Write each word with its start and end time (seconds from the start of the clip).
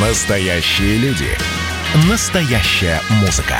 Настоящие 0.00 0.96
люди. 0.98 1.26
Настоящая 2.08 3.00
музыка. 3.20 3.56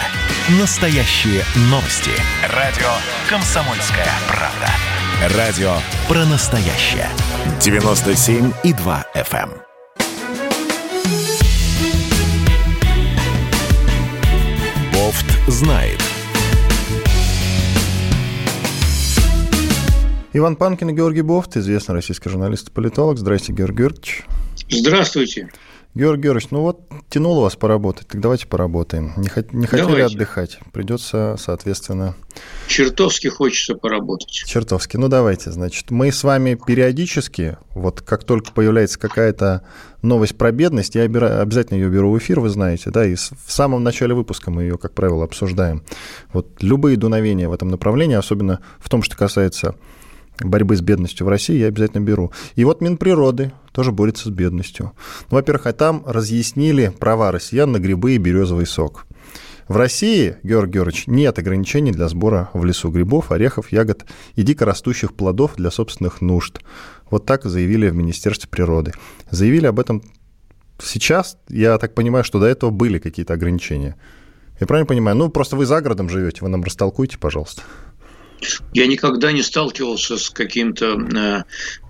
Настоящие 0.60 1.42
новости. 1.62 2.12
Радио 2.54 2.86
«Комсомольская 3.28 4.06
правда». 4.28 5.36
Радио 5.36 5.72
про 6.06 6.24
настоящее. 6.26 7.08
97,2 7.58 9.04
FM. 9.16 9.50
Бофт 14.92 15.26
знает. 15.48 16.00
Иван 20.32 20.54
Панкин 20.54 20.90
и 20.90 20.92
Георгий 20.92 21.22
Бофт, 21.22 21.56
известный 21.56 21.96
российский 21.96 22.28
журналист 22.28 22.68
и 22.68 22.70
политолог. 22.70 23.18
Здрасте, 23.18 23.52
Георгий 23.52 23.78
Георгиевич. 23.78 24.24
Здравствуйте. 24.70 25.48
Георгий 25.98 26.22
Георгиевич, 26.22 26.50
ну 26.52 26.60
вот 26.60 26.80
тянуло 27.08 27.42
вас 27.42 27.56
поработать, 27.56 28.06
так 28.06 28.20
давайте 28.20 28.46
поработаем. 28.46 29.14
Не, 29.16 29.26
хот- 29.26 29.48
не 29.50 29.66
хотели 29.66 29.88
Давайте. 29.88 30.14
отдыхать, 30.14 30.60
придется, 30.72 31.34
соответственно, 31.40 32.14
Чертовски 32.68 33.26
хочется 33.26 33.74
поработать. 33.74 34.28
чертовски. 34.30 34.96
Ну 34.96 35.08
давайте, 35.08 35.50
значит, 35.50 35.90
мы 35.90 36.12
с 36.12 36.22
вами 36.22 36.54
периодически, 36.54 37.56
вот 37.74 38.00
как 38.02 38.22
только 38.22 38.52
появляется 38.52 38.96
какая-то 38.96 39.62
новость 40.02 40.38
про 40.38 40.52
бедность, 40.52 40.94
я 40.94 41.04
бера- 41.08 41.40
обязательно 41.40 41.78
ее 41.78 41.88
беру 41.88 42.12
в 42.12 42.18
эфир, 42.18 42.38
вы 42.38 42.50
знаете, 42.50 42.90
да, 42.90 43.04
и 43.04 43.16
в 43.16 43.50
самом 43.52 43.82
начале 43.82 44.14
выпуска 44.14 44.52
мы 44.52 44.62
ее, 44.62 44.78
как 44.78 44.94
правило, 44.94 45.24
обсуждаем. 45.24 45.82
Вот 46.32 46.62
любые 46.62 46.96
дуновения 46.96 47.48
в 47.48 47.52
этом 47.52 47.70
направлении, 47.70 48.14
особенно 48.14 48.60
в 48.78 48.88
том, 48.88 49.02
что 49.02 49.16
касается 49.16 49.74
борьбы 50.40 50.76
с 50.76 50.80
бедностью 50.80 51.26
в 51.26 51.28
России, 51.28 51.56
я 51.56 51.66
обязательно 51.66 52.02
беру. 52.02 52.32
И 52.54 52.64
вот 52.64 52.80
Минприроды 52.80 53.52
тоже 53.72 53.92
борется 53.92 54.28
с 54.28 54.32
бедностью. 54.32 54.92
Ну, 55.30 55.36
во-первых, 55.36 55.66
а 55.66 55.72
там 55.72 56.02
разъяснили 56.06 56.92
права 56.98 57.32
россиян 57.32 57.70
на 57.70 57.78
грибы 57.78 58.12
и 58.12 58.18
березовый 58.18 58.66
сок. 58.66 59.06
В 59.68 59.76
России, 59.76 60.36
Георгий 60.42 60.74
Георгиевич, 60.74 61.06
нет 61.08 61.38
ограничений 61.38 61.92
для 61.92 62.08
сбора 62.08 62.48
в 62.54 62.64
лесу 62.64 62.90
грибов, 62.90 63.30
орехов, 63.30 63.70
ягод 63.70 64.06
и 64.34 64.42
дикорастущих 64.42 65.12
плодов 65.12 65.56
для 65.56 65.70
собственных 65.70 66.22
нужд. 66.22 66.60
Вот 67.10 67.26
так 67.26 67.44
заявили 67.44 67.90
в 67.90 67.94
Министерстве 67.94 68.48
природы. 68.48 68.92
Заявили 69.30 69.66
об 69.66 69.78
этом 69.78 70.02
сейчас, 70.82 71.36
я 71.50 71.76
так 71.76 71.94
понимаю, 71.94 72.24
что 72.24 72.40
до 72.40 72.46
этого 72.46 72.70
были 72.70 72.98
какие-то 72.98 73.34
ограничения. 73.34 73.96
Я 74.58 74.66
правильно 74.66 74.86
понимаю? 74.86 75.16
Ну, 75.16 75.28
просто 75.28 75.54
вы 75.56 75.66
за 75.66 75.80
городом 75.82 76.08
живете, 76.08 76.38
вы 76.40 76.48
нам 76.48 76.64
растолкуйте, 76.64 77.18
пожалуйста. 77.18 77.62
Я 78.72 78.86
никогда 78.86 79.32
не 79.32 79.42
сталкивался 79.42 80.16
с 80.16 80.30
какими-то 80.30 80.96
э, 80.96 81.42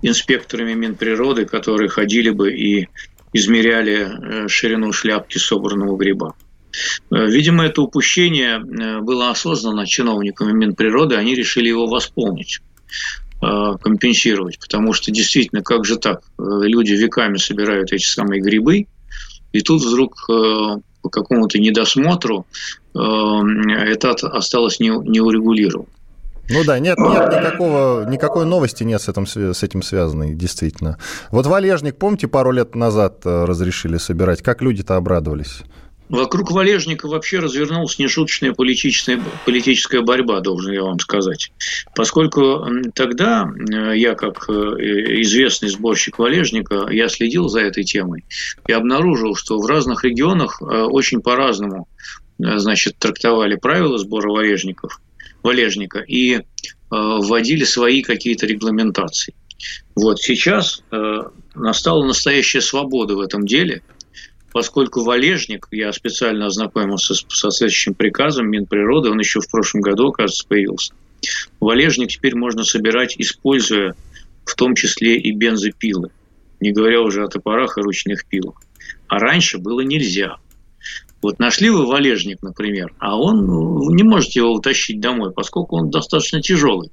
инспекторами 0.02 0.74
Минприроды, 0.74 1.44
которые 1.44 1.88
ходили 1.88 2.30
бы 2.30 2.52
и 2.52 2.88
измеряли 3.32 4.44
э, 4.44 4.48
ширину 4.48 4.92
шляпки 4.92 5.38
собранного 5.38 5.96
гриба. 5.96 6.34
Э, 7.10 7.26
Видимо, 7.26 7.66
это 7.66 7.82
упущение 7.82 8.60
было 9.00 9.30
осознано 9.30 9.86
чиновниками 9.86 10.52
Минприроды, 10.52 11.16
они 11.16 11.34
решили 11.34 11.68
его 11.68 11.86
восполнить 11.86 12.60
компенсировать, 13.40 14.58
потому 14.58 14.92
что 14.92 15.12
действительно, 15.12 15.62
как 15.62 15.84
же 15.84 15.96
так, 15.96 16.22
люди 16.38 16.94
веками 16.94 17.36
собирают 17.36 17.92
эти 17.92 18.04
самые 18.04 18.40
грибы, 18.40 18.88
и 19.52 19.60
тут 19.60 19.84
вдруг 19.84 20.26
по 20.26 21.08
какому-то 21.08 21.60
недосмотру 21.60 22.46
это 22.94 24.10
осталось 24.10 24.80
не, 24.80 24.88
не 24.88 25.20
урегулировано. 25.20 25.86
Ну 26.50 26.64
да, 26.64 26.78
нет, 26.78 26.98
нет 26.98 27.28
никакого, 27.28 28.08
никакой 28.08 28.46
новости 28.46 28.82
нет 28.82 29.02
с 29.02 29.08
этим, 29.08 29.26
с 29.26 29.62
этим 29.62 29.82
связанной, 29.82 30.34
действительно. 30.34 30.98
Вот 31.30 31.46
валежник, 31.46 31.96
помните, 31.96 32.26
пару 32.26 32.52
лет 32.52 32.74
назад 32.74 33.20
э, 33.24 33.44
разрешили 33.44 33.98
собирать? 33.98 34.42
Как 34.42 34.62
люди-то 34.62 34.96
обрадовались? 34.96 35.60
Вокруг 36.08 36.52
Валежника 36.52 37.06
вообще 37.06 37.38
развернулась 37.38 37.98
нешуточная 37.98 38.54
политическая, 38.54 39.20
политическая 39.44 40.00
борьба, 40.00 40.40
должен 40.40 40.72
я 40.72 40.82
вам 40.82 40.98
сказать. 41.00 41.52
Поскольку 41.94 42.64
тогда 42.94 43.46
э, 43.46 43.92
я, 43.94 44.14
как 44.14 44.48
э, 44.48 44.52
известный 45.20 45.68
сборщик 45.68 46.18
Валежника, 46.18 46.88
я 46.90 47.10
следил 47.10 47.48
за 47.48 47.60
этой 47.60 47.84
темой 47.84 48.24
и 48.66 48.72
обнаружил, 48.72 49.34
что 49.34 49.58
в 49.58 49.66
разных 49.66 50.02
регионах 50.02 50.62
очень 50.62 51.20
по-разному 51.20 51.88
значит, 52.38 52.96
трактовали 52.98 53.56
правила 53.56 53.98
сбора 53.98 54.30
валежников, 54.30 55.00
валежника 55.42 56.00
и 56.00 56.34
э, 56.34 56.42
вводили 56.90 57.64
свои 57.64 58.02
какие-то 58.02 58.46
регламентации. 58.46 59.34
Вот 59.94 60.20
сейчас 60.20 60.82
э, 60.90 61.22
настала 61.54 62.04
настоящая 62.04 62.60
свобода 62.60 63.14
в 63.14 63.20
этом 63.20 63.46
деле– 63.46 63.82
поскольку 64.52 65.02
валежник, 65.02 65.68
я 65.70 65.92
специально 65.92 66.46
ознакомился 66.46 67.14
с 67.14 67.24
соответствующим 67.28 67.94
приказом 67.94 68.50
Минприроды, 68.50 69.10
он 69.10 69.18
еще 69.18 69.40
в 69.40 69.48
прошлом 69.48 69.82
году, 69.82 70.10
кажется, 70.12 70.46
появился. 70.46 70.94
Валежник 71.60 72.10
теперь 72.10 72.34
можно 72.34 72.64
собирать, 72.64 73.14
используя 73.18 73.94
в 74.44 74.54
том 74.54 74.74
числе 74.74 75.16
и 75.16 75.32
бензопилы, 75.32 76.10
не 76.60 76.72
говоря 76.72 77.02
уже 77.02 77.24
о 77.24 77.28
топорах 77.28 77.76
и 77.76 77.82
ручных 77.82 78.26
пилах. 78.26 78.60
А 79.08 79.18
раньше 79.18 79.58
было 79.58 79.80
нельзя. 79.80 80.36
Вот 81.20 81.38
нашли 81.38 81.70
вы 81.70 81.86
валежник, 81.86 82.42
например, 82.42 82.94
а 82.98 83.18
он, 83.18 83.44
ну, 83.46 83.90
не 83.90 84.04
можете 84.04 84.40
его 84.40 84.52
утащить 84.52 85.00
домой, 85.00 85.32
поскольку 85.32 85.76
он 85.76 85.90
достаточно 85.90 86.40
тяжелый 86.40 86.90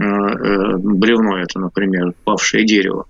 Э, 0.00 0.02
э, 0.02 0.76
бревно 0.78 1.36
это, 1.36 1.58
например, 1.58 2.14
павшее 2.24 2.64
дерево. 2.64 3.04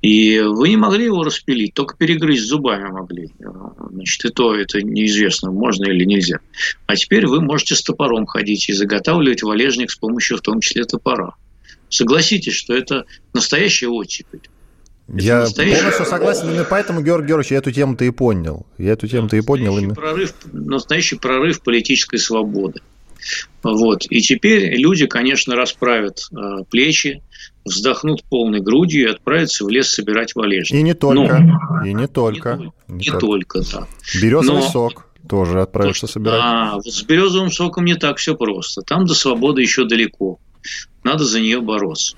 И 0.00 0.40
вы 0.40 0.70
не 0.70 0.76
могли 0.76 1.04
его 1.04 1.22
распилить, 1.22 1.72
только 1.72 1.96
перегрызть 1.96 2.46
зубами 2.46 2.90
могли. 2.90 3.28
Э, 3.38 3.44
Значит, 3.90 4.24
и 4.24 4.28
то 4.30 4.56
это 4.56 4.82
неизвестно, 4.82 5.52
можно 5.52 5.84
или 5.84 6.04
нельзя. 6.04 6.40
А 6.86 6.96
теперь 6.96 7.28
вы 7.28 7.40
можете 7.40 7.76
с 7.76 7.82
топором 7.82 8.26
ходить 8.26 8.68
и 8.68 8.72
заготавливать 8.72 9.44
валежник 9.44 9.92
с 9.92 9.96
помощью 9.96 10.38
в 10.38 10.40
том 10.40 10.58
числе 10.58 10.82
топора. 10.82 11.36
Согласитесь, 11.88 12.54
что 12.54 12.74
это 12.74 13.04
настоящая 13.32 13.88
оттепель. 13.88 14.40
Я 15.08 15.40
настоящий- 15.40 15.76
полностью 15.76 16.06
согласен, 16.06 16.48
именно 16.50 16.64
поэтому, 16.68 17.02
Георгий 17.02 17.28
Георгиевич, 17.28 17.52
я 17.52 17.58
эту 17.58 17.70
тему-то 17.72 18.04
и 18.04 18.10
понял. 18.10 18.66
Я 18.78 18.92
эту 18.92 19.06
тему-то 19.08 19.36
и 19.36 19.40
понял 19.40 19.76
именно. 19.78 19.94
прорыв, 19.94 20.32
настоящий 20.52 21.16
прорыв 21.16 21.60
политической 21.62 22.18
свободы. 22.18 22.80
Вот. 23.62 24.04
И 24.10 24.20
теперь 24.20 24.74
люди, 24.76 25.06
конечно, 25.06 25.54
расправят 25.54 26.26
э, 26.36 26.64
плечи, 26.70 27.22
вздохнут 27.64 28.24
полной 28.24 28.60
грудью 28.60 29.02
и 29.08 29.10
отправятся 29.12 29.64
в 29.64 29.68
лес 29.68 29.90
собирать 29.90 30.34
валежник. 30.34 30.78
И 30.78 30.82
не 30.82 30.94
только. 30.94 31.36
И 31.84 31.92
не 31.94 32.08
только. 32.08 32.54
Не, 32.88 32.96
Не 32.96 33.04
только. 33.10 33.60
только, 33.60 33.60
да. 33.72 33.86
Березовый 34.20 34.62
Но- 34.62 34.68
сок 34.68 35.06
тоже 35.28 35.60
отправиться 35.62 36.06
То, 36.08 36.12
собирать. 36.14 36.40
А, 36.42 36.74
вот 36.76 36.86
с 36.86 37.02
березовым 37.04 37.52
соком 37.52 37.84
не 37.84 37.94
так 37.94 38.16
все 38.16 38.34
просто. 38.34 38.82
Там 38.82 39.04
до 39.06 39.14
свободы 39.14 39.62
еще 39.62 39.84
далеко. 39.84 40.40
Надо 41.04 41.24
за 41.24 41.38
нее 41.40 41.60
бороться. 41.60 42.16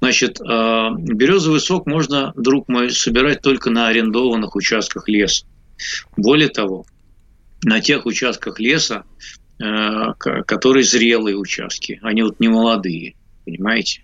Значит, 0.00 0.40
а, 0.40 0.90
березовый 0.94 1.60
сок 1.60 1.86
можно, 1.86 2.32
друг 2.36 2.68
мой, 2.68 2.90
собирать 2.90 3.42
только 3.42 3.70
на 3.70 3.88
арендованных 3.88 4.56
участках 4.56 5.08
леса. 5.08 5.44
Более 6.16 6.48
того, 6.48 6.86
на 7.62 7.80
тех 7.80 8.06
участках 8.06 8.58
леса, 8.60 9.04
э, 9.58 9.64
ко- 10.18 10.42
которые 10.44 10.84
зрелые 10.84 11.36
участки, 11.36 11.98
они 12.02 12.22
вот 12.22 12.40
не 12.40 12.48
молодые, 12.48 13.14
понимаете? 13.44 14.02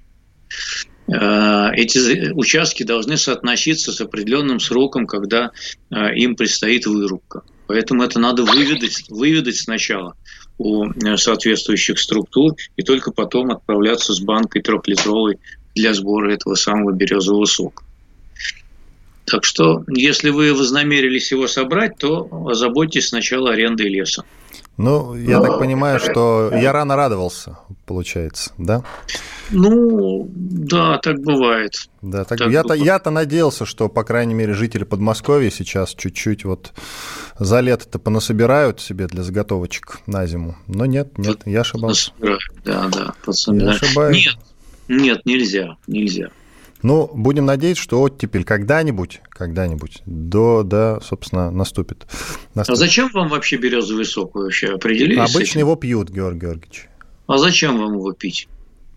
Э, 1.08 1.70
Эти 1.72 2.32
участки 2.32 2.82
должны 2.82 3.16
соотноситься 3.16 3.92
с 3.92 4.00
определенным 4.00 4.60
сроком, 4.60 5.06
когда 5.06 5.52
э, 5.90 6.14
им 6.16 6.36
предстоит 6.36 6.86
вырубка. 6.86 7.42
Поэтому 7.68 8.02
это 8.02 8.18
надо 8.18 8.42
выведать, 8.44 9.04
выведать 9.08 9.56
сначала 9.56 10.14
у 10.58 10.86
э, 10.86 11.16
соответствующих 11.16 11.98
структур 11.98 12.54
и 12.76 12.82
только 12.82 13.12
потом 13.12 13.50
отправляться 13.50 14.12
с 14.14 14.20
банкой 14.20 14.62
трехлитровой 14.62 15.38
для 15.74 15.92
сбора 15.94 16.32
этого 16.32 16.54
самого 16.54 16.92
березового 16.92 17.44
сока. 17.44 17.84
Так 19.26 19.44
что, 19.44 19.82
если 19.88 20.30
вы 20.30 20.54
вознамерились 20.54 21.32
его 21.32 21.48
собрать, 21.48 21.98
то 21.98 22.28
озаботьтесь 22.48 23.08
сначала 23.08 23.52
арендой 23.52 23.88
леса. 23.88 24.24
Ну, 24.76 25.16
я 25.16 25.40
так 25.40 25.58
понимаю, 25.58 25.98
что 25.98 26.52
я 26.54 26.70
рано 26.70 26.96
радовался, 26.96 27.58
получается, 27.86 28.52
да? 28.58 28.84
Ну, 29.50 30.28
да, 30.34 30.98
так 30.98 31.20
бывает. 31.20 31.72
Да, 32.02 32.24
так, 32.24 32.38
Так 32.38 32.50
я-то, 32.50 32.74
я-то 32.74 33.10
надеялся, 33.10 33.64
что, 33.64 33.88
по 33.88 34.04
крайней 34.04 34.34
мере, 34.34 34.52
жители 34.52 34.84
Подмосковья 34.84 35.50
сейчас 35.50 35.94
чуть-чуть 35.94 36.44
вот 36.44 36.72
за 37.38 37.60
лето-то 37.60 37.98
понасобирают 37.98 38.80
себе 38.80 39.06
для 39.06 39.22
заготовочек 39.22 40.00
на 40.06 40.26
зиму. 40.26 40.56
Но 40.66 40.86
нет, 40.86 41.18
нет, 41.18 41.40
я 41.46 41.60
ошибался. 41.60 42.12
Да, 42.64 42.88
да, 42.88 43.14
Я 43.26 43.70
ошибаюсь. 43.70 44.26
Нет, 44.26 44.36
нет, 44.88 45.26
нельзя, 45.26 45.76
нельзя. 45.86 46.28
Ну, 46.82 47.10
будем 47.12 47.46
надеяться, 47.46 47.82
что 47.82 48.00
оттепель 48.02 48.44
когда-нибудь, 48.44 49.20
когда-нибудь, 49.30 50.02
до, 50.06 50.62
да, 50.62 51.00
собственно, 51.00 51.50
наступит. 51.50 52.06
А 52.54 52.58
Наступит. 52.58 52.78
зачем 52.78 53.10
вам 53.12 53.28
вообще 53.28 53.56
березовый 53.56 54.04
сок? 54.04 54.34
Вы 54.34 54.44
вообще 54.44 54.68
определились? 54.68 55.34
Обычно 55.34 55.60
его 55.60 55.74
пьют, 55.74 56.10
Георгий 56.10 56.40
Георгиевич. 56.40 56.88
А 57.26 57.38
зачем 57.38 57.78
вам 57.78 57.94
его 57.94 58.12
пить? 58.12 58.48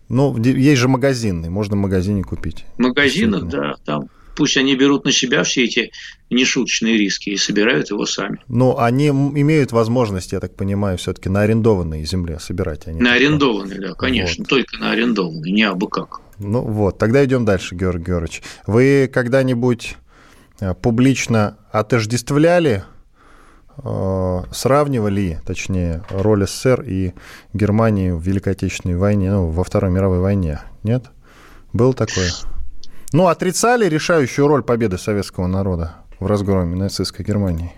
Ну, 0.08 0.36
есть 0.42 0.80
же 0.80 0.88
магазинный, 0.88 1.48
можно 1.48 1.76
в 1.76 1.80
магазине 1.80 2.22
купить. 2.22 2.64
В 2.76 2.80
магазинах, 2.80 3.48
да, 3.48 3.76
там 3.84 4.08
пусть 4.36 4.56
они 4.56 4.74
берут 4.74 5.04
на 5.04 5.12
себя 5.12 5.42
все 5.42 5.64
эти 5.64 5.90
нешуточные 6.30 6.96
риски 6.96 7.30
и 7.30 7.36
собирают 7.36 7.90
его 7.90 8.06
сами. 8.06 8.38
Но 8.48 8.78
они 8.78 9.08
имеют 9.08 9.72
возможность, 9.72 10.32
я 10.32 10.40
так 10.40 10.54
понимаю, 10.54 10.98
все-таки 10.98 11.28
на 11.28 11.42
арендованной 11.42 12.04
земле 12.04 12.38
собирать. 12.38 12.86
Они 12.86 13.00
на 13.00 13.14
арендованной, 13.14 13.78
да, 13.78 13.94
конечно, 13.94 14.44
вот. 14.44 14.48
только 14.48 14.78
на 14.78 14.92
арендованной, 14.92 15.50
не 15.50 15.62
абы 15.62 15.88
как. 15.88 16.20
Ну 16.38 16.62
вот, 16.62 16.98
тогда 16.98 17.24
идем 17.24 17.44
дальше, 17.44 17.74
Георгий 17.74 18.04
Георгиевич. 18.04 18.42
Вы 18.66 19.10
когда-нибудь 19.12 19.96
э, 20.60 20.74
публично 20.74 21.58
отождествляли 21.72 22.84
Э, 23.82 24.42
сравнивали, 24.52 25.40
точнее, 25.46 26.02
роль 26.10 26.46
СССР 26.46 26.82
и 26.82 27.14
Германии 27.54 28.10
в 28.10 28.20
Великой 28.20 28.52
Отечественной 28.52 28.96
войне, 28.96 29.30
ну, 29.30 29.48
во 29.48 29.64
Второй 29.64 29.90
мировой 29.90 30.18
войне, 30.18 30.60
нет? 30.82 31.04
Был 31.72 31.94
такое? 31.94 32.30
Ну, 33.12 33.26
отрицали 33.26 33.88
решающую 33.88 34.46
роль 34.46 34.62
победы 34.62 34.96
советского 34.96 35.48
народа 35.48 35.96
в 36.20 36.26
разгроме 36.26 36.76
нацистской 36.76 37.24
Германии? 37.24 37.72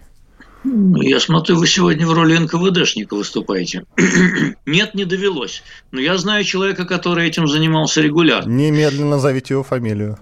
Я 0.64 1.18
смотрю, 1.18 1.56
вы 1.56 1.66
сегодня 1.66 2.06
в 2.06 2.12
роли 2.12 2.36
НКВДшника 2.36 3.16
выступаете. 3.16 3.84
Нет, 4.66 4.94
не 4.94 5.04
довелось. 5.04 5.62
Но 5.90 6.00
я 6.00 6.16
знаю 6.18 6.44
человека, 6.44 6.84
который 6.84 7.26
этим 7.26 7.48
занимался 7.48 8.00
регулярно. 8.00 8.50
Немедленно 8.50 9.10
назовите 9.10 9.54
его 9.54 9.64
фамилию. 9.64 10.18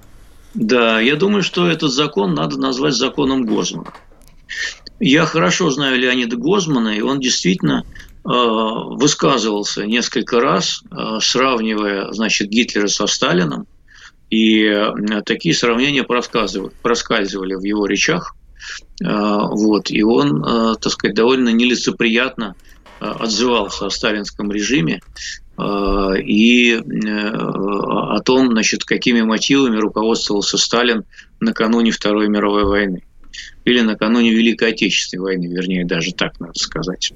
Да, 0.55 1.01
я 1.01 1.17
думаю, 1.17 1.43
что 1.43 1.69
этот 1.69 1.93
закон 1.93 2.35
надо 2.35 2.59
назвать 2.59 2.95
законом 2.95 3.45
Гозмана. 3.45 3.93
Я 4.99 5.27
хорошо 5.27 5.71
знаю 5.71 5.99
Леонида 5.99 6.37
Гозмана, 6.37 6.97
и 6.97 7.01
он 7.01 7.21
действительно 7.21 7.85
э, 7.85 8.29
высказывался 8.29 9.87
несколько 9.87 10.41
раз, 10.41 10.83
э, 10.91 11.19
сравнивая, 11.21 12.13
значит, 12.13 12.49
Гитлера 12.49 12.89
со 12.89 13.07
Сталином, 13.07 13.67
и 14.31 14.65
э, 14.65 15.23
такие 15.25 15.55
сравнения 15.55 16.05
проскальзывали 16.05 17.55
в 17.55 17.63
его 17.63 17.87
речах. 17.87 18.35
Вот, 19.03 19.91
и 19.91 20.03
он, 20.03 20.43
так 20.79 20.93
сказать, 20.93 21.17
довольно 21.17 21.49
нелицеприятно 21.49 22.55
отзывался 23.01 23.87
о 23.87 23.91
сталинском 23.91 24.53
режиме 24.53 25.01
и 25.59 26.79
о 26.79 28.21
том, 28.21 28.51
значит, 28.51 28.85
какими 28.85 29.23
мотивами 29.23 29.79
руководствовался 29.79 30.59
Сталин 30.59 31.05
накануне 31.41 31.91
Второй 31.91 32.29
мировой 32.29 32.65
войны 32.65 33.03
или 33.65 33.81
накануне 33.81 34.31
Великой 34.33 34.71
Отечественной 34.71 35.23
войны, 35.23 35.47
вернее, 35.47 35.85
даже 35.85 36.13
так 36.13 36.39
надо 36.41 36.59
сказать. 36.59 37.13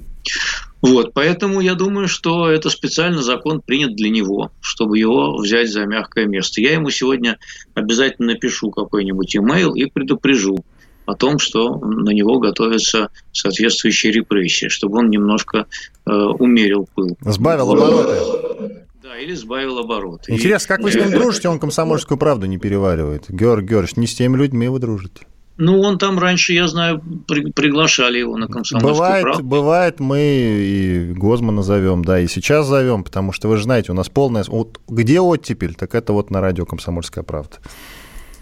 Вот, 0.81 1.13
поэтому 1.13 1.61
я 1.61 1.73
думаю, 1.73 2.07
что 2.07 2.49
это 2.49 2.69
специально 2.69 3.23
закон 3.23 3.61
принят 3.61 3.95
для 3.95 4.09
него, 4.09 4.51
чтобы 4.61 4.99
его 4.99 5.37
взять 5.37 5.71
за 5.71 5.85
мягкое 5.85 6.25
место. 6.25 6.61
Я 6.61 6.73
ему 6.73 6.89
сегодня 6.91 7.39
обязательно 7.73 8.33
напишу 8.33 8.69
какой-нибудь 8.69 9.35
имейл 9.35 9.73
и 9.73 9.85
предупрежу 9.85 10.63
о 11.05 11.15
том, 11.15 11.39
что 11.39 11.77
на 11.77 12.11
него 12.11 12.39
готовятся 12.39 13.09
соответствующие 13.31 14.11
репрессии, 14.11 14.67
чтобы 14.67 14.99
он 14.99 15.09
немножко 15.09 15.67
э, 16.05 16.11
умерил 16.11 16.87
пыл. 16.93 17.17
Сбавил 17.21 17.71
обороты. 17.71 18.85
Да, 19.01 19.17
или 19.17 19.33
сбавил 19.33 19.79
обороты. 19.79 20.33
Интересно, 20.33 20.67
как 20.67 20.83
вы 20.83 20.91
с 20.91 20.95
ним 20.95 21.11
дружите, 21.11 21.47
он 21.47 21.59
комсомольскую 21.59 22.17
правду 22.17 22.47
не 22.47 22.57
переваривает. 22.57 23.25
Георгий 23.29 23.67
Георгиевич, 23.67 23.97
не 23.97 24.07
с 24.07 24.15
теми 24.15 24.37
людьми 24.37 24.67
вы 24.67 24.79
дружите. 24.79 25.25
Ну, 25.57 25.79
он 25.79 25.97
там 25.97 26.19
раньше, 26.19 26.53
я 26.53 26.67
знаю, 26.67 27.01
при, 27.27 27.51
приглашали 27.51 28.19
его 28.19 28.35
на 28.37 28.47
комсомольскую 28.47 28.93
бывает, 28.93 29.23
правду. 29.23 29.43
Бывает, 29.43 29.99
мы 29.99 30.19
и 30.19 31.13
Гозмана 31.13 31.63
зовем, 31.63 32.03
да, 32.03 32.19
и 32.19 32.27
сейчас 32.27 32.67
зовем, 32.67 33.03
потому 33.03 33.31
что 33.31 33.47
вы 33.47 33.57
же 33.57 33.63
знаете, 33.63 33.91
у 33.93 33.95
нас 33.95 34.09
полная... 34.09 34.43
Вот 34.47 34.79
где 34.89 35.21
оттепель, 35.21 35.75
так 35.75 35.95
это 35.95 36.11
вот 36.11 36.29
на 36.29 36.41
радио 36.41 36.65
«Комсомольская 36.65 37.23
правда». 37.23 37.57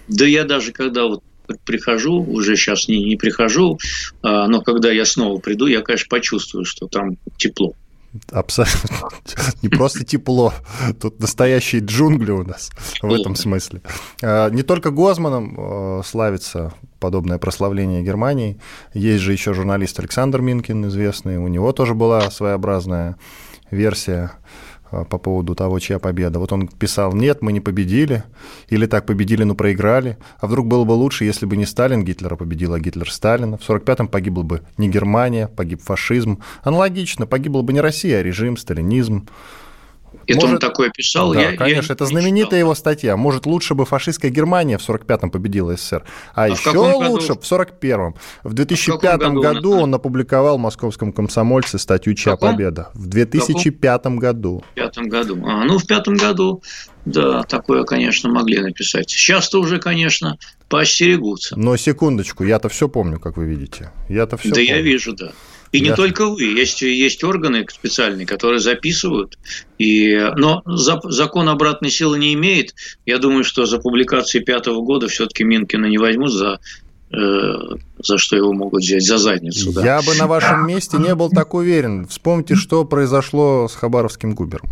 Да 0.08 0.26
я 0.26 0.44
даже 0.44 0.72
когда 0.72 1.06
вот 1.06 1.24
прихожу, 1.66 2.24
уже 2.24 2.56
сейчас 2.56 2.88
не, 2.88 3.04
не 3.04 3.16
прихожу, 3.16 3.78
а, 4.22 4.48
но 4.48 4.62
когда 4.62 4.92
я 4.92 5.06
снова 5.06 5.40
приду, 5.40 5.68
я, 5.68 5.82
конечно, 5.82 6.08
почувствую, 6.10 6.66
что 6.66 6.88
там 6.88 7.18
тепло. 7.38 7.74
Абсолютно. 8.32 9.10
Не 9.62 9.70
просто 9.70 10.04
тепло, 10.04 10.54
тут 11.02 11.20
настоящие 11.20 11.82
джунгли 11.82 12.32
у 12.32 12.44
нас 12.44 12.70
в 13.02 13.12
этом 13.12 13.36
смысле. 13.36 13.82
А, 14.22 14.50
не 14.50 14.64
только 14.64 14.92
Гозманом 14.92 15.56
а, 15.58 16.02
славится 16.06 16.74
подобное 17.00 17.38
прославление 17.38 18.02
Германии. 18.02 18.60
Есть 18.94 19.24
же 19.24 19.34
еще 19.34 19.54
журналист 19.54 20.00
Александр 20.00 20.42
Минкин, 20.42 20.88
известный. 20.88 21.38
У 21.38 21.48
него 21.48 21.74
тоже 21.74 21.96
была 21.96 22.32
своеобразная 22.32 23.18
версия 23.72 24.32
по 25.10 25.18
поводу 25.18 25.56
того, 25.56 25.80
чья 25.80 26.00
победа. 26.00 26.40
Вот 26.40 26.52
он 26.52 26.68
писал, 26.68 27.14
нет, 27.14 27.42
мы 27.42 27.52
не 27.52 27.60
победили, 27.60 28.24
или 28.70 28.86
так 28.86 29.06
победили, 29.06 29.44
но 29.44 29.56
проиграли. 29.56 30.18
А 30.40 30.48
вдруг 30.48 30.68
было 30.68 30.84
бы 30.84 30.92
лучше, 30.92 31.26
если 31.26 31.46
бы 31.46 31.58
не 31.58 31.66
Сталин 31.66 32.04
Гитлера 32.04 32.36
победил, 32.36 32.74
а 32.74 32.80
Гитлер 32.80 33.12
Сталина. 33.12 33.58
В 33.58 33.68
45-м 33.68 34.08
погибла 34.08 34.44
бы 34.44 34.62
не 34.78 34.90
Германия, 34.90 35.48
погиб 35.48 35.82
фашизм. 35.82 36.40
Аналогично, 36.64 37.26
погибла 37.26 37.62
бы 37.62 37.74
не 37.74 37.82
Россия, 37.82 38.20
а 38.20 38.24
режим, 38.24 38.58
сталинизм. 38.58 39.28
Это 40.28 40.36
Может, 40.36 40.54
он 40.54 40.60
такое 40.60 40.90
писал? 40.90 41.34
Да, 41.34 41.42
я, 41.42 41.58
конечно, 41.58 41.92
я 41.92 41.96
это 41.96 42.06
знаменитая 42.06 42.46
читал. 42.46 42.60
его 42.60 42.76
статья. 42.76 43.18
Может, 43.18 43.46
лучше 43.46 43.76
бы 43.76 43.86
фашистская 43.86 44.32
Германия 44.32 44.78
в 44.78 44.88
45-м 44.88 45.32
победила 45.32 45.76
СССР, 45.76 46.04
а, 46.34 46.46
а 46.46 46.50
еще 46.50 46.70
лучше 46.72 47.34
в 47.34 47.40
41-м. 47.40 48.16
В 48.44 48.54
2005 48.54 49.16
в 49.16 49.20
году, 49.20 49.42
году 49.42 49.72
он, 49.74 49.84
он 49.84 49.96
опубликовал 49.96 50.58
в 50.58 50.62
«Московском 50.62 51.12
комсомольце» 51.12 51.78
статью 51.78 52.14
«Чья 52.14 52.36
победа». 52.36 52.90
В 52.94 53.08
2005 53.08 54.06
году. 54.18 54.64
В 54.72 54.76
пятом 54.76 55.10
году. 55.10 55.44
А, 55.46 55.64
ну, 55.66 55.78
в 55.78 55.86
пятом 55.86 56.16
году, 56.16 56.62
да, 57.06 57.44
такое, 57.44 57.84
конечно, 57.84 58.30
могли 58.30 58.60
написать. 58.60 59.10
Сейчас-то 59.10 59.60
уже, 59.60 59.80
конечно, 59.80 60.38
поостерегутся. 60.70 61.58
Но 61.58 61.76
секундочку, 61.78 62.44
я-то 62.44 62.70
все 62.70 62.88
помню, 62.88 63.20
как 63.20 63.38
вы 63.38 63.46
видите. 63.46 63.92
Я-то 64.10 64.38
все 64.38 64.50
Да 64.50 64.56
помню. 64.56 64.70
я 64.70 64.82
вижу, 64.82 65.14
да. 65.14 65.32
И 65.74 65.82
не 65.82 65.94
только 65.96 66.28
вы, 66.28 66.44
есть, 66.44 66.84
есть 66.84 67.24
органы 67.24 67.66
специальные, 67.68 68.28
которые 68.28 68.60
записывают. 68.60 69.40
И, 69.80 70.16
но 70.36 70.62
за, 70.66 71.02
закон 71.04 71.50
обратной 71.50 71.90
силы 71.90 72.20
не 72.20 72.34
имеет. 72.36 72.76
Я 73.08 73.18
думаю, 73.18 73.44
что 73.44 73.66
за 73.66 73.80
публикации 73.80 74.40
пятого 74.40 74.82
года 74.82 75.08
все-таки 75.08 75.44
Минкина 75.44 75.88
не 75.88 75.98
возьмут 75.98 76.32
за 76.32 76.60
э, 77.12 77.54
за 77.98 78.18
что 78.20 78.36
его 78.36 78.54
могут 78.54 78.84
взять 78.84 79.04
за 79.04 79.18
задницу. 79.18 79.74
Да. 79.74 79.84
Я 79.84 80.02
бы 80.04 80.14
на 80.14 80.28
вашем 80.28 80.68
месте 80.68 80.98
не 80.98 81.16
был 81.16 81.32
так 81.32 81.56
уверен. 81.56 82.08
Вспомните, 82.08 82.54
что 82.54 82.86
произошло 82.86 83.68
с 83.68 83.74
Хабаровским 83.74 84.36
губером. 84.36 84.70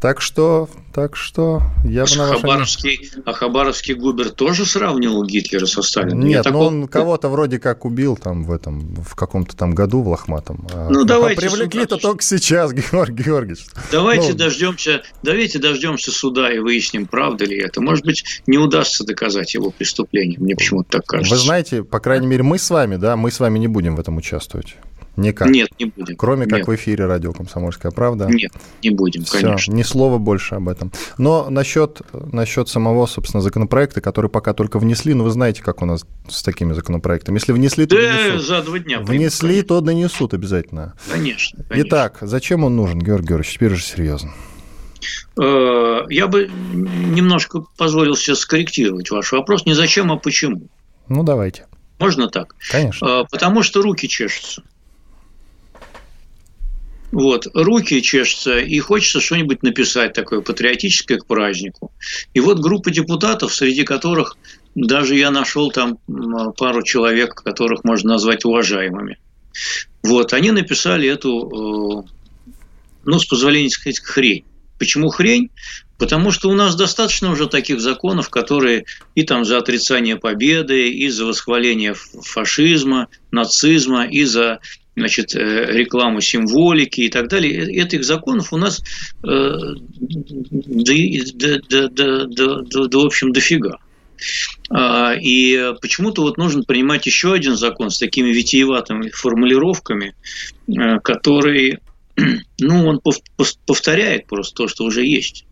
Так 0.00 0.20
что, 0.20 0.68
так 0.94 1.16
что 1.16 1.62
я 1.82 2.04
бы 2.04 2.16
на 2.16 2.26
Хабаровский, 2.26 3.10
А 3.24 3.32
Хабаровский 3.32 3.94
губер 3.94 4.28
тоже 4.28 4.66
сравнивал 4.66 5.24
Гитлера 5.24 5.64
со 5.64 5.80
Сталином? 5.80 6.20
Нет, 6.20 6.44
но 6.44 6.50
такого... 6.50 6.64
он 6.64 6.88
кого-то 6.88 7.28
вроде 7.30 7.58
как 7.58 7.86
убил 7.86 8.16
там 8.16 8.44
в 8.44 8.52
этом, 8.52 8.94
в 9.02 9.14
каком-то 9.14 9.56
там 9.56 9.74
году 9.74 10.02
в 10.02 10.08
Лохматом. 10.08 10.68
А 10.74 10.90
ну, 10.90 11.02
а 11.02 11.04
давайте 11.04 11.40
привлекли-то 11.40 11.96
только 11.96 12.22
сейчас, 12.22 12.72
Георгий 12.92 13.24
Георгиевич. 13.24 13.64
Давайте 13.90 14.32
ну... 14.32 14.38
дождемся, 14.38 15.02
давайте 15.22 15.58
дождемся 15.58 16.10
суда 16.10 16.52
и 16.52 16.58
выясним, 16.58 17.06
правда 17.06 17.46
ли 17.46 17.56
это. 17.56 17.80
Может 17.80 18.04
быть, 18.04 18.42
не 18.46 18.58
удастся 18.58 19.02
доказать 19.02 19.54
его 19.54 19.70
преступление. 19.70 20.38
Мне 20.38 20.56
почему-то 20.56 20.98
так 20.98 21.06
кажется. 21.06 21.34
Вы 21.34 21.40
знаете, 21.40 21.82
по 21.82 22.00
крайней 22.00 22.26
мере, 22.26 22.42
мы 22.42 22.58
с 22.58 22.68
вами, 22.68 22.96
да, 22.96 23.16
мы 23.16 23.30
с 23.30 23.40
вами 23.40 23.58
не 23.58 23.68
будем 23.68 23.96
в 23.96 24.00
этом 24.00 24.18
участвовать. 24.18 24.76
Никак. 25.16 25.48
Нет, 25.48 25.68
не 25.78 25.86
будем. 25.86 26.16
Кроме 26.16 26.46
Нет. 26.46 26.50
как 26.50 26.68
в 26.68 26.74
эфире 26.74 27.06
радио 27.06 27.32
«Комсомольская 27.32 27.90
правда». 27.90 28.26
Нет, 28.26 28.52
не 28.82 28.90
будем, 28.90 29.24
Все, 29.24 29.40
конечно. 29.40 29.72
Ни 29.72 29.82
слова 29.82 30.18
больше 30.18 30.56
об 30.56 30.68
этом. 30.68 30.92
Но 31.16 31.48
насчет, 31.48 32.02
насчет 32.12 32.68
самого, 32.68 33.06
собственно, 33.06 33.40
законопроекта, 33.40 34.00
который 34.00 34.30
пока 34.30 34.52
только 34.52 34.78
внесли, 34.78 35.14
ну, 35.14 35.24
вы 35.24 35.30
знаете, 35.30 35.62
как 35.62 35.82
у 35.82 35.86
нас 35.86 36.04
с 36.28 36.42
такими 36.42 36.72
законопроектами. 36.74 37.36
Если 37.36 37.52
внесли, 37.52 37.86
то 37.86 37.96
да, 37.96 38.02
донесут. 38.02 38.46
за 38.46 38.62
два 38.62 38.78
дня. 38.78 39.00
Внесли, 39.00 39.48
конечно. 39.48 39.68
то 39.68 39.80
донесут 39.80 40.34
обязательно. 40.34 40.94
Конечно, 41.10 41.64
конечно. 41.68 41.88
Итак, 41.88 42.18
зачем 42.20 42.64
он 42.64 42.76
нужен, 42.76 42.98
Георгий 42.98 43.28
Георгиевич? 43.28 43.54
Теперь 43.54 43.74
же 43.74 43.82
серьезно. 43.82 44.32
Э, 45.40 46.02
я 46.08 46.26
бы 46.26 46.50
немножко 46.72 47.64
позволил 47.76 48.16
себе 48.16 48.36
скорректировать 48.36 49.10
ваш 49.10 49.32
вопрос. 49.32 49.66
Не 49.66 49.74
зачем, 49.74 50.12
а 50.12 50.16
почему. 50.16 50.68
Ну, 51.08 51.22
давайте. 51.22 51.66
Можно 51.98 52.28
так? 52.28 52.54
Конечно. 52.70 53.06
Э, 53.06 53.24
потому 53.30 53.62
что 53.62 53.82
руки 53.82 54.08
чешутся. 54.08 54.62
Вот, 57.12 57.46
руки 57.54 58.02
чешутся, 58.02 58.58
и 58.58 58.78
хочется 58.80 59.20
что-нибудь 59.20 59.62
написать 59.62 60.12
такое 60.12 60.40
патриотическое 60.40 61.18
к 61.18 61.26
празднику. 61.26 61.92
И 62.34 62.40
вот 62.40 62.58
группа 62.58 62.90
депутатов, 62.90 63.54
среди 63.54 63.84
которых 63.84 64.36
даже 64.74 65.16
я 65.16 65.30
нашел 65.30 65.70
там 65.70 65.98
пару 66.56 66.82
человек, 66.82 67.34
которых 67.34 67.84
можно 67.84 68.12
назвать 68.12 68.44
уважаемыми. 68.44 69.18
Вот, 70.02 70.32
они 70.32 70.50
написали 70.50 71.08
эту, 71.08 72.04
э, 72.06 72.52
ну, 73.04 73.18
с 73.18 73.24
позволения 73.24 73.70
сказать, 73.70 74.00
хрень. 74.00 74.44
Почему 74.78 75.08
хрень? 75.08 75.50
Потому 75.98 76.30
что 76.30 76.50
у 76.50 76.54
нас 76.54 76.76
достаточно 76.76 77.30
уже 77.30 77.48
таких 77.48 77.80
законов, 77.80 78.28
которые 78.28 78.84
и 79.14 79.22
там 79.22 79.46
за 79.46 79.56
отрицание 79.56 80.16
победы, 80.16 80.90
и 80.90 81.08
за 81.08 81.24
восхваление 81.24 81.94
фашизма, 81.94 83.08
нацизма, 83.30 84.06
и 84.06 84.24
за 84.24 84.60
значит, 84.96 85.34
э, 85.34 85.66
рекламу 85.72 86.20
символики 86.20 87.02
и 87.02 87.08
так 87.08 87.28
далее. 87.28 87.70
Этих 87.70 88.04
законов 88.04 88.52
у 88.52 88.56
нас, 88.56 88.82
э, 89.22 89.52
да, 90.00 91.58
да, 91.68 91.88
да, 91.88 92.26
да, 92.26 92.86
да, 92.86 92.98
в 92.98 93.06
общем, 93.06 93.32
дофига. 93.32 93.78
А, 94.70 95.14
и 95.14 95.74
почему-то 95.82 96.22
вот 96.22 96.38
нужно 96.38 96.62
принимать 96.62 97.06
еще 97.06 97.34
один 97.34 97.56
закон 97.56 97.90
с 97.90 97.98
такими 97.98 98.30
витиеватыми 98.30 99.10
формулировками, 99.10 100.14
э, 100.66 100.98
который, 101.00 101.80
ну, 102.58 102.86
он 102.86 103.00
повторяет 103.66 104.26
просто 104.26 104.54
то, 104.54 104.68
что 104.68 104.84
уже 104.84 105.04
есть. 105.04 105.44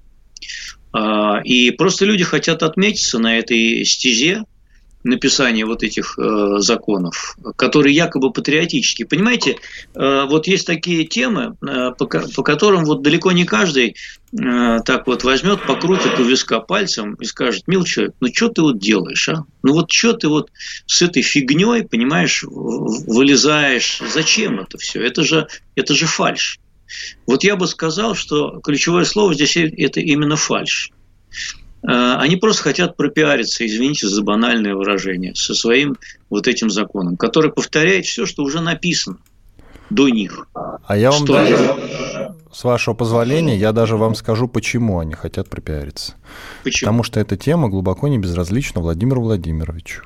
А, 0.92 1.40
и 1.44 1.70
просто 1.72 2.06
люди 2.06 2.24
хотят 2.24 2.62
отметиться 2.62 3.18
на 3.18 3.38
этой 3.38 3.84
стезе, 3.84 4.44
написания 5.04 5.66
вот 5.66 5.82
этих 5.82 6.18
э, 6.18 6.56
законов, 6.58 7.36
которые 7.56 7.94
якобы 7.94 8.32
патриотические. 8.32 9.06
Понимаете, 9.06 9.58
э, 9.94 10.24
вот 10.28 10.46
есть 10.46 10.66
такие 10.66 11.04
темы, 11.04 11.56
э, 11.62 11.90
по, 11.96 12.06
по 12.06 12.42
которым 12.42 12.84
вот 12.84 13.02
далеко 13.02 13.32
не 13.32 13.44
каждый 13.44 13.96
э, 14.32 14.78
так 14.84 15.06
вот 15.06 15.22
возьмет, 15.22 15.62
покрутит 15.66 16.18
у 16.18 16.24
виска 16.24 16.60
пальцем 16.60 17.14
и 17.14 17.24
скажет, 17.24 17.68
мил 17.68 17.84
человек, 17.84 18.14
ну 18.20 18.28
что 18.32 18.48
ты 18.48 18.62
вот 18.62 18.78
делаешь, 18.78 19.28
а? 19.28 19.44
Ну 19.62 19.74
вот 19.74 19.92
что 19.92 20.14
ты 20.14 20.28
вот 20.28 20.50
с 20.86 21.02
этой 21.02 21.22
фигней, 21.22 21.84
понимаешь, 21.84 22.42
вылезаешь? 22.42 24.00
Зачем 24.12 24.60
это 24.60 24.78
все? 24.78 25.04
Это 25.04 25.22
же, 25.22 25.46
это 25.76 25.94
же 25.94 26.06
фальш. 26.06 26.58
Вот 27.26 27.44
я 27.44 27.56
бы 27.56 27.66
сказал, 27.66 28.14
что 28.14 28.60
ключевое 28.60 29.04
слово 29.04 29.34
здесь 29.34 29.56
это 29.56 30.00
именно 30.00 30.36
фальш. 30.36 30.90
Э, 31.86 32.16
они 32.18 32.36
просто 32.36 32.62
хотят 32.62 32.96
пропиариться, 32.96 33.66
извините 33.66 34.08
за 34.08 34.22
банальное 34.22 34.74
выражение, 34.74 35.34
со 35.34 35.54
своим 35.54 35.96
вот 36.30 36.48
этим 36.48 36.70
законом, 36.70 37.16
который 37.16 37.52
повторяет 37.52 38.06
все, 38.06 38.26
что 38.26 38.42
уже 38.42 38.60
написано 38.60 39.18
до 39.90 40.08
них. 40.08 40.48
А 40.54 40.96
я 40.96 41.10
вам 41.10 41.24
что 41.24 41.34
даже, 41.34 41.76
с 42.52 42.64
вашего 42.64 42.94
позволения, 42.94 43.56
я 43.56 43.72
даже 43.72 43.96
вам 43.96 44.14
скажу, 44.14 44.48
почему 44.48 44.98
они 44.98 45.12
хотят 45.14 45.48
пропиариться. 45.50 46.14
Почему? 46.62 46.86
Потому 46.86 47.02
что 47.02 47.20
эта 47.20 47.36
тема 47.36 47.68
глубоко 47.68 48.08
не 48.08 48.18
безразлична 48.18 48.80
Владимиру 48.80 49.20
Владимировичу. 49.20 50.04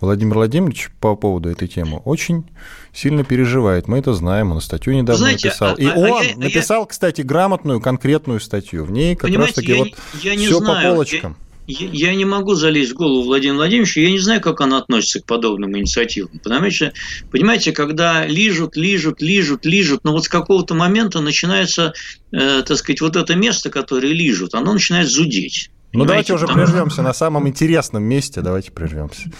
Владимир 0.00 0.34
Владимирович 0.34 0.90
по 1.00 1.16
поводу 1.16 1.48
этой 1.48 1.68
темы 1.68 1.98
очень 2.04 2.44
сильно 2.92 3.24
переживает. 3.24 3.88
Мы 3.88 3.98
это 3.98 4.12
знаем, 4.14 4.52
он 4.52 4.60
статью 4.60 4.94
недавно 4.94 5.18
Знаете, 5.18 5.48
написал. 5.48 5.74
А, 5.74 5.80
и 5.80 5.86
а, 5.86 5.94
он 5.94 6.22
а 6.34 6.38
написал, 6.38 6.80
я... 6.82 6.86
кстати, 6.86 7.22
грамотную, 7.22 7.80
конкретную 7.80 8.40
статью. 8.40 8.84
В 8.84 8.90
ней 8.90 9.16
как 9.16 9.30
раз-таки 9.30 9.74
вот 9.74 9.88
я 10.22 10.36
все 10.36 10.58
знаю. 10.58 10.82
по 10.82 10.88
полочкам. 10.88 11.36
Я, 11.66 11.88
я 11.92 12.14
не 12.14 12.26
могу 12.26 12.54
залезть 12.54 12.92
в 12.92 12.94
голову 12.94 13.22
Владимира 13.22 13.56
Владимировича, 13.56 14.02
я 14.02 14.10
не 14.10 14.18
знаю, 14.18 14.42
как 14.42 14.60
он 14.60 14.74
относится 14.74 15.20
к 15.20 15.24
подобным 15.24 15.76
инициативам. 15.78 16.38
Потому 16.42 16.70
что, 16.70 16.92
понимаете, 17.30 17.72
когда 17.72 18.26
лижут, 18.26 18.76
лижут, 18.76 19.22
лижут, 19.22 19.64
лижут, 19.64 20.04
но 20.04 20.12
вот 20.12 20.24
с 20.24 20.28
какого-то 20.28 20.74
момента 20.74 21.20
начинается, 21.20 21.94
э, 22.32 22.62
так 22.66 22.76
сказать, 22.76 23.00
вот 23.00 23.16
это 23.16 23.34
место, 23.34 23.70
которое 23.70 24.12
лижут, 24.12 24.54
оно 24.54 24.74
начинает 24.74 25.08
зудеть. 25.08 25.70
Ну, 25.94 26.04
давайте 26.04 26.34
уже 26.34 26.46
прервемся 26.46 27.02
на 27.02 27.12
самом 27.12 27.48
интересном 27.48 28.02
месте. 28.02 28.40
Давайте 28.40 28.72
прервемся. 28.72 29.30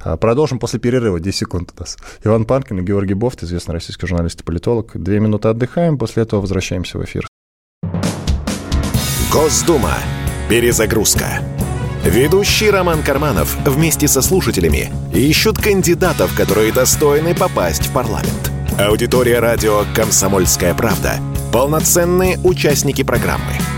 А, 0.00 0.16
продолжим 0.16 0.58
после 0.58 0.80
перерыва. 0.80 1.20
10 1.20 1.38
секунд 1.38 1.72
у 1.76 1.80
нас. 1.80 1.98
Иван 2.24 2.46
Панкин 2.46 2.78
и 2.78 2.82
Георгий 2.82 3.14
Бофт, 3.14 3.42
известный 3.42 3.74
российский 3.74 4.06
журналист 4.06 4.40
и 4.40 4.44
политолог. 4.44 4.92
Две 4.94 5.20
минуты 5.20 5.48
отдыхаем, 5.48 5.98
после 5.98 6.22
этого 6.22 6.40
возвращаемся 6.40 6.98
в 6.98 7.04
эфир. 7.04 7.26
Госдума. 9.30 9.94
Перезагрузка. 10.48 11.42
Ведущий 12.04 12.70
Роман 12.70 13.02
Карманов 13.02 13.54
вместе 13.66 14.08
со 14.08 14.22
слушателями 14.22 14.90
ищут 15.12 15.58
кандидатов, 15.58 16.34
которые 16.34 16.72
достойны 16.72 17.34
попасть 17.34 17.86
в 17.86 17.92
парламент. 17.92 18.50
Аудитория 18.78 19.40
радио 19.40 19.84
«Комсомольская 19.94 20.72
правда»— 20.74 21.16
полноценные 21.52 22.38
участники 22.44 23.02
программы— 23.02 23.52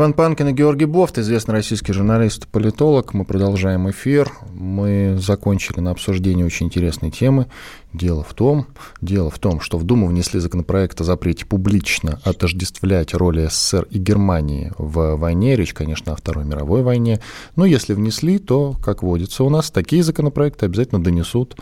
Иван 0.00 0.14
Панкин 0.14 0.48
и 0.48 0.52
Георгий 0.52 0.86
Бофт, 0.86 1.18
известный 1.18 1.52
российский 1.52 1.92
журналист 1.92 2.48
политолог. 2.48 3.12
Мы 3.12 3.26
продолжаем 3.26 3.90
эфир. 3.90 4.32
Мы 4.50 5.18
закончили 5.20 5.80
на 5.80 5.90
обсуждении 5.90 6.42
очень 6.42 6.68
интересной 6.68 7.10
темы. 7.10 7.48
Дело 7.92 8.24
в 8.24 8.32
том, 8.32 8.66
дело 9.02 9.28
в 9.28 9.38
том, 9.38 9.60
что 9.60 9.76
в 9.76 9.84
Думу 9.84 10.06
внесли 10.06 10.40
законопроект 10.40 10.98
о 11.02 11.04
запрете 11.04 11.44
публично 11.44 12.18
отождествлять 12.24 13.12
роли 13.12 13.48
СССР 13.48 13.88
и 13.90 13.98
Германии 13.98 14.72
в 14.78 15.16
войне. 15.16 15.54
Речь, 15.54 15.74
конечно, 15.74 16.14
о 16.14 16.16
Второй 16.16 16.46
мировой 16.46 16.82
войне. 16.82 17.20
Но 17.54 17.66
если 17.66 17.92
внесли, 17.92 18.38
то, 18.38 18.74
как 18.82 19.02
водится 19.02 19.44
у 19.44 19.50
нас, 19.50 19.70
такие 19.70 20.02
законопроекты 20.02 20.64
обязательно 20.64 21.04
донесут. 21.04 21.58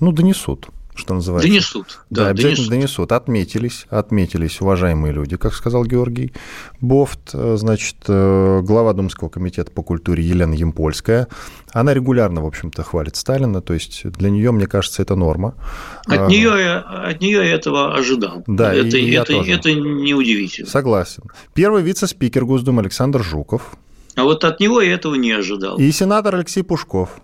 Ну, 0.00 0.12
донесут 0.12 0.68
что 0.98 1.14
называется. 1.14 1.48
Донесут. 1.48 2.00
Да, 2.10 2.24
да 2.24 2.28
обязательно 2.30 2.68
донесут. 2.68 3.08
донесут. 3.08 3.12
Отметились, 3.12 3.86
отметились 3.88 4.60
уважаемые 4.60 5.12
люди, 5.12 5.36
как 5.36 5.54
сказал 5.54 5.84
Георгий 5.84 6.32
Бофт, 6.80 7.30
э, 7.32 7.56
значит, 7.56 7.96
э, 8.08 8.60
глава 8.62 8.92
Думского 8.92 9.28
комитета 9.28 9.70
по 9.70 9.82
культуре 9.82 10.22
Елена 10.22 10.54
Емпольская. 10.54 11.28
Она 11.72 11.94
регулярно, 11.94 12.42
в 12.42 12.46
общем-то, 12.46 12.82
хвалит 12.82 13.16
Сталина, 13.16 13.62
то 13.62 13.74
есть 13.74 14.08
для 14.10 14.30
нее, 14.30 14.50
мне 14.52 14.66
кажется, 14.66 15.02
это 15.02 15.14
норма. 15.14 15.54
От 16.06 16.18
а, 16.18 16.26
нее, 16.26 16.78
от 16.78 17.20
нее 17.20 17.38
я 17.38 17.54
этого 17.54 17.94
ожидал. 17.94 18.42
Да, 18.46 18.74
это, 18.74 18.96
и 18.96 19.10
это, 19.12 19.32
я 19.32 19.38
тоже. 19.40 19.52
это 19.52 19.72
неудивительно. 19.72 20.68
Согласен. 20.68 21.24
Первый 21.54 21.82
вице-спикер 21.82 22.44
Госдумы 22.44 22.82
Александр 22.82 23.22
Жуков. 23.22 23.76
А 24.16 24.24
вот 24.24 24.42
от 24.44 24.58
него 24.58 24.80
я 24.80 24.94
этого 24.94 25.14
не 25.14 25.30
ожидал. 25.30 25.78
И 25.78 25.92
сенатор 25.92 26.34
Алексей 26.34 26.62
Пушков. 26.64 27.20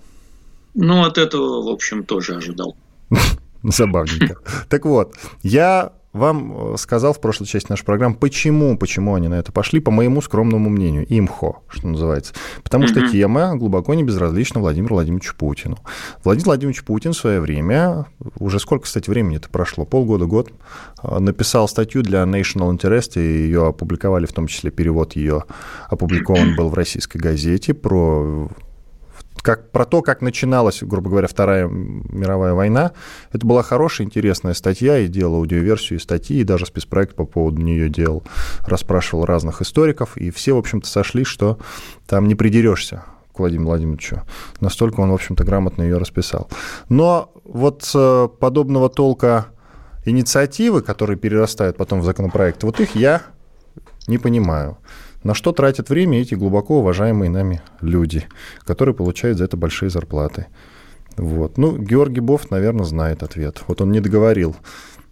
Ну, 0.74 1.04
от 1.04 1.18
этого, 1.18 1.62
в 1.62 1.68
общем, 1.68 2.04
тоже 2.04 2.34
ожидал. 2.34 2.76
Забавненько. 3.72 4.36
Так 4.68 4.84
вот, 4.84 5.14
я 5.42 5.92
вам 6.12 6.74
э, 6.74 6.76
сказал 6.78 7.12
в 7.12 7.20
прошлой 7.20 7.46
части 7.46 7.68
нашей 7.70 7.84
программы, 7.84 8.14
почему, 8.14 8.78
почему 8.78 9.14
они 9.14 9.28
на 9.28 9.34
это 9.34 9.52
пошли, 9.52 9.80
по 9.80 9.90
моему 9.90 10.22
скромному 10.22 10.70
мнению, 10.70 11.04
имхо, 11.08 11.62
что 11.68 11.88
называется. 11.88 12.34
Потому 12.62 12.86
что 12.86 13.08
тема 13.08 13.56
глубоко 13.56 13.94
не 13.94 14.04
безразлична 14.04 14.60
Владимиру 14.60 14.94
Владимировичу 14.94 15.34
Путину. 15.36 15.78
Владимир 16.22 16.46
Владимирович 16.46 16.84
Путин 16.84 17.12
в 17.12 17.16
свое 17.16 17.40
время, 17.40 18.06
уже 18.38 18.60
сколько, 18.60 18.84
кстати, 18.84 19.10
времени 19.10 19.36
это 19.36 19.48
прошло, 19.48 19.84
полгода, 19.84 20.26
год, 20.26 20.52
э, 21.02 21.18
написал 21.18 21.68
статью 21.68 22.02
для 22.02 22.22
National 22.22 22.70
Interest, 22.70 23.20
и 23.20 23.20
ее 23.20 23.66
опубликовали, 23.66 24.26
в 24.26 24.32
том 24.32 24.46
числе 24.46 24.70
перевод 24.70 25.16
ее 25.16 25.44
опубликован 25.88 26.54
был 26.54 26.68
в 26.68 26.74
российской 26.74 27.18
газете 27.18 27.74
про 27.74 28.48
как, 29.42 29.70
про 29.70 29.84
то, 29.84 30.02
как 30.02 30.22
начиналась, 30.22 30.82
грубо 30.82 31.10
говоря, 31.10 31.28
Вторая 31.28 31.68
мировая 31.68 32.54
война. 32.54 32.92
Это 33.32 33.46
была 33.46 33.62
хорошая, 33.62 34.06
интересная 34.06 34.54
статья, 34.54 34.98
и 34.98 35.08
делал 35.08 35.36
аудиоверсию 35.36 36.00
статьи, 36.00 36.40
и 36.40 36.44
даже 36.44 36.66
спецпроект 36.66 37.14
по 37.14 37.24
поводу 37.24 37.60
нее 37.60 37.88
делал, 37.88 38.22
расспрашивал 38.66 39.24
разных 39.24 39.62
историков, 39.62 40.16
и 40.16 40.30
все, 40.30 40.54
в 40.54 40.58
общем-то, 40.58 40.88
сошли, 40.88 41.24
что 41.24 41.58
там 42.06 42.28
не 42.28 42.34
придерешься 42.34 43.04
к 43.34 43.38
Владимиру 43.40 43.68
Владимировичу. 43.68 44.22
Настолько 44.60 45.00
он, 45.00 45.10
в 45.10 45.14
общем-то, 45.14 45.44
грамотно 45.44 45.82
ее 45.82 45.98
расписал. 45.98 46.48
Но 46.88 47.32
вот 47.44 47.90
э, 47.94 48.28
подобного 48.38 48.88
толка 48.88 49.46
инициативы, 50.04 50.82
которые 50.82 51.18
перерастают 51.18 51.76
потом 51.76 52.00
в 52.00 52.04
законопроект, 52.04 52.62
вот 52.62 52.78
их 52.80 52.94
я 52.94 53.22
не 54.06 54.18
понимаю. 54.18 54.78
На 55.24 55.34
что 55.34 55.52
тратят 55.52 55.88
время 55.88 56.20
эти 56.20 56.34
глубоко 56.34 56.78
уважаемые 56.78 57.30
нами 57.30 57.62
люди, 57.80 58.26
которые 58.64 58.94
получают 58.94 59.38
за 59.38 59.44
это 59.44 59.56
большие 59.56 59.88
зарплаты? 59.88 60.46
Вот. 61.16 61.56
Ну, 61.56 61.78
Георгий 61.78 62.20
Бофт, 62.20 62.50
наверное, 62.50 62.84
знает 62.84 63.22
ответ. 63.22 63.62
Вот 63.66 63.80
он 63.80 63.90
не 63.90 64.00
договорил. 64.00 64.54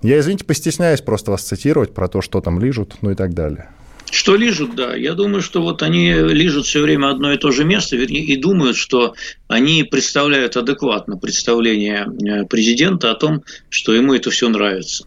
Я, 0.02 0.18
извините, 0.20 0.44
постесняюсь 0.44 1.00
просто 1.00 1.30
вас 1.30 1.42
цитировать 1.42 1.94
про 1.94 2.08
то, 2.08 2.20
что 2.20 2.40
там 2.42 2.60
лижут, 2.60 2.96
ну 3.00 3.12
и 3.12 3.14
так 3.14 3.32
далее. 3.32 3.70
Что 4.10 4.36
лижут, 4.36 4.74
да. 4.74 4.94
Я 4.94 5.14
думаю, 5.14 5.40
что 5.40 5.62
вот 5.62 5.82
они 5.82 6.12
лижут 6.12 6.66
все 6.66 6.82
время 6.82 7.08
одно 7.08 7.32
и 7.32 7.38
то 7.38 7.50
же 7.50 7.64
место 7.64 7.96
и 7.96 8.36
думают, 8.36 8.76
что 8.76 9.14
они 9.48 9.84
представляют 9.84 10.58
адекватно 10.58 11.16
представление 11.16 12.06
э, 12.06 12.44
президента 12.44 13.10
о 13.10 13.14
том, 13.14 13.42
что 13.70 13.94
ему 13.94 14.12
это 14.12 14.30
все 14.30 14.50
нравится. 14.50 15.06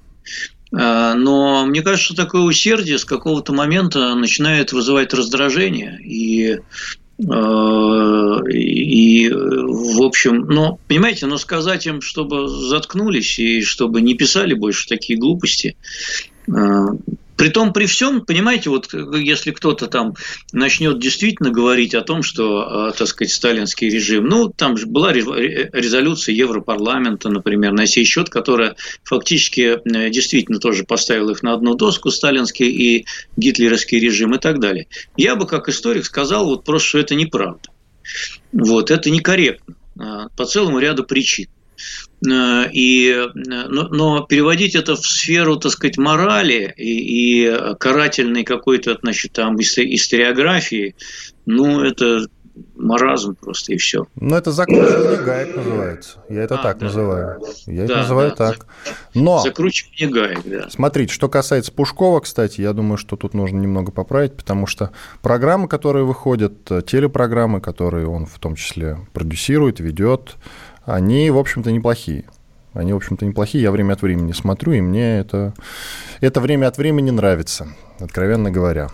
А, 0.73 1.13
но 1.15 1.65
мне 1.65 1.81
кажется, 1.81 2.15
такое 2.15 2.41
усердие 2.41 2.97
с 2.97 3.05
какого-то 3.05 3.53
момента 3.53 4.13
начинает 4.15 4.73
вызывать 4.73 5.13
раздражение. 5.13 5.99
И 6.03 6.59
И, 7.17 9.29
в 9.31 10.03
общем, 10.03 10.47
но, 10.49 10.79
понимаете, 10.89 11.27
но 11.27 11.37
сказать 11.37 11.87
им, 11.87 12.01
чтобы 12.01 12.49
заткнулись 12.49 13.39
и 13.39 13.61
чтобы 13.61 14.01
не 14.01 14.15
писали 14.15 14.53
больше 14.53 14.85
такие 14.87 15.17
глупости, 15.17 15.77
Притом 17.37 17.73
при 17.73 17.85
всем, 17.85 18.25
понимаете, 18.25 18.69
вот 18.69 18.93
если 18.93 19.51
кто-то 19.51 19.87
там 19.87 20.15
начнет 20.53 20.99
действительно 20.99 21.51
говорить 21.51 21.93
о 21.93 22.01
том, 22.01 22.23
что, 22.23 22.87
а, 22.87 22.91
так 22.91 23.07
сказать, 23.07 23.33
сталинский 23.33 23.89
режим, 23.89 24.25
ну, 24.25 24.49
там 24.49 24.77
же 24.77 24.85
была 24.85 25.11
резолюция 25.11 26.33
Европарламента, 26.33 27.29
например, 27.29 27.73
на 27.73 27.87
сей 27.87 28.05
счет, 28.05 28.29
которая 28.29 28.75
фактически 29.03 29.79
э, 29.83 30.09
действительно 30.09 30.59
тоже 30.59 30.85
поставила 30.85 31.31
их 31.31 31.43
на 31.43 31.53
одну 31.53 31.75
доску, 31.75 32.09
сталинский 32.09 32.69
и 32.69 33.05
гитлеровский 33.35 33.99
режим 33.99 34.33
и 34.35 34.39
так 34.39 34.59
далее. 34.59 34.87
Я 35.17 35.35
бы, 35.35 35.45
как 35.45 35.67
историк, 35.67 36.05
сказал 36.05 36.45
вот 36.45 36.63
просто, 36.63 36.87
что 36.87 36.99
это 36.99 37.15
неправда. 37.15 37.69
Вот, 38.53 38.91
это 38.91 39.09
некорректно 39.09 39.75
а, 39.99 40.29
по 40.29 40.45
целому 40.45 40.79
ряду 40.79 41.03
причин. 41.03 41.47
Э, 42.23 42.69
и, 42.71 43.09
э, 43.09 43.27
но, 43.33 43.87
но 43.89 44.21
переводить 44.21 44.75
это 44.75 44.95
в 44.95 45.05
сферу, 45.05 45.57
так 45.57 45.71
сказать, 45.71 45.97
морали 45.97 46.73
и, 46.77 47.47
и 47.47 47.75
карательной 47.79 48.43
какой-то, 48.43 48.97
значит, 49.01 49.33
там 49.33 49.57
историографии, 49.57 50.95
ну, 51.45 51.81
это 51.81 52.27
маразм 52.75 53.35
просто 53.35 53.73
и 53.73 53.77
все. 53.77 54.07
Ну, 54.15 54.35
это 54.35 54.51
закручивание 54.51 55.23
гаек 55.23 55.55
называется. 55.55 56.19
Я 56.29 56.43
это 56.43 56.55
а, 56.55 56.63
так 56.63 56.77
да. 56.77 56.85
называю. 56.85 57.41
Я 57.65 57.79
да, 57.79 57.83
это 57.83 57.97
называю 57.97 58.29
да. 58.29 58.35
так. 58.35 58.67
Но... 59.13 59.39
Закручивание 59.39 60.07
гаек, 60.07 60.39
да. 60.45 60.69
Смотрите, 60.69 61.13
что 61.13 61.27
касается 61.27 61.73
Пушкова, 61.73 62.21
кстати, 62.21 62.61
я 62.61 62.73
думаю, 62.73 62.97
что 62.97 63.17
тут 63.17 63.33
нужно 63.33 63.57
немного 63.57 63.91
поправить, 63.91 64.37
потому 64.37 64.67
что 64.67 64.91
программы, 65.21 65.67
которые 65.67 66.05
выходят, 66.05 66.53
телепрограммы, 66.85 67.59
которые 67.59 68.07
он 68.07 68.25
в 68.25 68.39
том 68.39 68.55
числе 68.55 68.99
продюсирует, 69.13 69.79
ведет, 69.79 70.35
они, 70.85 71.29
в 71.29 71.37
общем-то, 71.37 71.71
неплохие. 71.71 72.25
Они, 72.73 72.91
в 72.91 72.97
общем-то, 72.97 73.25
неплохие. 73.25 73.61
Я 73.63 73.71
время 73.71 73.93
от 73.93 74.01
времени 74.01 74.33
смотрю, 74.33 74.73
и 74.73 74.81
мне 74.81 75.19
это, 75.19 75.53
это 76.19 76.41
время 76.41 76.67
от 76.67 76.77
времени 76.77 77.09
нравится, 77.09 77.69
откровенно 77.99 78.51
говоря. 78.51 78.89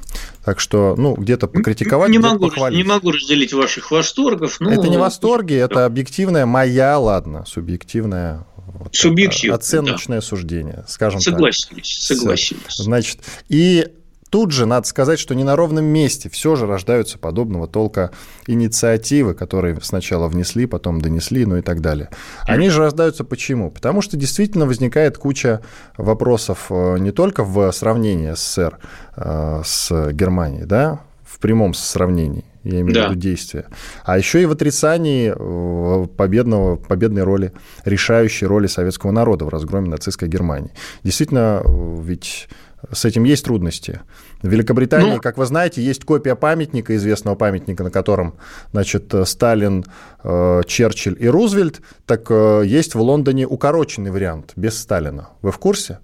Так 0.45 0.59
что, 0.59 0.95
ну, 0.95 1.15
где-то 1.15 1.47
покритиковать, 1.47 2.11
не 2.11 2.19
где-то 2.19 2.33
могу, 2.33 2.49
похвалить. 2.49 2.77
Не 2.77 2.83
могу 2.83 3.11
разделить 3.11 3.53
ваших 3.53 3.89
восторгов. 3.89 4.59
Но... 4.59 4.71
Это 4.71 4.87
не 4.87 4.97
восторги, 4.97 5.55
это 5.55 5.85
объективная 5.85 6.45
моя, 6.45 6.99
ладно, 6.99 7.43
субъективная 7.47 8.45
вот 8.73 8.95
Субъектив, 8.95 9.53
оценочное 9.53 10.19
да. 10.19 10.25
суждение, 10.25 10.85
скажем 10.87 11.19
согласились, 11.19 12.05
так. 12.07 12.17
Согласились, 12.17 12.61
согласились. 12.61 12.77
Значит, 12.77 13.19
и 13.49 13.87
Тут 14.31 14.51
же 14.51 14.65
надо 14.65 14.87
сказать, 14.87 15.19
что 15.19 15.35
не 15.35 15.43
на 15.43 15.57
ровном 15.57 15.83
месте 15.83 16.29
все 16.29 16.55
же 16.55 16.65
рождаются 16.65 17.19
подобного 17.19 17.67
толка 17.67 18.11
инициативы, 18.47 19.33
которые 19.33 19.77
сначала 19.81 20.29
внесли, 20.29 20.67
потом 20.67 21.01
донесли, 21.01 21.45
ну 21.45 21.57
и 21.57 21.61
так 21.61 21.81
далее. 21.81 22.09
Они 22.47 22.69
же 22.69 22.79
рождаются 22.79 23.25
почему? 23.25 23.69
Потому 23.69 24.01
что 24.01 24.15
действительно 24.15 24.65
возникает 24.65 25.17
куча 25.17 25.59
вопросов 25.97 26.67
э, 26.69 26.97
не 26.99 27.11
только 27.11 27.43
в 27.43 27.69
сравнении 27.73 28.31
СССР 28.31 28.79
э, 29.17 29.61
с 29.65 30.11
Германией, 30.13 30.63
да, 30.63 31.01
в 31.25 31.39
прямом 31.39 31.73
сравнении, 31.73 32.45
я 32.63 32.79
имею 32.79 32.93
да. 32.93 33.07
в 33.07 33.11
виду 33.11 33.19
действия, 33.19 33.65
а 34.05 34.17
еще 34.17 34.41
и 34.41 34.45
в 34.45 34.51
отрицании 34.53 35.33
э, 35.35 36.07
победного, 36.07 36.77
победной 36.77 37.23
роли, 37.23 37.51
решающей 37.83 38.47
роли 38.47 38.67
советского 38.67 39.11
народа 39.11 39.43
в 39.43 39.49
разгроме 39.49 39.89
нацистской 39.89 40.29
Германии. 40.29 40.71
Действительно, 41.03 41.61
ведь 42.01 42.47
с 42.91 43.05
этим 43.05 43.23
есть 43.23 43.45
трудности. 43.45 44.01
В 44.41 44.47
Великобритании, 44.47 45.13
ну, 45.13 45.21
как 45.21 45.37
вы 45.37 45.45
знаете, 45.45 45.81
есть 45.81 46.03
копия 46.03 46.35
памятника, 46.35 46.95
известного 46.95 47.35
памятника, 47.35 47.83
на 47.83 47.91
котором, 47.91 48.35
значит, 48.71 49.13
Сталин, 49.25 49.85
э, 50.23 50.61
Черчилль 50.65 51.17
и 51.19 51.27
Рузвельт, 51.27 51.81
так 52.05 52.27
э, 52.29 52.63
есть 52.65 52.95
в 52.95 53.01
Лондоне 53.01 53.45
укороченный 53.47 54.11
вариант, 54.11 54.53
без 54.55 54.79
Сталина. 54.79 55.29
Вы 55.41 55.51
в 55.51 55.57
курсе? 55.57 55.99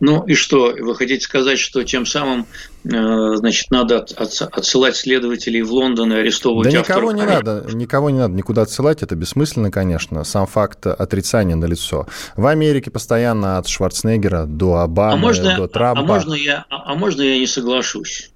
Ну 0.00 0.24
и 0.24 0.34
что? 0.34 0.74
Вы 0.78 0.94
хотите 0.94 1.22
сказать, 1.22 1.58
что 1.58 1.84
тем 1.84 2.06
самым 2.06 2.46
э, 2.84 2.88
значит, 3.36 3.70
надо 3.70 3.98
отсылать 3.98 4.96
следователей 4.96 5.62
в 5.62 5.72
Лондон 5.72 6.12
и 6.12 6.16
арестовывать 6.16 6.72
Да 6.72 6.78
никого 6.78 7.12
не 7.12 7.22
надо, 7.22 7.66
никого 7.72 8.10
не 8.10 8.18
надо 8.18 8.34
никуда 8.34 8.62
отсылать, 8.62 9.02
это 9.02 9.14
бессмысленно, 9.14 9.70
конечно, 9.70 10.24
сам 10.24 10.46
факт 10.46 10.86
отрицания 10.86 11.54
на 11.54 11.66
лицо. 11.66 12.06
В 12.36 12.46
Америке 12.46 12.90
постоянно 12.90 13.58
от 13.58 13.68
Шварценеггера 13.68 14.44
до 14.46 14.76
Обамы, 14.76 15.12
а 15.12 15.16
можно, 15.16 15.56
до 15.56 15.68
Трампа. 15.68 16.00
А 16.00 16.04
можно, 16.04 16.34
я, 16.34 16.64
а 16.70 16.94
можно 16.94 17.20
я 17.20 17.38
не 17.38 17.46
соглашусь? 17.46 18.29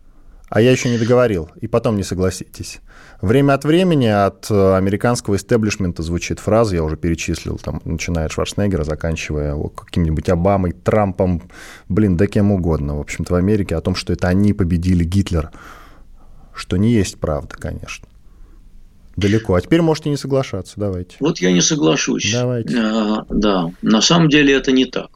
А 0.55 0.61
я 0.61 0.71
еще 0.71 0.89
не 0.89 0.99
договорил, 0.99 1.51
и 1.61 1.67
потом 1.67 1.97
не 1.97 2.05
согласитесь. 2.05 2.79
Время 3.21 3.55
от 3.55 3.65
времени 3.65 4.07
от 4.07 4.49
э, 4.53 4.77
американского 4.77 5.35
истеблишмента 5.35 6.05
звучит 6.05 6.39
фраза, 6.39 6.77
я 6.77 6.85
уже 6.85 6.97
перечислил, 6.97 7.59
там, 7.59 7.83
начиная 7.85 8.27
от 8.27 8.33
Шварценеггера, 8.33 8.85
заканчивая 8.85 9.59
каким-нибудь 9.75 10.29
Обамой, 10.29 10.71
Трампом, 10.71 11.43
блин, 11.89 12.17
да 12.17 12.29
кем 12.29 12.53
угодно, 12.53 12.99
в 12.99 13.01
общем-то, 13.01 13.33
в 13.33 13.37
Америке, 13.37 13.75
о 13.75 13.81
том, 13.81 13.97
что 13.97 14.13
это 14.13 14.29
они 14.29 14.53
победили 14.53 15.03
Гитлера, 15.03 15.51
что 16.55 16.77
не 16.77 16.93
есть 16.93 17.19
правда, 17.19 17.57
конечно. 17.57 18.07
Далеко. 19.17 19.55
А 19.55 19.61
теперь 19.61 19.83
можете 19.83 20.09
не 20.09 20.17
соглашаться, 20.17 20.75
давайте. 20.77 21.17
Вот 21.19 21.39
я 21.39 21.51
не 21.51 21.63
соглашусь. 21.63 22.33
Давайте. 22.33 22.79
А, 22.79 23.27
да, 23.29 23.73
на 23.83 24.01
самом 24.01 24.29
деле 24.29 24.55
это 24.55 24.71
не 24.71 24.85
так. 24.85 25.11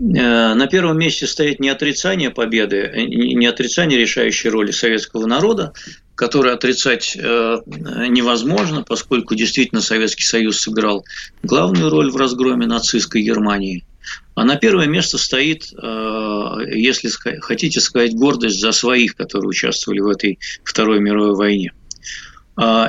Э, 0.00 0.54
на 0.54 0.66
первом 0.66 0.98
месте 0.98 1.26
стоит 1.26 1.60
не 1.60 1.68
отрицание 1.68 2.30
победы, 2.30 2.90
не 3.06 3.46
отрицание 3.46 3.98
решающей 3.98 4.50
роли 4.50 4.70
советского 4.70 5.26
народа, 5.26 5.72
который 6.14 6.52
отрицать 6.52 7.16
э, 7.16 7.58
невозможно, 7.66 8.82
поскольку 8.82 9.34
действительно 9.34 9.80
Советский 9.80 10.24
Союз 10.24 10.60
сыграл 10.60 11.04
главную 11.42 11.90
роль 11.90 12.10
в 12.10 12.16
разгроме 12.16 12.66
нацистской 12.66 13.22
Германии. 13.22 13.84
А 14.34 14.44
на 14.44 14.56
первое 14.56 14.86
место 14.86 15.18
стоит, 15.18 15.72
э, 15.72 16.56
если 16.74 17.08
хотите 17.40 17.80
сказать, 17.80 18.14
гордость 18.14 18.60
за 18.60 18.72
своих, 18.72 19.16
которые 19.16 19.48
участвовали 19.48 20.00
в 20.00 20.08
этой 20.08 20.38
Второй 20.64 21.00
мировой 21.00 21.34
войне. 21.34 21.72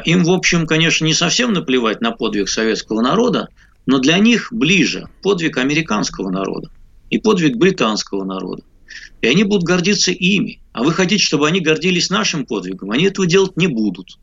Им, 0.03 0.25
в 0.25 0.31
общем, 0.31 0.67
конечно, 0.67 1.05
не 1.05 1.13
совсем 1.13 1.53
наплевать 1.53 2.01
на 2.01 2.11
подвиг 2.11 2.49
советского 2.49 3.01
народа, 3.01 3.47
но 3.85 3.99
для 3.99 4.17
них 4.17 4.49
ближе 4.51 5.07
подвиг 5.21 5.57
американского 5.57 6.29
народа 6.29 6.69
и 7.09 7.19
подвиг 7.19 7.57
британского 7.57 8.23
народа. 8.23 8.63
И 9.21 9.27
они 9.27 9.43
будут 9.43 9.63
гордиться 9.63 10.11
ими. 10.11 10.59
А 10.71 10.83
вы 10.83 10.91
хотите, 10.93 11.23
чтобы 11.23 11.47
они 11.47 11.59
гордились 11.59 12.09
нашим 12.09 12.45
подвигом? 12.45 12.91
Они 12.91 13.05
этого 13.05 13.27
делать 13.27 13.57
не 13.57 13.67
будут. 13.67 14.17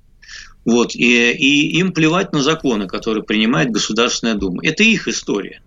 Вот, 0.64 0.94
и, 0.94 1.32
и 1.32 1.78
им 1.78 1.92
плевать 1.92 2.32
на 2.32 2.42
законы, 2.42 2.86
которые 2.86 3.24
принимает 3.24 3.70
Государственная 3.70 4.34
Дума. 4.34 4.62
Это 4.62 4.82
их 4.82 5.08
история. 5.08 5.62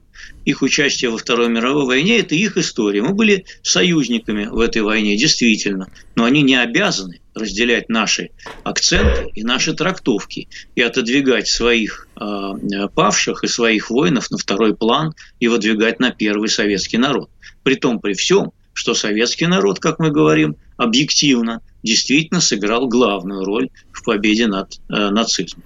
Их 0.45 0.61
участие 0.61 1.09
во 1.09 1.17
Второй 1.17 1.49
мировой 1.49 1.85
войне– 1.85 2.19
это 2.19 2.35
их 2.35 2.57
история. 2.57 3.01
Мы 3.01 3.13
были 3.13 3.45
союзниками 3.61 4.45
в 4.45 4.59
этой 4.59 4.81
войне, 4.81 5.17
действительно. 5.17 5.91
Но 6.15 6.25
они 6.25 6.41
не 6.43 6.55
обязаны 6.55 7.19
разделять 7.35 7.89
наши 7.89 8.29
акценты 8.63 9.29
и 9.33 9.43
наши 9.43 9.73
трактовки 9.73 10.47
и 10.75 10.81
отодвигать 10.81 11.47
своих 11.47 12.07
э, 12.19 12.87
павших 12.93 13.43
и 13.43 13.47
своих 13.47 13.89
воинов 13.89 14.29
на 14.31 14.37
второй 14.37 14.75
план 14.75 15.13
и 15.39 15.47
выдвигать 15.47 15.99
на 15.99 16.11
первый 16.11 16.49
советский 16.49 16.97
народ. 16.97 17.29
Притом 17.63 17.99
при 17.99 18.13
всем, 18.13 18.51
что 18.73 18.93
советский 18.93 19.47
народ, 19.47 19.79
как 19.79 19.99
мы 19.99 20.11
говорим, 20.11 20.55
объективно 20.77 21.61
действительно 21.83 22.41
сыграл 22.41 22.87
главную 22.87 23.43
роль 23.43 23.69
в 23.91 24.03
победе 24.03 24.47
над 24.47 24.79
э, 24.89 25.09
нацизмом. 25.09 25.63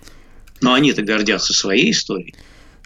Но 0.62 0.74
они-то 0.74 1.02
гордятся 1.02 1.54
своей 1.54 1.92
историей. 1.92 2.36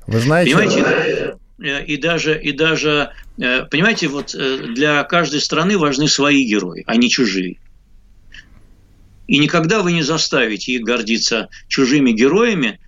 Вы 0.08 0.20
знаете... 0.20 0.56
Понимаете, 0.56 1.38
э, 1.63 1.86
и 1.86 1.98
даже, 1.98 2.39
и 2.41 2.52
даже, 2.52 3.12
э, 3.38 3.65
понимаете, 3.65 4.08
вот 4.08 4.36
э, 4.36 4.67
для 4.76 5.04
каждой 5.04 5.41
страны 5.41 5.78
важны 5.78 6.08
свои 6.08 6.44
герои, 6.46 6.84
а 6.88 6.96
не 6.96 7.10
чужие. 7.10 7.58
И 9.32 9.38
никогда 9.38 9.82
вы 9.82 9.94
не 9.94 10.04
заставите 10.04 10.74
их 10.74 10.82
гордиться 10.82 11.50
чужими 11.67 12.12
героями 12.12 12.80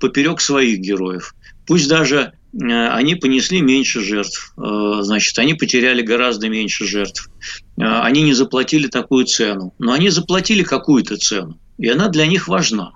поперек 0.00 0.40
своих 0.40 0.80
героев. 0.80 1.34
Пусть 1.66 1.88
даже 1.88 2.32
Э, 2.54 2.88
они 2.88 3.14
понесли 3.14 3.60
меньше 3.60 4.00
жертв, 4.00 4.54
э, 4.56 4.98
значит, 5.02 5.38
они 5.38 5.54
потеряли 5.54 6.02
гораздо 6.02 6.48
меньше 6.48 6.86
жертв, 6.86 7.30
э, 7.76 7.82
они 7.82 8.22
не 8.22 8.32
заплатили 8.32 8.86
такую 8.86 9.26
цену, 9.26 9.74
но 9.78 9.92
они 9.92 10.08
заплатили 10.08 10.62
какую-то 10.62 11.16
цену, 11.16 11.58
и 11.76 11.88
она 11.88 12.08
для 12.08 12.26
них 12.26 12.48
важна, 12.48 12.92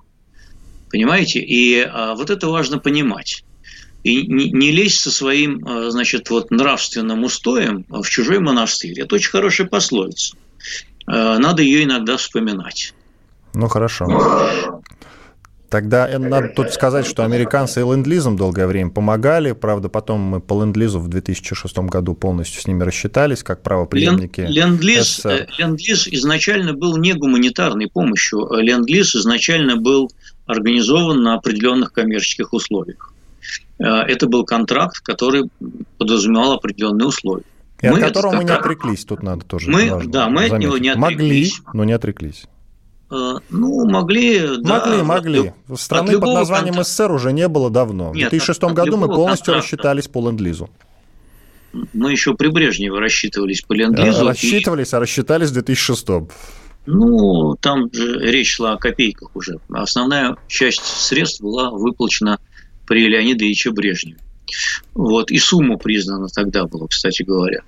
понимаете? 0.91 1.41
И 1.41 1.87
вот 2.17 2.31
это 2.31 2.49
важно 2.49 2.79
понимать. 2.79 3.45
И 4.05 4.27
не 4.27 4.73
лезть 4.73 4.99
со 4.99 5.13
своим, 5.13 5.65
значит, 5.91 6.29
вот 6.29 6.51
нравственным 6.51 7.23
устоем 7.23 7.85
в 7.89 8.09
чужой 8.09 8.41
монастырь. 8.41 9.01
Это 9.01 9.15
очень 9.15 9.31
хорошая 9.31 9.69
пословица. 9.69 10.37
Надо 11.13 11.61
ее 11.63 11.85
иногда 11.85 12.17
вспоминать. 12.17 12.95
Ну, 13.53 13.69
хорошо. 13.69 14.07
Тогда 15.69 16.09
надо 16.19 16.49
тут 16.49 16.71
сказать, 16.71 17.07
что 17.07 17.23
американцы 17.25 17.81
и 17.81 17.85
ленд-лизом 17.85 18.37
долгое 18.37 18.67
время 18.67 18.91
помогали. 18.91 19.53
Правда, 19.53 19.89
потом 19.89 20.21
мы 20.21 20.41
по 20.41 20.55
ленд-лизу 20.63 20.99
в 20.99 21.09
2006 21.09 21.79
году 21.79 22.15
полностью 22.15 22.63
с 22.63 22.67
ними 22.67 22.83
рассчитались, 22.83 23.43
как 23.43 23.63
правоприемники. 23.63 24.41
Ленд-лиз, 24.41 25.25
ленд-лиз 25.59 26.09
изначально 26.09 26.73
был 26.73 26.97
не 26.97 27.13
гуманитарной 27.13 27.89
помощью. 27.89 28.49
Ленд-лиз 28.51 29.15
изначально 29.17 29.77
был 29.77 30.11
организован 30.47 31.23
на 31.23 31.35
определенных 31.35 31.93
коммерческих 31.93 32.53
условиях. 32.53 33.13
Это 33.79 34.27
был 34.29 34.45
контракт, 34.45 35.01
который 35.01 35.51
подразумевал 35.99 36.53
определенные 36.53 37.09
условия. 37.09 37.45
И 37.83 37.89
мы 37.89 37.99
от 37.99 38.09
которого 38.09 38.37
мы 38.37 38.45
не 38.45 38.53
отреклись, 38.53 39.05
тут 39.05 39.23
надо 39.23 39.45
тоже 39.45 39.69
мы, 39.69 40.07
Да, 40.07 40.29
мы 40.29 40.49
заметить. 40.49 40.53
от 40.53 40.61
него 40.61 40.79
не 40.79 40.89
отреклись. 40.91 41.59
Могли, 41.59 41.71
но 41.75 41.85
не 41.85 41.93
отреклись. 41.93 42.45
Э, 43.11 43.35
ну, 43.51 43.85
могли, 43.91 44.41
могли, 44.63 44.63
да. 44.63 45.05
Могли, 45.05 45.53
Страны 45.75 46.19
под 46.19 46.33
названием 46.33 46.75
контакта... 46.75 46.91
СССР 46.91 47.13
уже 47.13 47.33
не 47.33 47.47
было 47.49 47.71
давно. 47.71 48.11
В 48.11 48.15
2006 48.15 48.63
от, 48.63 48.73
году 48.73 48.95
от 48.95 49.01
мы 49.01 49.07
полностью 49.09 49.47
контракта. 49.47 49.63
рассчитались 49.63 50.09
по 50.09 50.21
ленд-лизу. 50.21 50.71
Мы 51.93 52.13
еще 52.13 52.35
при 52.35 52.49
Брежневе 52.49 52.99
рассчитывались 52.99 53.63
по 53.63 53.73
ленд-лизу. 53.73 54.25
Рассчитывались, 54.25 54.95
а 54.95 55.01
рассчитались 55.01 55.51
в 55.51 55.55
2006 55.55 56.07
Ну, 56.87 57.57
там 57.61 57.93
же 57.93 58.19
речь 58.21 58.55
шла 58.55 58.73
о 58.73 58.77
копейках 58.79 59.35
уже. 59.35 59.59
Основная 59.71 60.37
часть 60.49 60.85
средств 60.85 61.43
была 61.43 61.71
выплачена 61.71 62.39
при 62.87 63.07
Леониде 63.09 63.47
Ильиче 63.47 63.73
Брежневе. 63.73 64.19
Вот, 64.95 65.31
и 65.31 65.39
сумма 65.39 65.79
признана 65.79 66.29
тогда 66.29 66.67
была, 66.67 66.87
кстати 66.87 67.23
говоря. 67.23 67.63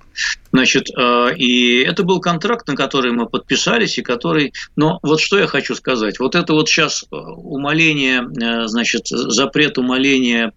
Значит, 0.51 0.89
а, 0.95 1.29
и 1.35 1.81
это 1.81 2.03
был 2.03 2.21
контракт, 2.21 2.67
на 2.67 2.75
который 2.75 3.11
мы 3.11 3.27
подписались, 3.27 3.97
и 3.97 4.01
который... 4.01 4.53
Но 4.75 4.99
вот 5.03 5.19
что 5.19 5.37
я 5.37 5.47
хочу 5.47 5.75
сказать. 5.75 6.19
Вот 6.19 6.35
это 6.35 6.53
вот 6.53 6.69
сейчас 6.69 7.03
а, 7.11 7.17
умоление, 7.17 8.21
а, 8.21 8.67
значит, 8.67 9.07
запрет 9.07 9.77
умоления 9.77 10.53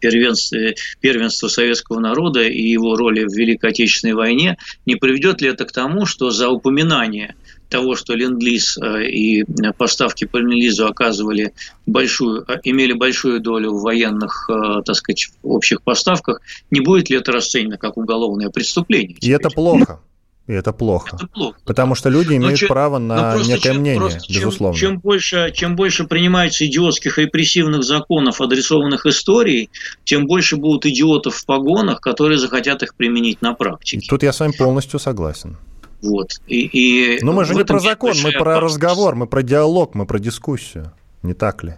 первенства, 0.00 0.58
первенства 1.00 1.48
советского 1.48 2.00
народа 2.00 2.42
и 2.42 2.62
его 2.62 2.96
роли 2.96 3.24
в 3.24 3.36
Великой 3.36 3.70
Отечественной 3.70 4.14
войне, 4.14 4.56
не 4.86 4.96
приведет 4.96 5.42
ли 5.42 5.48
это 5.48 5.66
к 5.66 5.72
тому, 5.72 6.06
что 6.06 6.30
за 6.30 6.48
упоминание 6.48 7.34
того, 7.70 7.96
что 7.96 8.14
ленд-лиз 8.14 8.76
э, 8.76 9.04
и 9.04 9.44
поставки 9.78 10.26
по 10.26 10.36
ленд-лизу 10.36 10.86
оказывали 10.86 11.54
большую, 11.86 12.44
э, 12.46 12.60
имели 12.64 12.92
большую 12.92 13.40
долю 13.40 13.72
в 13.72 13.82
военных, 13.82 14.50
э, 14.50 14.82
так 14.84 14.96
сказать, 14.96 15.28
общих 15.42 15.82
поставках, 15.82 16.40
не 16.70 16.80
будет 16.80 17.08
ли 17.08 17.16
это 17.16 17.32
расценено 17.32 17.78
как 17.78 17.96
уголовное 17.96 18.50
преступление? 18.50 19.16
И 19.20 19.30
это 19.30 19.48
плохо. 19.48 20.00
И 20.46 20.52
это 20.52 20.72
плохо. 20.72 21.14
Это 21.14 21.28
плохо. 21.28 21.58
Потому 21.64 21.94
что 21.94 22.08
люди 22.08 22.34
имеют 22.34 22.58
чем, 22.58 22.68
право 22.68 22.98
на 22.98 23.36
некое 23.36 23.60
чем, 23.60 23.76
мнение, 23.76 24.00
просто, 24.00 24.20
безусловно. 24.28 24.76
Чем, 24.76 24.90
чем, 24.90 24.98
больше, 24.98 25.52
чем 25.54 25.76
больше 25.76 26.04
принимается 26.04 26.66
идиотских 26.66 27.18
репрессивных 27.18 27.84
законов, 27.84 28.40
адресованных 28.40 29.06
истории, 29.06 29.70
тем 30.02 30.26
больше 30.26 30.56
будут 30.56 30.86
идиотов 30.86 31.36
в 31.36 31.46
погонах, 31.46 32.00
которые 32.00 32.38
захотят 32.38 32.82
их 32.82 32.96
применить 32.96 33.42
на 33.42 33.54
практике. 33.54 34.08
Тут 34.08 34.24
я 34.24 34.32
с 34.32 34.40
вами 34.40 34.52
полностью 34.58 34.98
согласен. 34.98 35.56
Вот. 36.02 36.40
И, 36.46 37.16
и 37.18 37.22
Но 37.24 37.32
мы 37.32 37.44
же 37.44 37.54
не 37.54 37.64
про 37.64 37.78
закон, 37.78 38.14
мы 38.22 38.32
про 38.32 38.52
опасность. 38.56 38.62
разговор, 38.74 39.14
мы 39.14 39.26
про 39.26 39.42
диалог, 39.42 39.94
мы 39.94 40.06
про 40.06 40.18
дискуссию. 40.18 40.92
Не 41.22 41.34
так 41.34 41.62
ли? 41.62 41.74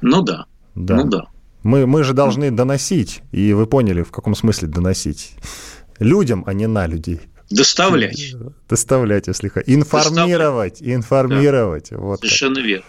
Ну 0.00 0.22
да. 0.22 0.46
да. 0.74 0.96
Ну 0.96 1.04
да. 1.04 1.26
Мы, 1.62 1.86
мы 1.86 2.02
же 2.04 2.12
должны 2.12 2.50
доносить, 2.50 3.22
и 3.32 3.52
вы 3.52 3.66
поняли, 3.66 4.02
в 4.02 4.10
каком 4.10 4.34
смысле 4.34 4.68
доносить. 4.68 5.32
Людям, 5.98 6.42
а 6.46 6.52
не 6.52 6.66
на 6.66 6.86
людей. 6.86 7.20
Доставлять. 7.50 8.34
Доставлять, 8.68 9.26
если 9.28 9.48
хотите. 9.48 9.74
Информировать, 9.74 10.72
Доставлять. 10.74 10.96
информировать. 10.96 11.88
Да. 11.90 11.98
Вот 11.98 12.20
Совершенно 12.20 12.54
так. 12.56 12.64
верно. 12.64 12.84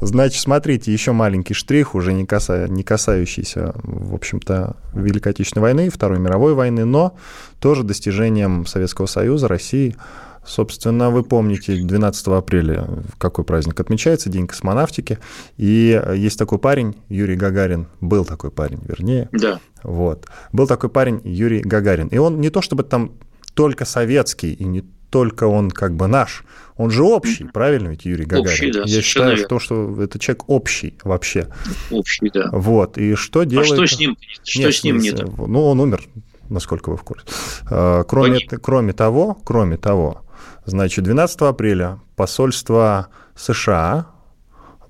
Значит, 0.00 0.40
смотрите, 0.40 0.92
еще 0.92 1.12
маленький 1.12 1.54
штрих, 1.54 1.94
уже 1.94 2.12
не, 2.12 2.24
каса, 2.26 2.66
не 2.66 2.82
касающийся, 2.82 3.74
в 3.82 4.14
общем-то, 4.14 4.76
Великой 4.94 5.32
Отечественной 5.32 5.62
войны, 5.62 5.90
Второй 5.90 6.18
мировой 6.18 6.54
войны, 6.54 6.84
но 6.84 7.16
тоже 7.60 7.84
достижением 7.84 8.66
Советского 8.66 9.06
Союза, 9.06 9.48
России. 9.48 9.96
Собственно, 10.44 11.10
вы 11.10 11.22
помните, 11.22 11.76
12 11.76 12.26
апреля 12.28 12.88
какой 13.18 13.44
праздник 13.44 13.78
отмечается, 13.78 14.28
День 14.28 14.48
космонавтики, 14.48 15.20
и 15.56 16.02
есть 16.16 16.36
такой 16.36 16.58
парень, 16.58 16.96
Юрий 17.08 17.36
Гагарин, 17.36 17.86
был 18.00 18.24
такой 18.24 18.50
парень, 18.50 18.80
вернее. 18.84 19.28
Да. 19.30 19.60
Вот. 19.84 20.26
Был 20.52 20.66
такой 20.66 20.90
парень, 20.90 21.20
Юрий 21.22 21.60
Гагарин. 21.60 22.08
И 22.08 22.18
он 22.18 22.40
не 22.40 22.50
то 22.50 22.60
чтобы 22.60 22.82
там 22.82 23.12
только 23.54 23.84
советский 23.84 24.52
и 24.52 24.64
не 24.64 24.82
только 25.12 25.44
он 25.44 25.70
как 25.70 25.94
бы 25.94 26.06
наш, 26.06 26.42
он 26.76 26.90
же 26.90 27.04
общий, 27.04 27.44
правильно 27.44 27.88
ведь, 27.88 28.06
Юрий 28.06 28.24
Гагарин? 28.24 28.48
Общий, 28.48 28.72
да, 28.72 28.82
Я 28.86 29.02
считаю, 29.02 29.36
что, 29.36 29.60
что 29.60 30.02
это 30.02 30.18
человек 30.18 30.48
общий 30.48 30.94
вообще. 31.04 31.48
Общий, 31.90 32.30
да. 32.30 32.48
Вот, 32.50 32.96
и 32.96 33.14
что 33.14 33.44
делает... 33.44 33.72
А 33.72 33.74
что 33.74 33.86
с 33.86 33.98
ним, 33.98 34.16
что 34.42 34.58
нет, 34.60 34.74
с 34.74 34.82
ним 34.82 34.98
нет? 34.98 35.22
Ну, 35.36 35.66
он 35.66 35.80
умер, 35.80 36.02
насколько 36.48 36.88
вы 36.90 36.96
в 36.96 37.02
курсе. 37.02 37.26
А, 37.70 38.04
кроме, 38.04 38.40
кроме 38.40 38.94
того, 38.94 39.38
кроме 39.44 39.76
того, 39.76 40.22
значит, 40.64 41.04
12 41.04 41.42
апреля 41.42 42.00
посольство 42.16 43.08
США 43.36 44.06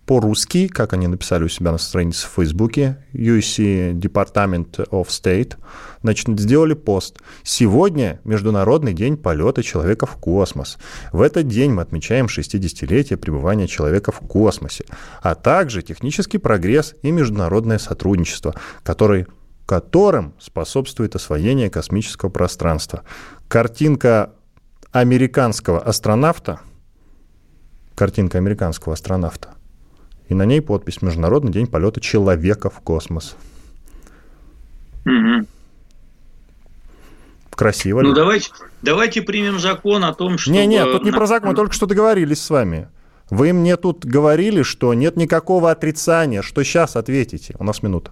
по-русски, 0.07 0.67
как 0.67 0.93
они 0.95 1.07
написали 1.07 1.45
у 1.45 1.49
себя 1.49 1.71
на 1.71 1.79
странице 1.79 2.27
в 2.27 2.33
Фейсбуке, 2.33 2.99
UC 3.13 3.93
Department 3.95 4.89
of 4.91 5.07
State, 5.07 5.57
значит, 6.03 6.29
сделали 6.41 6.75
пост. 6.75 7.21
Сегодня 7.45 8.21
Международный 8.25 8.95
день 8.95 9.17
полета 9.17 9.63
человека 9.63 10.07
в 10.07 10.17
космос. 10.17 10.79
В 11.13 11.23
этот 11.23 11.47
день 11.47 11.73
мы 11.73 11.83
отмечаем 11.83 12.27
60-летие 12.27 13.17
пребывания 13.17 13.69
человека 13.69 14.11
в 14.11 14.19
космосе, 14.19 14.85
а 15.23 15.37
также 15.37 15.83
технический 15.83 16.39
прогресс 16.39 16.95
и 17.03 17.11
международное 17.13 17.79
сотрудничество, 17.79 18.55
который 18.83 19.27
которым 19.67 20.35
способствует 20.41 21.15
освоение 21.15 21.71
космического 21.71 22.29
пространства. 22.29 23.05
Картинка 23.47 24.33
американского 24.91 25.81
астронавта, 25.81 26.61
картинка 27.95 28.39
американского 28.39 28.95
астронавта– 28.95 29.55
и 30.33 30.35
на 30.35 30.45
ней 30.45 30.61
подпись 30.61 31.03
«Международный 31.03 31.53
день 31.53 31.67
полета 31.67 32.01
человека 32.01 32.71
в 32.71 32.81
космос». 32.81 33.37
Угу. 35.05 35.47
Красиво 37.51 38.01
Ну, 38.01 38.15
давайте, 38.15 38.51
давайте 38.81 39.23
примем 39.23 39.61
закон 39.61 40.05
о 40.05 40.15
том, 40.15 40.39
что... 40.39 40.51
Не-не, 40.51 40.85
тут 40.85 41.05
не 41.05 41.13
про 41.13 41.27
закон, 41.27 41.51
мы 41.51 41.55
только 41.55 41.75
что 41.75 41.87
договорились 41.87 42.43
с 42.43 42.51
вами. 42.51 42.89
Вы 43.31 43.53
мне 43.53 43.77
тут 43.77 44.05
говорили, 44.05 44.63
что 44.63 44.95
нет 44.95 45.17
никакого 45.17 45.71
отрицания. 45.71 46.43
Что 46.43 46.63
сейчас 46.65 46.97
ответите? 46.97 47.55
У 47.59 47.65
нас 47.65 47.83
минута. 47.83 48.11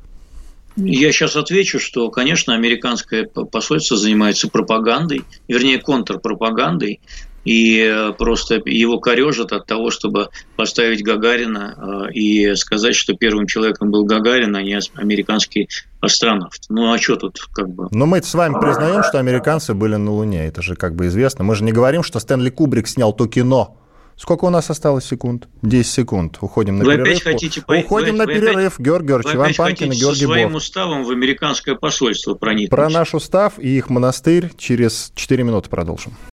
Я 0.76 1.12
сейчас 1.12 1.36
отвечу, 1.36 1.80
что, 1.80 2.10
конечно, 2.10 2.54
американское 2.54 3.24
посольство 3.24 3.96
занимается 3.96 4.48
пропагандой, 4.48 5.24
вернее, 5.48 5.78
контрпропагандой, 5.78 7.00
и 7.44 7.80
э, 7.80 8.12
просто 8.12 8.60
его 8.64 8.98
корежат 8.98 9.52
от 9.52 9.66
того, 9.66 9.90
чтобы 9.90 10.28
поставить 10.56 11.02
Гагарина 11.02 12.08
э, 12.08 12.12
и 12.12 12.54
сказать, 12.54 12.94
что 12.94 13.14
первым 13.14 13.46
человеком 13.46 13.90
был 13.90 14.04
Гагарин, 14.04 14.54
а 14.56 14.62
не 14.62 14.78
американский 14.94 15.68
астронавт. 16.00 16.64
Ну 16.68 16.92
а 16.92 16.98
что 16.98 17.16
тут 17.16 17.40
как 17.52 17.68
бы... 17.68 17.88
Но 17.90 18.06
мы 18.06 18.22
с 18.22 18.34
вами 18.34 18.60
признаем, 18.60 19.02
что 19.02 19.18
американцы 19.18 19.74
были 19.74 19.96
на 19.96 20.12
Луне, 20.12 20.46
это 20.46 20.62
же 20.62 20.76
как 20.76 20.94
бы 20.94 21.06
известно. 21.06 21.44
Мы 21.44 21.54
же 21.54 21.64
не 21.64 21.72
говорим, 21.72 22.02
что 22.02 22.20
Стэнли 22.20 22.50
Кубрик 22.50 22.88
снял 22.88 23.12
то 23.12 23.26
кино. 23.26 23.76
Сколько 24.16 24.44
у 24.44 24.50
нас 24.50 24.68
осталось 24.68 25.06
секунд? 25.06 25.48
10 25.62 25.90
секунд. 25.90 26.38
Уходим 26.42 26.76
на 26.76 26.84
вы 26.84 26.92
перерыв. 26.92 27.08
Опять 27.08 27.22
хотите 27.22 27.64
Уходим 27.66 28.12
вы, 28.12 28.18
на 28.18 28.26
перерыв. 28.26 28.74
Опять, 28.74 28.86
Георгий 28.86 29.08
Георгиевич, 29.08 29.34
Иван 29.34 29.54
Панкин 29.54 29.92
и 29.92 29.96
Георгий 29.96 30.20
со 30.20 30.26
своим 30.26 30.54
уставом 30.54 31.04
в 31.04 31.10
американское 31.10 31.74
посольство 31.74 32.34
проникнуть. 32.34 32.68
Про 32.68 32.90
наш 32.90 33.14
устав 33.14 33.58
и 33.58 33.68
их 33.78 33.88
монастырь 33.88 34.52
через 34.58 35.10
4 35.14 35.42
минуты 35.42 35.70
продолжим. 35.70 36.12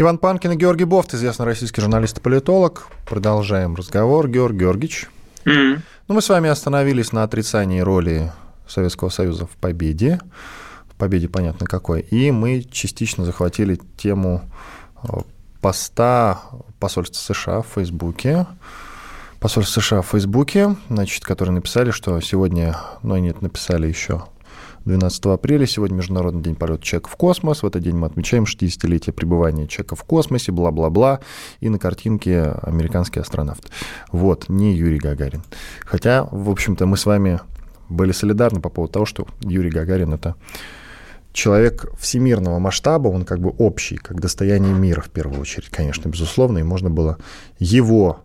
Иван 0.00 0.18
Панкин 0.18 0.52
и 0.52 0.56
Георгий 0.56 0.84
Бофт, 0.84 1.12
известный 1.14 1.44
российский 1.44 1.80
журналист 1.80 2.18
и 2.18 2.20
политолог. 2.20 2.86
Продолжаем 3.04 3.74
разговор. 3.74 4.28
Георгий 4.28 4.60
Георгиевич. 4.60 5.08
Mm. 5.44 5.80
Ну, 6.06 6.14
мы 6.14 6.22
с 6.22 6.28
вами 6.28 6.48
остановились 6.48 7.10
на 7.10 7.24
отрицании 7.24 7.80
роли 7.80 8.30
Советского 8.68 9.08
Союза 9.08 9.46
в 9.46 9.56
победе. 9.56 10.20
В 10.88 10.94
победе 10.94 11.28
понятно 11.28 11.66
какой. 11.66 12.02
И 12.02 12.30
мы 12.30 12.62
частично 12.62 13.24
захватили 13.24 13.80
тему 13.96 14.48
э, 15.02 15.08
поста 15.60 16.42
посольства 16.78 17.34
США 17.34 17.62
в 17.62 17.66
Фейсбуке. 17.74 18.46
Посольство 19.40 19.80
США 19.80 20.02
в 20.02 20.06
Фейсбуке, 20.06 20.76
значит, 20.90 21.24
которые 21.24 21.54
написали, 21.56 21.90
что 21.90 22.20
сегодня, 22.20 22.78
ну, 23.02 23.16
нет, 23.16 23.42
написали 23.42 23.88
еще 23.88 24.22
12 24.88 25.26
апреля, 25.26 25.66
сегодня 25.66 25.96
Международный 25.96 26.42
день 26.42 26.54
полета 26.54 26.82
человека 26.82 27.10
в 27.10 27.16
космос. 27.16 27.62
В 27.62 27.66
этот 27.66 27.82
день 27.82 27.94
мы 27.94 28.06
отмечаем 28.06 28.44
60-летие 28.44 29.12
пребывания 29.12 29.66
человека 29.66 29.96
в 29.96 30.04
космосе, 30.04 30.50
бла-бла-бла. 30.50 31.20
И 31.60 31.68
на 31.68 31.78
картинке 31.78 32.54
американский 32.62 33.20
астронавт. 33.20 33.70
Вот, 34.12 34.48
не 34.48 34.74
Юрий 34.74 34.98
Гагарин. 34.98 35.42
Хотя, 35.84 36.24
в 36.30 36.48
общем-то, 36.48 36.86
мы 36.86 36.96
с 36.96 37.04
вами 37.04 37.40
были 37.90 38.12
солидарны 38.12 38.62
по 38.62 38.70
поводу 38.70 38.94
того, 38.94 39.04
что 39.04 39.26
Юрий 39.40 39.68
Гагарин— 39.68 40.12
это 40.14 40.36
человек 41.34 41.92
всемирного 41.98 42.58
масштаба, 42.58 43.08
он 43.08 43.26
как 43.26 43.40
бы 43.40 43.50
общий, 43.58 43.98
как 43.98 44.20
достояние 44.20 44.72
мира 44.72 45.02
в 45.02 45.10
первую 45.10 45.40
очередь, 45.42 45.68
конечно, 45.68 46.08
безусловно, 46.08 46.58
и 46.58 46.62
можно 46.62 46.88
было 46.88 47.18
его 47.58 48.24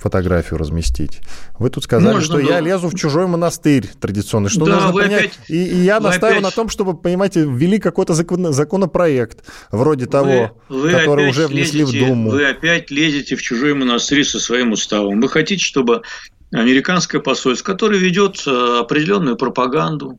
фотографию 0.00 0.58
разместить. 0.58 1.20
Вы 1.58 1.68
тут 1.70 1.84
сказали, 1.84 2.14
Можно 2.14 2.24
что 2.24 2.34
было. 2.38 2.50
я 2.50 2.60
лезу 2.60 2.88
в 2.88 2.94
чужой 2.94 3.26
монастырь 3.26 3.86
традиционный. 4.00 4.48
Что 4.48 4.64
да, 4.64 4.76
нужно 4.76 4.92
понять? 4.92 5.20
Опять, 5.20 5.38
и, 5.48 5.64
и 5.64 5.76
я 5.82 6.00
настаиваю 6.00 6.38
опять... 6.38 6.42
на 6.42 6.50
том, 6.50 6.68
чтобы, 6.70 6.96
понимаете, 6.96 7.42
ввели 7.42 7.78
какой-то 7.78 8.14
закон, 8.14 8.52
законопроект 8.52 9.44
вроде 9.70 10.06
того, 10.06 10.58
вы 10.68 10.90
который 10.90 11.28
уже 11.28 11.46
внесли 11.46 11.80
лезете, 11.80 12.04
в 12.04 12.08
Думу. 12.08 12.30
Вы 12.30 12.46
опять 12.46 12.90
лезете 12.90 13.36
в 13.36 13.42
чужой 13.42 13.74
монастырь 13.74 14.24
со 14.24 14.40
своим 14.40 14.72
уставом. 14.72 15.20
Вы 15.20 15.28
хотите, 15.28 15.62
чтобы 15.62 16.02
американское 16.50 17.20
посольство, 17.20 17.72
которое 17.72 17.98
ведет 17.98 18.42
э, 18.46 18.78
определенную 18.80 19.36
пропаганду, 19.36 20.18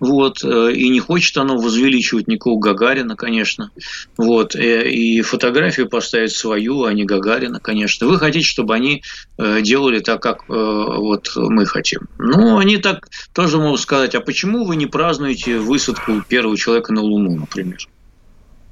вот, 0.00 0.44
э, 0.44 0.72
и 0.72 0.88
не 0.88 1.00
хочет 1.00 1.36
оно 1.36 1.56
возвеличивать 1.56 2.28
никакого 2.28 2.60
Гагарина, 2.60 3.16
конечно, 3.16 3.70
вот, 4.16 4.54
э, 4.54 4.90
и 4.90 5.20
фотографию 5.22 5.88
поставить 5.88 6.32
свою, 6.32 6.84
а 6.84 6.92
не 6.92 7.04
Гагарина, 7.04 7.60
конечно. 7.60 8.06
Вы 8.06 8.18
хотите, 8.18 8.46
чтобы 8.46 8.74
они 8.74 9.02
э, 9.38 9.60
делали 9.62 10.00
так, 10.00 10.22
как 10.22 10.48
вот 10.48 11.32
мы 11.36 11.66
хотим. 11.66 12.08
Ну, 12.18 12.58
они 12.58 12.78
так 12.78 13.08
тоже 13.32 13.58
могут 13.58 13.80
сказать, 13.80 14.14
а 14.14 14.20
почему 14.20 14.64
вы 14.64 14.76
не 14.76 14.86
празднуете 14.86 15.58
высадку 15.58 16.22
первого 16.28 16.56
человека 16.56 16.92
на 16.92 17.02
Луну, 17.02 17.36
например? 17.36 17.78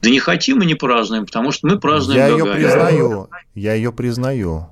Да 0.02 0.10
не 0.10 0.18
хотим 0.18 0.62
и 0.62 0.66
не 0.66 0.74
празднуем, 0.74 1.26
потому 1.26 1.52
что 1.52 1.66
мы 1.66 1.78
празднуем 1.78 2.20
Я 2.20 2.30
Гагарина. 2.30 2.46
ее 2.46 2.54
признаю, 2.54 3.28
я 3.54 3.74
ее 3.74 3.92
признаю. 3.92 4.68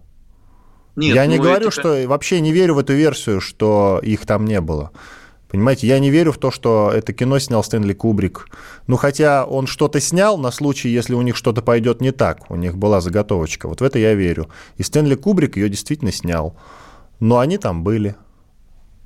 Нет, 0.97 1.15
я 1.15 1.27
не 1.27 1.39
ну, 1.39 1.43
говорю, 1.43 1.69
это... 1.69 1.81
что 1.81 2.05
вообще 2.07 2.41
не 2.41 2.53
верю 2.53 2.75
в 2.75 2.79
эту 2.79 2.93
версию, 2.93 3.41
что 3.41 4.01
их 4.03 4.27
там 4.27 4.45
не 4.45 4.61
было. 4.61 4.93
Понимаете, 5.49 5.87
я 5.87 5.99
не 5.99 6.11
верю 6.11 6.33
в 6.33 6.39
то, 6.39 6.51
что 6.51 6.91
это 6.93 7.13
кино 7.13 7.39
снял 7.39 7.63
Стэнли 7.63 7.93
Кубрик. 7.93 8.49
Ну, 8.87 8.97
хотя 8.97 9.45
он 9.45 9.67
что-то 9.67 10.01
снял 10.01 10.37
на 10.37 10.51
случай, 10.51 10.89
если 10.89 11.15
у 11.15 11.23
них 11.23 11.37
что-то 11.37 11.63
пойдет 11.63 12.01
не 12.01 12.11
так. 12.11 12.51
У 12.51 12.57
них 12.57 12.77
была 12.77 13.01
заготовочка. 13.01 13.69
Вот 13.69 13.81
в 13.81 13.85
это 13.85 13.99
я 13.99 14.15
верю. 14.15 14.49
И 14.79 14.83
Стэнли 14.83 15.15
Кубрик 15.15 15.57
ее 15.57 15.69
действительно 15.69 16.13
снял. 16.13 16.57
Но 17.21 17.39
они 17.39 17.59
там 17.59 17.85
были. 17.85 18.17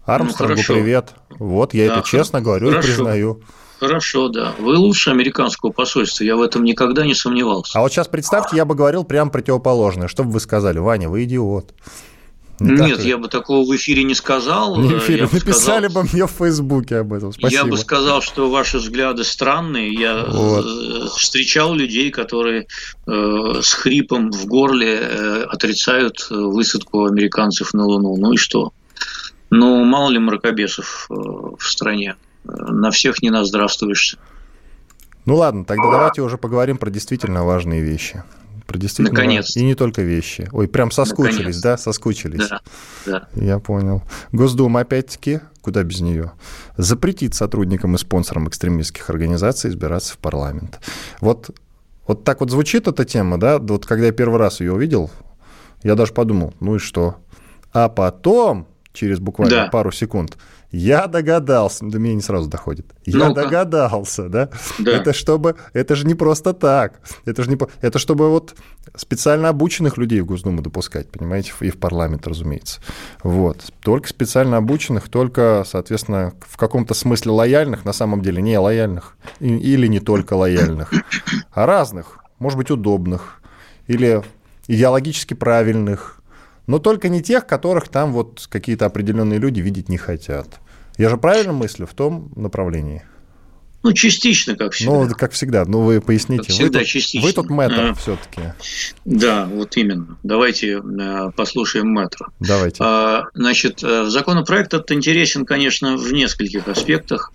Армстронгу 0.06 0.62
ну, 0.66 0.74
привет. 0.74 1.14
Вот, 1.38 1.74
я 1.74 1.88
да, 1.88 1.98
это 1.98 2.08
честно 2.08 2.40
говорю 2.40 2.70
хорошо. 2.70 2.88
и 2.88 2.90
признаю. 2.90 3.42
Хорошо, 3.78 4.28
да. 4.28 4.54
Вы 4.58 4.76
лучше 4.76 5.10
американского 5.10 5.70
посольства, 5.70 6.24
я 6.24 6.36
в 6.36 6.42
этом 6.42 6.64
никогда 6.64 7.04
не 7.04 7.14
сомневался. 7.14 7.78
А 7.78 7.82
вот 7.82 7.92
сейчас 7.92 8.08
представьте, 8.08 8.56
я 8.56 8.64
бы 8.64 8.74
говорил 8.74 9.04
прям 9.04 9.30
противоположное. 9.30 10.08
Что 10.08 10.24
бы 10.24 10.32
вы 10.32 10.40
сказали? 10.40 10.78
Ваня, 10.78 11.08
вы 11.08 11.24
идиот. 11.24 11.74
Не 12.60 12.86
Нет, 12.86 13.04
я 13.04 13.18
бы 13.18 13.28
такого 13.28 13.64
в 13.64 13.76
эфире 13.76 14.02
не 14.02 14.14
сказал. 14.14 14.76
Не 14.78 14.88
в 14.88 14.98
эфире. 14.98 15.26
Вы 15.26 15.40
писали 15.40 15.86
бы 15.88 16.02
мне 16.02 16.26
в 16.26 16.30
Фейсбуке 16.30 16.96
об 16.96 17.12
этом. 17.12 17.32
Спасибо. 17.32 17.62
Я 17.62 17.64
бы 17.64 17.76
сказал, 17.76 18.20
что 18.20 18.50
ваши 18.50 18.78
взгляды 18.78 19.22
странные. 19.22 19.92
Я 19.92 20.24
вот. 20.26 20.64
Э, 20.66 21.08
встречал 21.16 21.74
людей, 21.74 22.10
которые 22.10 22.66
э, 23.06 23.60
с 23.62 23.72
хрипом 23.74 24.32
в 24.32 24.46
горле 24.46 24.98
э, 25.00 25.42
отрицают 25.44 26.26
э, 26.30 26.34
высадку 26.34 27.04
американцев 27.04 27.74
на 27.74 27.84
Луну. 27.84 28.16
Ну 28.16 28.32
и 28.32 28.36
что? 28.36 28.72
Ну, 29.50 29.84
мало 29.84 30.10
ли 30.10 30.18
мракобесов 30.18 31.06
э, 31.10 31.14
в 31.14 31.62
стране. 31.62 32.16
На 32.44 32.90
всех 32.90 33.22
не 33.22 33.30
наздравствуешься. 33.30 34.18
Ну 35.26 35.36
ладно, 35.36 35.64
тогда 35.64 35.90
давайте 35.90 36.22
уже 36.22 36.38
поговорим 36.38 36.78
про 36.78 36.90
действительно 36.90 37.44
важные 37.44 37.82
вещи. 37.82 38.24
Про 38.68 38.76
действительно 38.76 39.18
Наконец. 39.18 39.56
И 39.56 39.64
не 39.64 39.74
только 39.74 40.02
вещи. 40.02 40.46
Ой, 40.52 40.68
прям 40.68 40.90
соскучились, 40.90 41.36
Наконец. 41.36 41.60
да? 41.62 41.78
Соскучились. 41.78 42.48
Да, 42.50 42.60
да. 43.06 43.28
Я 43.34 43.60
понял. 43.60 44.02
Госдума, 44.30 44.80
опять-таки, 44.80 45.40
куда 45.62 45.82
без 45.82 46.00
нее, 46.00 46.32
запретит 46.76 47.34
сотрудникам 47.34 47.94
и 47.94 47.98
спонсорам 47.98 48.46
экстремистских 48.46 49.08
организаций 49.08 49.70
избираться 49.70 50.12
в 50.12 50.18
парламент. 50.18 50.80
Вот, 51.22 51.48
вот 52.06 52.24
так 52.24 52.40
вот 52.40 52.50
звучит 52.50 52.86
эта 52.86 53.06
тема, 53.06 53.40
да? 53.40 53.58
Вот 53.58 53.86
когда 53.86 54.04
я 54.04 54.12
первый 54.12 54.38
раз 54.38 54.60
ее 54.60 54.74
увидел, 54.74 55.10
я 55.82 55.94
даже 55.94 56.12
подумал, 56.12 56.52
ну 56.60 56.76
и 56.76 56.78
что? 56.78 57.16
А 57.72 57.88
потом, 57.88 58.68
через 58.92 59.18
буквально 59.18 59.56
да. 59.56 59.66
пару 59.68 59.92
секунд, 59.92 60.36
я 60.70 61.06
догадался, 61.06 61.86
до 61.86 61.98
меня 61.98 62.14
не 62.14 62.20
сразу 62.20 62.48
доходит. 62.48 62.86
Я 63.06 63.28
ну 63.28 63.34
догадался, 63.34 64.28
да? 64.28 64.50
да? 64.78 64.92
Это 64.92 65.12
чтобы, 65.12 65.56
это 65.72 65.96
же 65.96 66.06
не 66.06 66.14
просто 66.14 66.52
так. 66.52 67.00
Это 67.24 67.42
же 67.42 67.50
не, 67.50 67.58
это 67.80 67.98
чтобы 67.98 68.28
вот 68.30 68.54
специально 68.94 69.48
обученных 69.48 69.96
людей 69.96 70.20
в 70.20 70.26
Госдуму 70.26 70.60
допускать, 70.60 71.10
понимаете, 71.10 71.52
и 71.60 71.70
в 71.70 71.78
парламент, 71.78 72.26
разумеется. 72.26 72.80
Вот. 73.22 73.72
Только 73.80 74.08
специально 74.08 74.58
обученных, 74.58 75.08
только, 75.08 75.64
соответственно, 75.66 76.34
в 76.46 76.58
каком-то 76.58 76.92
смысле 76.92 77.32
лояльных, 77.32 77.86
на 77.86 77.92
самом 77.92 78.20
деле 78.20 78.42
не 78.42 78.58
лояльных, 78.58 79.16
или 79.40 79.86
не 79.86 80.00
только 80.00 80.34
лояльных, 80.34 80.92
а 81.52 81.64
разных, 81.64 82.18
может 82.38 82.58
быть, 82.58 82.70
удобных, 82.70 83.40
или 83.86 84.22
идеологически 84.66 85.32
правильных, 85.32 86.17
но 86.68 86.78
только 86.78 87.08
не 87.08 87.22
тех, 87.22 87.46
которых 87.46 87.88
там 87.88 88.12
вот 88.12 88.46
какие-то 88.48 88.86
определенные 88.86 89.38
люди 89.38 89.60
видеть 89.60 89.88
не 89.88 89.96
хотят. 89.96 90.60
Я 90.98 91.08
же 91.08 91.16
правильно 91.16 91.52
мыслю 91.52 91.86
в 91.86 91.94
том 91.94 92.30
направлении? 92.36 93.02
Ну, 93.84 93.92
частично, 93.92 94.56
как 94.56 94.72
всегда. 94.72 94.92
Ну, 94.92 95.08
как 95.10 95.32
всегда. 95.32 95.64
Ну, 95.64 95.82
вы 95.82 96.00
поясните. 96.00 96.44
Как 96.44 96.50
всегда, 96.50 96.78
вы 96.78 96.84
тут, 96.84 96.88
частично. 96.88 97.26
Вы 97.26 97.32
тут 97.32 97.48
мэтр 97.48 97.80
а, 97.80 97.94
все-таки. 97.94 98.40
Да, 99.04 99.46
вот 99.46 99.76
именно. 99.76 100.18
Давайте 100.24 100.82
э, 100.82 101.30
послушаем 101.36 101.88
мэтра. 101.88 102.28
Давайте. 102.40 102.76
А, 102.80 103.26
значит, 103.34 103.82
э, 103.84 104.06
законопроект 104.06 104.74
этот 104.74 104.90
интересен, 104.90 105.46
конечно, 105.46 105.96
в 105.96 106.12
нескольких 106.12 106.66
аспектах. 106.66 107.32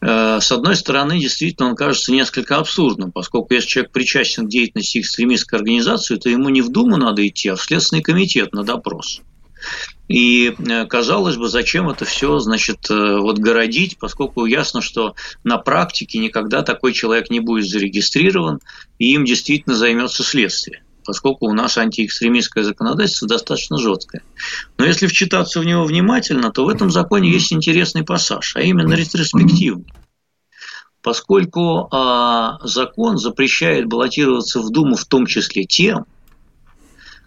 Э, 0.00 0.40
с 0.40 0.50
одной 0.50 0.74
стороны, 0.74 1.20
действительно, 1.20 1.68
он 1.68 1.76
кажется 1.76 2.10
несколько 2.10 2.56
абсурдным, 2.56 3.12
поскольку 3.12 3.54
если 3.54 3.68
человек 3.68 3.92
причастен 3.92 4.46
к 4.46 4.50
деятельности 4.50 4.98
экстремистской 4.98 5.60
организации, 5.60 6.16
то 6.16 6.28
ему 6.28 6.48
не 6.48 6.60
в 6.60 6.70
Думу 6.70 6.96
надо 6.96 7.26
идти, 7.26 7.50
а 7.50 7.56
в 7.56 7.62
Следственный 7.62 8.02
комитет 8.02 8.52
на 8.52 8.64
допрос. 8.64 9.22
И 10.08 10.54
э, 10.58 10.86
казалось 10.86 11.36
бы, 11.36 11.48
зачем 11.48 11.88
это 11.88 12.04
все, 12.04 12.38
значит, 12.38 12.90
э, 12.90 13.18
вот 13.18 13.38
городить, 13.38 13.98
поскольку 13.98 14.44
ясно, 14.44 14.82
что 14.82 15.14
на 15.44 15.56
практике 15.56 16.18
никогда 16.18 16.62
такой 16.62 16.92
человек 16.92 17.30
не 17.30 17.40
будет 17.40 17.66
зарегистрирован, 17.66 18.60
и 18.98 19.14
им 19.14 19.24
действительно 19.24 19.74
займется 19.74 20.22
следствие 20.22 20.82
поскольку 21.06 21.46
у 21.48 21.52
нас 21.52 21.76
антиэкстремистское 21.76 22.64
законодательство 22.64 23.28
достаточно 23.28 23.78
жесткое. 23.78 24.22
Но 24.78 24.86
если 24.86 25.06
вчитаться 25.06 25.60
в 25.60 25.64
него 25.66 25.84
внимательно, 25.84 26.50
то 26.50 26.64
в 26.64 26.68
этом 26.68 26.90
законе 26.90 27.30
есть 27.30 27.52
интересный 27.52 28.04
пассаж, 28.04 28.56
а 28.56 28.62
именно 28.62 28.94
ретроспективный. 28.94 29.92
Поскольку 31.02 31.88
а, 31.92 32.58
закон 32.62 33.18
запрещает 33.18 33.86
баллотироваться 33.86 34.60
в 34.60 34.70
Думу 34.70 34.96
в 34.96 35.04
том 35.04 35.26
числе 35.26 35.64
тем, 35.64 36.06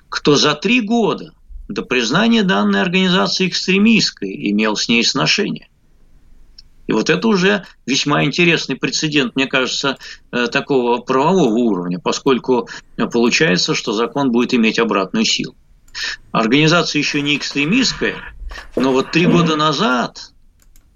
кто 0.10 0.36
за 0.36 0.56
три 0.56 0.82
года 0.82 1.32
до 1.68 1.82
признания 1.82 2.44
данной 2.44 2.82
организации 2.82 3.48
экстремистской 3.48 4.52
имел 4.52 4.76
с 4.76 4.88
ней 4.88 5.04
сношение. 5.04 5.70
И 6.88 6.94
вот 6.94 7.10
это 7.10 7.28
уже 7.28 7.66
весьма 7.86 8.24
интересный 8.24 8.78
прецедент, 8.78 9.36
мне 9.36 9.46
кажется, 9.46 9.98
э, 10.32 10.48
такого 10.48 11.02
правового 11.02 11.54
уровня, 11.54 12.00
поскольку 12.00 12.70
получается, 13.12 13.76
что 13.76 13.92
закон 13.92 14.32
будет 14.32 14.54
иметь 14.54 14.80
обратную 14.80 15.26
силу. 15.26 15.56
Организация 16.32 17.00
еще 17.00 17.22
не 17.22 17.36
экстремистская, 17.36 18.16
но 18.76 18.94
вот 18.94 19.12
три 19.12 19.26
года 19.26 19.58
назад 19.58 20.32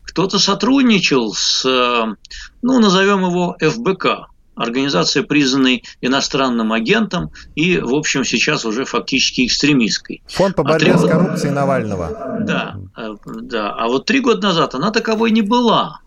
кто-то 0.03 0.39
сотрудничал 0.39 1.33
с, 1.33 1.63
ну, 1.65 2.79
назовем 2.79 3.25
его 3.25 3.57
ФБК, 3.59 4.30
организация, 4.55 5.23
признанной 5.23 5.83
иностранным 6.01 6.73
агентом 6.73 7.31
и, 7.55 7.77
в 7.77 7.93
общем, 7.93 8.23
сейчас 8.25 8.65
уже 8.65 8.85
фактически 8.85 9.45
экстремистской. 9.45 10.21
Фонд 10.27 10.55
по 10.55 10.63
а 10.63 10.65
борьбе 10.65 10.93
а 10.93 10.97
с 10.97 11.07
коррупцией 11.07 11.51
Навального. 11.51 12.39
Да, 12.41 12.77
э, 12.97 13.15
да. 13.25 13.71
А 13.71 13.87
вот 13.87 14.05
три 14.05 14.19
года 14.19 14.47
назад 14.47 14.75
она 14.75 14.91
таковой 14.91 15.31
не 15.31 15.41
была. 15.41 15.99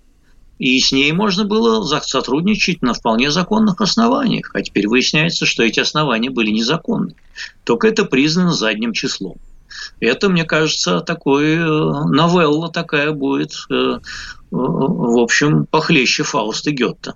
И 0.58 0.78
с 0.78 0.92
ней 0.92 1.10
можно 1.12 1.44
было 1.44 1.84
сотрудничать 2.00 2.80
на 2.80 2.94
вполне 2.94 3.30
законных 3.30 3.80
основаниях. 3.80 4.50
А 4.54 4.62
теперь 4.62 4.86
выясняется, 4.86 5.46
что 5.46 5.64
эти 5.64 5.80
основания 5.80 6.30
были 6.30 6.50
незаконны. 6.50 7.16
Только 7.64 7.88
это 7.88 8.04
признано 8.04 8.52
задним 8.52 8.92
числом. 8.92 9.36
Это, 9.98 10.28
мне 10.28 10.44
кажется, 10.44 11.00
такой 11.00 11.54
э, 11.54 11.58
новелла 11.58 12.70
такая 12.70 13.10
будет, 13.10 13.52
э, 13.70 13.98
в 14.50 15.18
общем, 15.18 15.66
похлеще 15.66 16.22
Фауста 16.22 16.70
Гетта. 16.70 17.14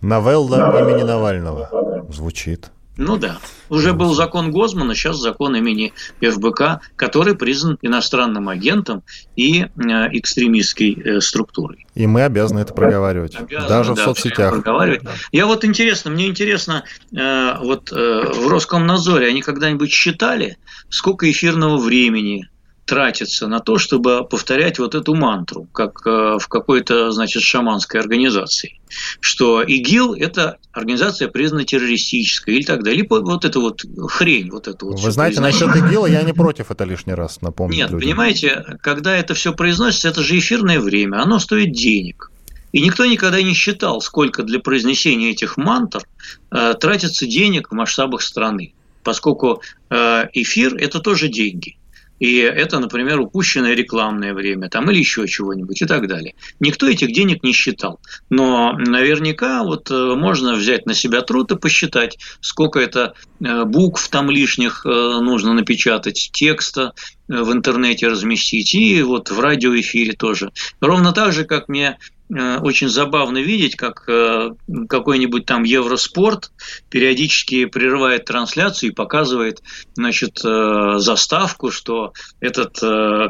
Новелла 0.00 0.80
имени 0.80 1.02
Навального 1.02 2.06
звучит. 2.10 2.70
Ну 3.00 3.16
да. 3.16 3.38
Уже 3.70 3.94
был 3.94 4.14
закон 4.14 4.50
Гозмана, 4.50 4.94
сейчас 4.94 5.16
закон 5.16 5.56
имени 5.56 5.94
ФБК, 6.20 6.80
который 6.96 7.34
признан 7.34 7.78
иностранным 7.80 8.50
агентом 8.50 9.02
и 9.36 9.62
э, 9.62 9.68
экстремистской 10.12 10.92
э, 10.92 11.20
структурой. 11.22 11.86
И 11.94 12.06
мы 12.06 12.24
обязаны 12.24 12.60
это 12.60 12.74
проговаривать, 12.74 13.36
обязаны, 13.36 13.68
даже 13.68 13.94
да, 13.94 14.02
в 14.02 14.04
соцсетях. 14.04 14.52
Проговаривать. 14.52 15.02
Я 15.32 15.46
вот 15.46 15.64
интересно, 15.64 16.10
мне 16.10 16.26
интересно, 16.26 16.84
э, 17.16 17.54
вот 17.62 17.90
в 17.90 18.48
Роскомнадзоре 18.48 19.28
они 19.28 19.40
когда-нибудь 19.40 19.90
считали, 19.90 20.58
сколько 20.90 21.30
эфирного 21.30 21.78
времени 21.78 22.50
тратится 22.90 23.46
на 23.46 23.60
то, 23.60 23.78
чтобы 23.78 24.24
повторять 24.24 24.80
вот 24.80 24.96
эту 24.96 25.14
мантру, 25.14 25.68
как 25.72 26.04
э, 26.04 26.38
в 26.40 26.48
какой-то, 26.48 27.12
значит, 27.12 27.44
шаманской 27.44 28.00
организации, 28.00 28.80
что 29.20 29.62
ИГИЛ– 29.62 30.14
это 30.18 30.56
организация, 30.72 31.28
признана 31.28 31.64
террористической 31.64 32.56
или 32.56 32.64
так 32.64 32.82
далее. 32.82 33.02
Или 33.02 33.06
вот 33.08 33.44
это 33.44 33.60
вот 33.60 33.84
хрень, 34.08 34.50
вот 34.50 34.66
это 34.66 34.86
вот. 34.86 34.98
Вы 34.98 35.10
знаете, 35.12 35.40
насчет 35.40 35.68
ИГИЛа 35.68 36.06
я 36.06 36.22
не 36.22 36.32
против 36.32 36.72
это 36.72 36.82
лишний 36.82 37.14
раз 37.14 37.40
напомнить 37.42 37.78
Нет, 37.78 37.90
людям. 37.90 38.08
понимаете, 38.08 38.64
когда 38.82 39.16
это 39.16 39.34
все 39.34 39.52
произносится, 39.52 40.08
это 40.08 40.24
же 40.24 40.36
эфирное 40.36 40.80
время, 40.80 41.22
оно 41.22 41.38
стоит 41.38 41.70
денег. 41.70 42.32
И 42.72 42.80
никто 42.80 43.06
никогда 43.06 43.40
не 43.40 43.54
считал, 43.54 44.00
сколько 44.00 44.42
для 44.42 44.58
произнесения 44.58 45.30
этих 45.30 45.56
мантр 45.56 46.02
э, 46.50 46.74
тратится 46.74 47.24
денег 47.24 47.70
в 47.70 47.74
масштабах 47.74 48.22
страны, 48.22 48.74
поскольку 49.04 49.62
э, 49.90 50.24
эфир– 50.32 50.74
это 50.76 50.98
тоже 50.98 51.28
деньги. 51.28 51.76
И 52.20 52.36
это, 52.36 52.78
например, 52.78 53.18
упущенное 53.18 53.74
рекламное 53.74 54.34
время 54.34 54.68
там, 54.68 54.88
или 54.90 54.98
еще 54.98 55.26
чего-нибудь 55.26 55.82
и 55.82 55.86
так 55.86 56.06
далее. 56.06 56.34
Никто 56.60 56.88
этих 56.88 57.12
денег 57.12 57.42
не 57.42 57.52
считал. 57.52 57.98
Но 58.28 58.74
наверняка 58.74 59.64
вот 59.64 59.90
э, 59.90 60.14
можно 60.14 60.54
взять 60.54 60.86
на 60.86 60.94
себя 60.94 61.22
труд 61.22 61.50
и 61.50 61.56
посчитать, 61.56 62.18
сколько 62.40 62.78
это 62.78 63.14
э, 63.42 63.64
букв 63.64 64.08
там 64.08 64.30
лишних 64.30 64.84
э, 64.84 64.88
нужно 64.88 65.54
напечатать, 65.54 66.30
текста 66.32 66.92
в 67.30 67.52
интернете 67.52 68.08
разместить, 68.08 68.74
и 68.74 69.02
вот 69.02 69.30
в 69.30 69.40
радиоэфире 69.40 70.12
тоже. 70.12 70.50
Ровно 70.80 71.12
так 71.12 71.32
же, 71.32 71.44
как 71.44 71.68
мне 71.68 71.96
Э, 72.32 72.58
очень 72.58 72.88
забавно 72.88 73.38
видеть, 73.38 73.76
как 73.76 74.04
э, 74.08 74.50
какой-нибудь 74.88 75.46
там 75.46 75.64
Евроспорт 75.64 76.52
периодически 76.88 77.64
прерывает 77.64 78.24
трансляцию 78.24 78.90
и 78.90 78.94
показывает 78.94 79.62
значит, 79.94 80.40
э, 80.44 80.94
заставку, 80.98 81.70
что 81.70 82.12
этот 82.40 82.78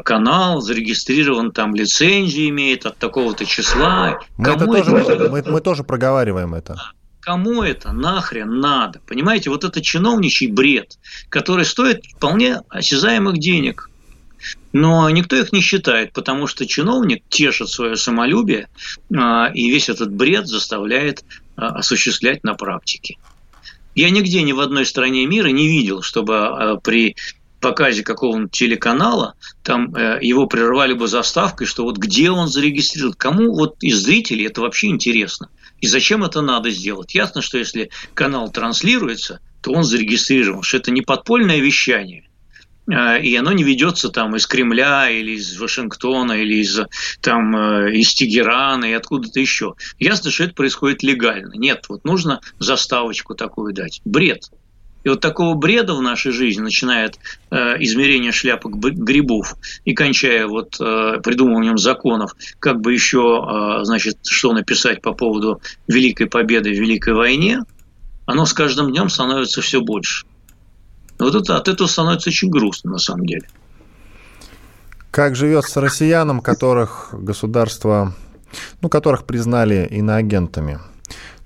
канал 0.05 0.61
зарегистрирован, 0.61 1.51
там 1.51 1.75
лицензию 1.75 2.49
имеет 2.49 2.85
от 2.85 2.97
такого-то 2.97 3.45
числа. 3.45 4.19
Мы, 4.37 4.45
Кому 4.45 4.73
это 4.73 4.91
тоже, 4.91 4.97
это... 4.97 5.29
Мы, 5.29 5.43
мы 5.43 5.61
тоже 5.61 5.83
проговариваем 5.83 6.53
это. 6.53 6.79
Кому 7.21 7.61
это 7.61 7.91
нахрен 7.91 8.59
надо? 8.59 8.99
Понимаете, 9.07 9.49
вот 9.49 9.63
это 9.63 9.81
чиновничий 9.81 10.47
бред, 10.47 10.97
который 11.29 11.65
стоит 11.65 12.03
вполне 12.05 12.61
осязаемых 12.69 13.37
денег. 13.37 13.90
Но 14.73 15.09
никто 15.09 15.35
их 15.35 15.51
не 15.51 15.61
считает, 15.61 16.13
потому 16.13 16.47
что 16.47 16.65
чиновник 16.65 17.23
тешит 17.29 17.69
свое 17.69 17.95
самолюбие, 17.95 18.69
а, 19.15 19.51
и 19.53 19.69
весь 19.69 19.89
этот 19.89 20.13
бред 20.13 20.47
заставляет 20.47 21.23
а, 21.55 21.79
осуществлять 21.79 22.43
на 22.43 22.53
практике. 22.53 23.17
Я 23.93 24.09
нигде 24.09 24.41
ни 24.41 24.53
в 24.53 24.59
одной 24.61 24.85
стране 24.85 25.25
мира 25.25 25.49
не 25.49 25.67
видел, 25.67 26.01
чтобы 26.01 26.37
а, 26.37 26.75
при 26.77 27.15
показе 27.61 28.03
какого-нибудь 28.03 28.51
телеканала, 28.51 29.35
там 29.63 29.95
э, 29.95 30.17
его 30.21 30.47
прервали 30.47 30.93
бы 30.93 31.07
заставкой, 31.07 31.67
что 31.67 31.83
вот 31.83 31.97
где 31.97 32.31
он 32.31 32.47
зарегистрирован, 32.47 33.13
кому 33.13 33.53
вот 33.53 33.75
из 33.81 33.99
зрителей 33.99 34.47
это 34.47 34.61
вообще 34.61 34.87
интересно. 34.87 35.47
И 35.79 35.87
зачем 35.87 36.23
это 36.23 36.41
надо 36.41 36.71
сделать? 36.71 37.15
Ясно, 37.15 37.41
что 37.41 37.57
если 37.57 37.91
канал 38.13 38.51
транслируется, 38.51 39.39
то 39.61 39.71
он 39.71 39.83
зарегистрирован, 39.83 40.63
что 40.63 40.77
это 40.77 40.91
не 40.91 41.01
подпольное 41.01 41.59
вещание, 41.59 42.27
и 42.91 43.35
оно 43.35 43.51
не 43.53 43.63
ведется 43.63 44.09
там 44.09 44.35
из 44.35 44.47
Кремля 44.47 45.09
или 45.09 45.31
из 45.31 45.57
Вашингтона 45.57 46.33
или 46.33 46.55
из, 46.55 46.79
там, 47.21 47.55
э, 47.55 47.93
из 47.93 48.13
Тегерана 48.13 48.85
и 48.85 48.93
откуда-то 48.93 49.39
еще. 49.39 49.75
Ясно, 49.99 50.31
что 50.31 50.43
это 50.43 50.53
происходит 50.53 51.03
легально. 51.03 51.53
Нет, 51.55 51.85
вот 51.89 52.03
нужно 52.03 52.41
заставочку 52.59 53.35
такую 53.35 53.73
дать. 53.73 54.01
Бред. 54.05 54.49
И 55.03 55.09
вот 55.09 55.19
такого 55.19 55.55
бреда 55.55 55.95
в 55.95 56.01
нашей 56.01 56.31
жизни, 56.31 56.61
начиная 56.61 57.07
от 57.07 57.19
э, 57.49 57.77
измерения 57.79 58.31
шляпок 58.31 58.75
грибов 58.77 59.55
и 59.83 59.93
кончая 59.93 60.45
вот 60.45 60.75
э, 60.79 61.19
придумыванием 61.23 61.77
законов, 61.77 62.35
как 62.59 62.81
бы 62.81 62.93
еще, 62.93 63.79
э, 63.79 63.83
значит, 63.83 64.17
что 64.27 64.53
написать 64.53 65.01
по 65.01 65.13
поводу 65.13 65.59
Великой 65.87 66.27
Победы 66.27 66.69
в 66.69 66.79
Великой 66.79 67.13
войне, 67.13 67.61
оно 68.27 68.45
с 68.45 68.53
каждым 68.53 68.91
днем 68.91 69.09
становится 69.09 69.61
все 69.61 69.81
больше. 69.81 70.25
Вот 71.21 71.35
это, 71.35 71.57
от 71.57 71.67
этого 71.67 71.87
становится 71.87 72.29
очень 72.29 72.49
грустно 72.49 72.91
на 72.91 72.99
самом 72.99 73.25
деле. 73.25 73.47
Как 75.11 75.35
живется 75.35 75.81
россиянам, 75.81 76.39
которых 76.39 77.09
государство, 77.11 78.13
ну, 78.81 78.89
которых 78.89 79.25
признали 79.25 79.87
иноагентами? 79.91 80.79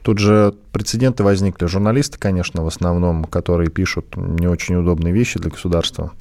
Тут 0.04 0.20
же 0.20 0.54
прецеденты 0.72 1.24
возникли. 1.24 1.66
Журналисты, 1.66 2.20
конечно, 2.20 2.64
в 2.64 2.68
основном, 2.68 3.26
которые 3.26 3.72
пишут 3.72 4.16
не 4.16 4.46
очень 4.46 4.76
удобные 4.76 5.12
вещи 5.12 5.40
для 5.40 5.50
государства, 5.50 6.12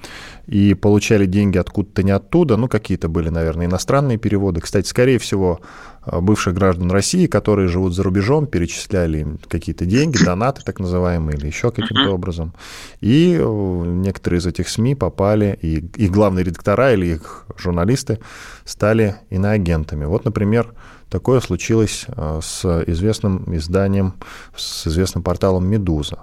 и 0.46 0.72
получали 0.72 1.26
деньги 1.26 1.58
откуда-то 1.58 2.02
не 2.02 2.12
оттуда, 2.12 2.56
ну, 2.56 2.66
какие-то 2.66 3.08
были, 3.08 3.28
наверное, 3.28 3.66
иностранные 3.66 4.16
переводы. 4.16 4.62
Кстати, 4.62 4.88
скорее 4.88 5.18
всего, 5.18 5.60
бывших 6.06 6.54
граждан 6.54 6.90
России, 6.90 7.26
которые 7.26 7.68
живут 7.68 7.94
за 7.94 8.02
рубежом, 8.02 8.46
перечисляли 8.46 9.18
им 9.18 9.38
какие-то 9.48 9.84
деньги, 9.84 10.18
донаты 10.24 10.62
так 10.64 10.80
называемые, 10.80 11.36
или 11.36 11.46
еще 11.46 11.70
каким-то 11.70 12.10
образом. 12.10 12.54
И 13.00 13.36
э, 13.38 13.82
некоторые 13.86 14.38
из 14.38 14.46
этих 14.46 14.68
СМИ 14.68 14.94
попали, 14.94 15.58
и 15.62 15.84
их 15.96 16.10
главные 16.10 16.44
редактора 16.44 16.92
или 16.92 17.06
их 17.06 17.46
журналисты 17.56 18.18
стали 18.64 19.16
иноагентами. 19.30 20.04
Вот, 20.04 20.24
например, 20.24 20.74
Такое 21.14 21.38
случилось 21.38 22.06
э, 22.08 22.40
с 22.42 22.84
известным 22.88 23.44
изданием, 23.56 24.14
с 24.56 24.88
известным 24.88 25.22
порталом 25.22 25.64
«Медуза». 25.64 26.18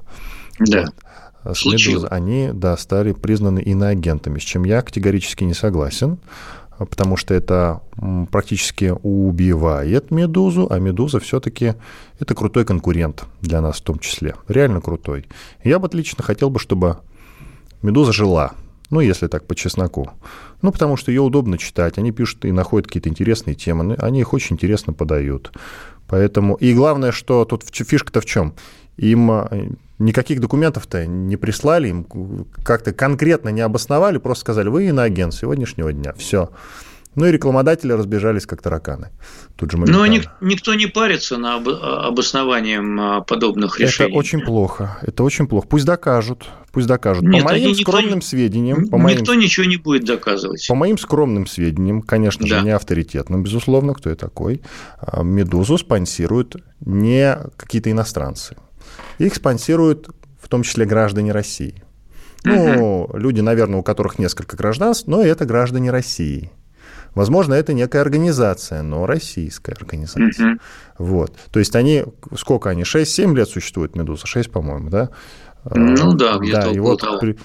Да. 0.60 0.86
Вот. 1.46 1.58
С 1.58 1.66
«Медуза» 1.66 2.10
они, 2.10 2.50
да, 2.54 2.76
стали 2.76 3.14
признаны 3.14 3.60
иноагентами, 3.62 4.38
с 4.38 4.42
чем 4.42 4.66
я 4.66 4.82
категорически 4.82 5.46
не 5.46 5.54
согласен, 5.54 6.20
потому 6.90 7.18
что 7.18 7.34
это 7.34 7.82
практически 8.32 8.94
убивает 9.04 10.12
«Медузу», 10.12 10.68
а 10.70 10.80
«Медуза» 10.80 11.20
все-таки 11.20 11.76
это 12.20 12.36
крутой 12.36 12.66
конкурент 12.66 13.26
для 13.42 13.62
нас 13.62 13.78
в 13.78 13.84
том 13.84 14.00
числе, 14.00 14.36
реально 14.48 14.82
крутой. 14.82 15.26
Я 15.64 15.80
бы 15.80 15.90
лично 15.94 16.24
хотел 16.24 16.50
бы, 16.50 16.60
чтобы 16.60 16.98
«Медуза» 17.82 18.14
жила, 18.14 18.54
ну, 18.92 19.00
если 19.00 19.28
так 19.28 19.48
по 19.48 19.56
чесноку. 19.56 20.12
Ну, 20.62 20.72
потому 20.72 20.98
что 20.98 21.12
ее 21.12 21.22
удобно 21.22 21.58
читать. 21.58 21.98
Они 21.98 22.12
пишут 22.12 22.46
и 22.46 22.52
находят 22.52 22.88
какие-то 22.88 23.10
интересные 23.10 23.56
темы. 23.56 23.96
Они 23.96 24.20
их 24.20 24.34
очень 24.34 24.56
интересно 24.56 24.94
подают. 24.94 25.52
Поэтому... 26.08 26.56
И 26.56 26.74
главное, 26.74 27.14
что 27.14 27.46
тут 27.46 27.64
фишка-то 27.64 28.20
в 28.20 28.26
чем? 28.26 28.54
Им 28.98 29.32
а, 29.32 29.50
никаких 30.02 30.40
документов-то 30.40 31.06
не 31.06 31.38
прислали, 31.38 31.90
им 31.90 32.48
как-то 32.64 32.94
конкретно 32.94 33.50
не 33.50 33.62
обосновали, 33.62 34.18
просто 34.18 34.42
сказали, 34.42 34.70
вы 34.70 34.88
иноагент 34.88 35.34
сегодняшнего 35.34 35.94
дня. 35.94 36.14
Все. 36.18 36.50
Ну 37.14 37.26
и 37.26 37.32
рекламодатели 37.32 37.92
разбежались 37.92 38.46
как 38.46 38.62
тараканы. 38.62 39.10
Тут 39.58 39.72
же 39.72 39.78
Но 39.78 40.06
ник- 40.06 40.30
никто 40.40 40.74
не 40.76 40.88
парится 40.88 41.38
на 41.38 41.56
об- 41.56 41.68
обоснованием 41.68 43.00
а, 43.02 43.22
подобных 43.22 43.82
решений. 43.82 44.12
Это 44.12 44.18
очень 44.18 44.40
плохо. 44.40 44.98
Это 45.02 45.24
очень 45.24 45.48
плохо. 45.48 45.68
Пусть 45.68 45.86
докажут. 45.86 46.48
Пусть 46.72 46.88
докажут. 46.88 47.24
Нет, 47.24 47.44
по 47.44 47.50
моим 47.50 47.76
скромным 47.76 48.16
никто, 48.16 48.28
сведениям... 48.28 48.88
По 48.88 48.96
никто 48.96 49.32
моим, 49.34 49.42
ничего 49.42 49.66
не 49.66 49.76
будет 49.76 50.06
доказывать. 50.06 50.66
По 50.70 50.76
моим 50.76 50.98
скромным 50.98 51.48
сведениям, 51.48 52.02
конечно 52.02 52.48
да. 52.48 52.60
же, 52.60 52.66
не 52.66 52.72
авторитетным, 52.72 53.44
безусловно, 53.44 53.94
кто 53.94 54.10
я 54.10 54.16
такой, 54.16 54.62
а, 54.98 55.22
«Медузу» 55.22 55.78
спонсируют 55.78 56.56
не 56.80 57.38
какие-то 57.58 57.92
иностранцы. 57.92 58.56
Их 59.22 59.36
спонсируют 59.36 60.10
в 60.42 60.48
том 60.48 60.64
числе 60.64 60.86
граждане 60.86 61.32
России. 61.32 61.84
Ну, 62.44 63.04
угу. 63.04 63.18
люди, 63.18 63.42
наверное, 63.42 63.80
у 63.80 63.84
которых 63.84 64.18
несколько 64.18 64.58
гражданств, 64.58 65.08
но 65.08 65.22
это 65.22 65.46
граждане 65.46 65.92
России. 65.92 66.52
Возможно, 67.14 67.54
это 67.54 67.74
некая 67.74 68.02
организация, 68.02 68.82
но 68.82 69.06
российская 69.06 69.74
организация. 69.74 70.54
Угу. 70.54 70.60
Вот. 70.98 71.36
То 71.52 71.60
есть 71.60 71.76
они, 71.76 72.04
сколько 72.36 72.70
они, 72.70 72.82
6-7 72.82 73.36
лет 73.36 73.48
существует 73.48 73.96
«Медуза»? 73.96 74.26
6, 74.26 74.50
по-моему, 74.50 74.90
да? 74.90 75.10
Ну 75.64 76.14
да, 76.14 76.40
да, 76.40 76.72
и, 76.72 76.80
вот, 76.80 77.04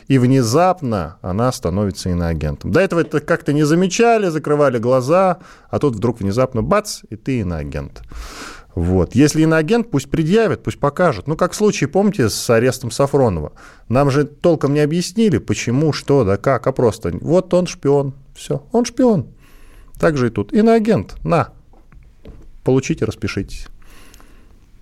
и 0.08 0.16
внезапно 0.16 1.18
она 1.20 1.52
становится 1.52 2.08
иноагентом. 2.08 2.72
До 2.72 2.80
этого 2.80 3.00
это 3.00 3.20
как-то 3.20 3.52
не 3.52 3.64
замечали, 3.64 4.28
закрывали 4.28 4.78
глаза, 4.78 5.40
а 5.68 5.78
тут 5.78 5.96
вдруг 5.96 6.20
внезапно 6.20 6.62
бац, 6.62 7.02
и 7.10 7.16
ты 7.16 7.40
иноагент. 7.40 8.00
Вот. 8.76 9.14
Если 9.14 9.40
иноагент, 9.40 9.90
пусть 9.90 10.10
предъявят, 10.10 10.62
пусть 10.62 10.78
покажут. 10.78 11.26
Ну, 11.26 11.34
как 11.34 11.52
в 11.52 11.56
случае, 11.56 11.88
помните, 11.88 12.28
с 12.28 12.50
арестом 12.50 12.90
Сафронова. 12.90 13.54
Нам 13.88 14.10
же 14.10 14.24
толком 14.24 14.74
не 14.74 14.80
объяснили, 14.80 15.38
почему, 15.38 15.94
что, 15.94 16.24
да 16.24 16.36
как, 16.36 16.66
а 16.66 16.72
просто 16.72 17.16
вот 17.22 17.54
он 17.54 17.66
шпион, 17.66 18.12
все, 18.34 18.66
он 18.72 18.84
шпион. 18.84 19.28
Так 19.98 20.18
же 20.18 20.26
и 20.26 20.30
тут. 20.30 20.52
Иноагент, 20.52 21.16
на, 21.24 21.54
получите, 22.64 23.06
распишитесь. 23.06 23.66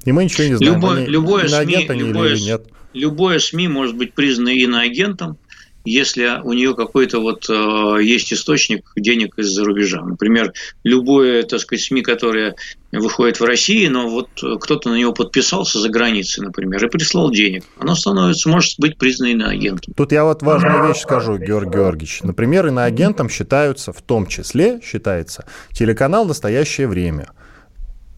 И 0.04 0.10
мы 0.10 0.24
ничего 0.24 0.48
не 0.48 0.54
знаем, 0.56 0.74
любое, 0.74 1.02
они, 1.02 1.06
любое 1.06 1.46
СМИ, 1.46 1.86
любое, 1.94 2.34
или 2.34 2.40
нет 2.40 2.66
любое 2.94 3.38
СМИ 3.38 3.68
может 3.68 3.96
быть 3.96 4.14
признано 4.14 4.50
иноагентом, 4.50 5.36
если 5.84 6.40
у 6.42 6.52
нее 6.52 6.74
какой-то 6.74 7.20
вот 7.20 7.46
э, 7.48 7.98
есть 8.02 8.32
источник 8.32 8.90
денег 8.96 9.38
из-за 9.38 9.64
рубежа. 9.64 10.02
Например, 10.02 10.52
любое, 10.82 11.42
так 11.42 11.60
сказать, 11.60 11.84
СМИ, 11.84 12.02
которое 12.02 12.56
выходит 12.90 13.40
в 13.40 13.44
России, 13.44 13.86
но 13.88 14.08
вот 14.08 14.28
кто-то 14.60 14.90
на 14.90 14.94
него 14.94 15.12
подписался 15.12 15.78
за 15.80 15.88
границей, 15.88 16.44
например, 16.44 16.84
и 16.84 16.88
прислал 16.88 17.30
денег, 17.30 17.64
оно 17.78 17.94
становится, 17.94 18.48
может 18.48 18.78
быть 18.78 18.96
признано 18.98 19.30
иноагентом. 19.30 19.94
Тут 19.94 20.12
я 20.12 20.24
вот 20.24 20.42
важную 20.42 20.88
вещь 20.88 21.02
скажу, 21.02 21.36
Георгий 21.38 21.72
Георгиевич. 21.72 22.22
Например, 22.22 22.66
иноагентом 22.66 23.28
считаются, 23.28 23.92
в 23.92 24.00
том 24.00 24.26
числе 24.26 24.80
считается, 24.82 25.44
телеканал 25.72 26.24
«Настоящее 26.24 26.86
время», 26.86 27.30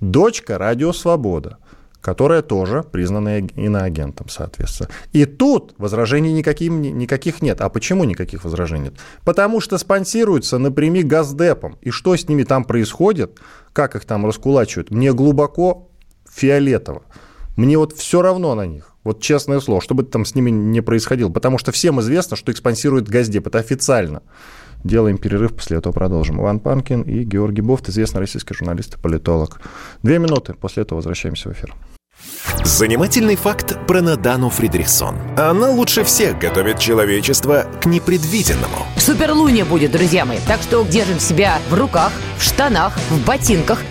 дочка 0.00 0.58
«Радио 0.58 0.92
Свобода», 0.92 1.58
которая 2.06 2.40
тоже 2.40 2.84
признана 2.84 3.38
иноагентом, 3.38 4.28
соответственно. 4.28 4.90
И 5.12 5.24
тут 5.24 5.74
возражений 5.76 6.32
никаким, 6.32 6.80
никаких 6.80 7.42
нет. 7.42 7.60
А 7.60 7.68
почему 7.68 8.04
никаких 8.04 8.44
возражений 8.44 8.84
нет? 8.84 8.94
Потому 9.24 9.60
что 9.60 9.76
спонсируются 9.76 10.58
напрямик 10.58 11.08
Газдепом. 11.08 11.78
И 11.80 11.90
что 11.90 12.14
с 12.14 12.28
ними 12.28 12.44
там 12.44 12.62
происходит, 12.62 13.40
как 13.72 13.96
их 13.96 14.04
там 14.04 14.24
раскулачивают, 14.24 14.92
мне 14.92 15.12
глубоко 15.12 15.88
фиолетово. 16.30 17.02
Мне 17.56 17.76
вот 17.76 17.92
все 17.92 18.22
равно 18.22 18.54
на 18.54 18.66
них. 18.66 18.92
Вот 19.02 19.20
честное 19.20 19.58
слово, 19.58 19.80
что 19.80 19.96
бы 19.96 20.04
там 20.04 20.24
с 20.24 20.36
ними 20.36 20.50
не 20.50 20.82
происходило. 20.82 21.30
Потому 21.30 21.58
что 21.58 21.72
всем 21.72 22.00
известно, 22.00 22.36
что 22.36 22.52
их 22.52 22.58
спонсирует 22.58 23.08
Газдеп. 23.08 23.48
Это 23.48 23.58
официально. 23.58 24.22
Делаем 24.84 25.18
перерыв, 25.18 25.56
после 25.56 25.78
этого 25.78 25.92
продолжим. 25.92 26.40
Иван 26.40 26.60
Панкин 26.60 27.02
и 27.02 27.24
Георгий 27.24 27.62
Бофт, 27.62 27.88
известный 27.88 28.20
российский 28.20 28.54
журналист 28.54 28.94
и 28.94 29.00
политолог. 29.00 29.60
Две 30.04 30.20
минуты, 30.20 30.54
после 30.54 30.84
этого 30.84 30.98
возвращаемся 30.98 31.48
в 31.48 31.52
эфир. 31.52 31.74
Занимательный 32.66 33.36
факт 33.36 33.76
про 33.86 34.02
Надану 34.02 34.50
Фридрихсон. 34.50 35.16
Она 35.38 35.70
лучше 35.70 36.04
всех 36.04 36.38
готовит 36.38 36.78
человечество 36.78 37.66
к 37.80 37.86
непредвиденному. 37.86 38.86
Суперлуния 38.98 39.64
будет, 39.64 39.92
друзья 39.92 40.24
мои. 40.24 40.38
Так 40.46 40.60
что 40.62 40.84
держим 40.84 41.20
себя 41.20 41.58
в 41.70 41.74
руках, 41.74 42.12
в 42.38 42.42
штанах, 42.42 42.98
в 43.10 43.24
ботинках. 43.24 43.82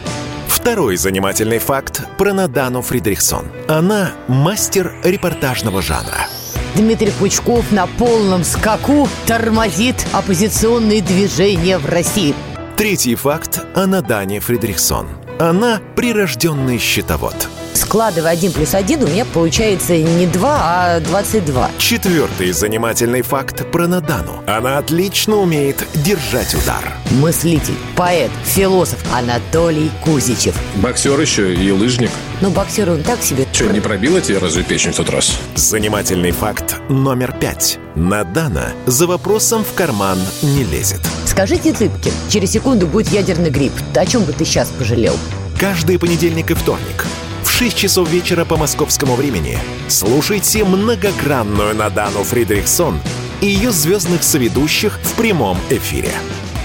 Второй 0.48 0.98
занимательный 0.98 1.60
факт 1.60 2.02
про 2.18 2.34
Надану 2.34 2.82
Фридрихсон. 2.82 3.48
Она 3.68 4.12
мастер 4.28 4.94
репортажного 5.04 5.82
жанра. 5.82 6.28
Дмитрий 6.76 7.14
Пучков 7.18 7.72
на 7.72 7.88
полном 7.88 8.44
скаку 8.44 9.08
тормозит 9.26 10.06
оппозиционные 10.12 11.02
движения 11.02 11.78
в 11.78 11.86
России. 11.86 12.36
Третий 12.76 13.16
факт 13.16 13.62
о 13.74 13.88
Надане 13.88 14.42
Фридрихсон. 14.42 15.08
Она 15.40 15.80
прирожденный 15.96 16.78
счетовод 16.78 17.48
складывая 17.76 18.32
1 18.32 18.52
плюс 18.54 18.74
1, 18.74 19.04
у 19.04 19.08
меня 19.08 19.26
получается 19.26 19.98
не 19.98 20.26
2, 20.28 20.60
а 20.62 21.00
22. 21.00 21.72
Четвертый 21.78 22.52
занимательный 22.52 23.22
факт 23.22 23.70
про 23.72 23.88
Надану. 23.88 24.44
Она 24.48 24.78
отлично 24.78 25.38
умеет 25.38 25.86
держать 25.94 26.54
удар. 26.54 26.94
Мыслитель, 27.12 27.76
поэт, 27.96 28.32
философ 28.44 29.00
Анатолий 29.14 29.92
Кузичев. 30.04 30.56
Боксер 30.76 31.20
еще 31.20 31.54
и 31.54 31.72
лыжник. 31.72 32.12
Ну, 32.42 32.50
боксер 32.50 32.90
он 32.90 33.04
так 33.04 33.22
себе. 33.22 33.46
Что, 33.52 33.66
не 33.66 33.80
пробила 33.80 34.22
тебе 34.22 34.40
разве 34.40 34.64
печень 34.64 34.92
в 34.92 34.98
тот 34.98 35.10
раз? 35.10 35.38
Занимательный 35.56 36.32
факт 36.32 36.78
номер 36.90 37.34
пять. 37.40 37.80
Надана 37.96 38.74
за 38.86 39.08
вопросом 39.08 39.64
в 39.64 39.74
карман 39.74 40.20
не 40.42 40.64
лезет. 40.64 41.02
Скажите, 41.26 41.74
Цыпкин, 41.74 42.12
через 42.30 42.52
секунду 42.52 42.88
будет 42.88 43.10
ядерный 43.10 43.50
грипп. 43.50 43.74
О 43.96 44.06
чем 44.06 44.24
бы 44.24 44.34
ты 44.34 44.46
сейчас 44.46 44.70
пожалел? 44.70 45.16
Каждый 45.60 45.98
понедельник 45.98 46.52
и 46.52 46.54
вторник– 46.54 47.06
6 47.58 47.78
часов 47.78 48.10
вечера 48.10 48.44
по 48.44 48.58
московскому 48.58 49.16
времени 49.16 49.58
слушайте 49.88 50.66
многогранную 50.66 51.74
Надану 51.74 52.22
Фридрихсон 52.26 53.00
и 53.40 53.46
ее 53.46 53.72
звездных 53.72 54.24
соведущих 54.24 55.00
в 55.02 55.14
прямом 55.14 55.58
эфире. 55.70 56.12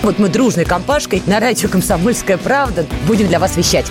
Вот 0.03 0.19
мы 0.19 0.29
дружной 0.29 0.65
компашкой 0.65 1.23
на 1.27 1.39
радио 1.39 1.69
«Комсомольская 1.69 2.39
правда» 2.39 2.85
будем 3.07 3.29
для 3.29 3.39
вас 3.39 3.57
вещать. 3.57 3.87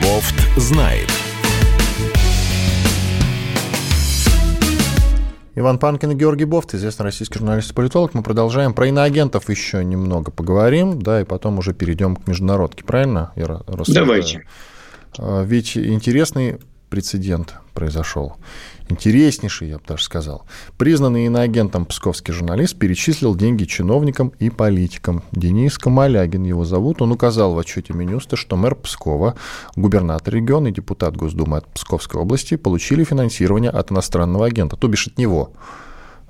Бофт 0.00 0.36
знает. 0.56 1.10
Иван 5.60 5.78
Панкин 5.78 6.12
и 6.12 6.14
Георгий 6.14 6.46
Бофт, 6.46 6.74
известный 6.74 7.04
российский 7.04 7.38
журналист 7.38 7.72
и 7.72 7.74
политолог. 7.74 8.14
Мы 8.14 8.22
продолжаем. 8.22 8.72
Про 8.72 8.86
иноагентов 8.88 9.50
еще 9.50 9.84
немного 9.84 10.30
поговорим, 10.30 11.02
да, 11.02 11.20
и 11.20 11.24
потом 11.24 11.58
уже 11.58 11.74
перейдем 11.74 12.16
к 12.16 12.26
международке, 12.26 12.82
правильно? 12.82 13.32
Я 13.36 13.44
Давайте. 14.00 14.46
А, 15.18 15.44
ведь 15.44 15.76
интересный 15.76 16.60
прецедент 16.88 17.56
произошел 17.74 18.36
интереснейший, 18.90 19.68
я 19.68 19.78
бы 19.78 19.84
даже 19.86 20.04
сказал. 20.04 20.44
Признанный 20.78 21.26
иноагентом 21.26 21.86
псковский 21.86 22.32
журналист 22.32 22.78
перечислил 22.78 23.34
деньги 23.34 23.64
чиновникам 23.64 24.32
и 24.38 24.50
политикам. 24.50 25.22
Денис 25.32 25.78
Камалягин 25.78 26.44
его 26.44 26.64
зовут. 26.64 27.02
Он 27.02 27.12
указал 27.12 27.54
в 27.54 27.58
отчете 27.58 27.92
Минюста, 27.92 28.36
что 28.36 28.56
мэр 28.56 28.74
Пскова, 28.74 29.34
губернатор 29.76 30.34
региона 30.34 30.68
и 30.68 30.72
депутат 30.72 31.16
Госдумы 31.16 31.58
от 31.58 31.66
Псковской 31.68 32.20
области 32.20 32.56
получили 32.56 33.04
финансирование 33.04 33.70
от 33.70 33.92
иностранного 33.92 34.46
агента, 34.46 34.76
то 34.76 34.88
бишь 34.88 35.06
от 35.06 35.18
него. 35.18 35.52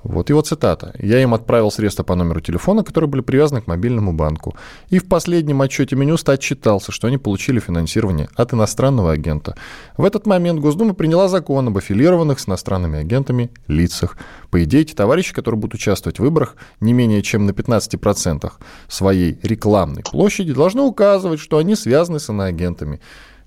Вот 0.02 0.30
его 0.30 0.40
цитата. 0.42 0.94
«Я 0.98 1.22
им 1.22 1.34
отправил 1.34 1.70
средства 1.70 2.02
по 2.02 2.14
номеру 2.14 2.40
телефона, 2.40 2.82
которые 2.82 3.08
были 3.08 3.20
привязаны 3.20 3.60
к 3.60 3.66
мобильному 3.66 4.12
банку. 4.12 4.56
И 4.88 4.98
в 4.98 5.08
последнем 5.08 5.60
отчете 5.62 5.96
Минюста 5.96 6.32
отчитался, 6.32 6.92
что 6.92 7.06
они 7.06 7.18
получили 7.18 7.60
финансирование 7.60 8.28
от 8.34 8.54
иностранного 8.54 9.12
агента. 9.12 9.56
В 9.96 10.04
этот 10.04 10.26
момент 10.26 10.60
Госдума 10.60 10.94
приняла 10.94 11.28
закон 11.28 11.68
об 11.68 11.76
аффилированных 11.76 12.40
с 12.40 12.48
иностранными 12.48 12.98
агентами 12.98 13.50
лицах. 13.68 14.16
По 14.50 14.62
идее, 14.64 14.82
эти 14.82 14.94
товарищи, 14.94 15.34
которые 15.34 15.60
будут 15.60 15.74
участвовать 15.74 16.18
в 16.18 16.22
выборах 16.22 16.56
не 16.80 16.92
менее 16.92 17.22
чем 17.22 17.46
на 17.46 17.50
15% 17.50 18.52
своей 18.88 19.38
рекламной 19.42 20.02
площади, 20.02 20.52
должны 20.52 20.82
указывать, 20.82 21.40
что 21.40 21.58
они 21.58 21.76
связаны 21.76 22.20
с 22.20 22.28
иноагентами. 22.30 23.00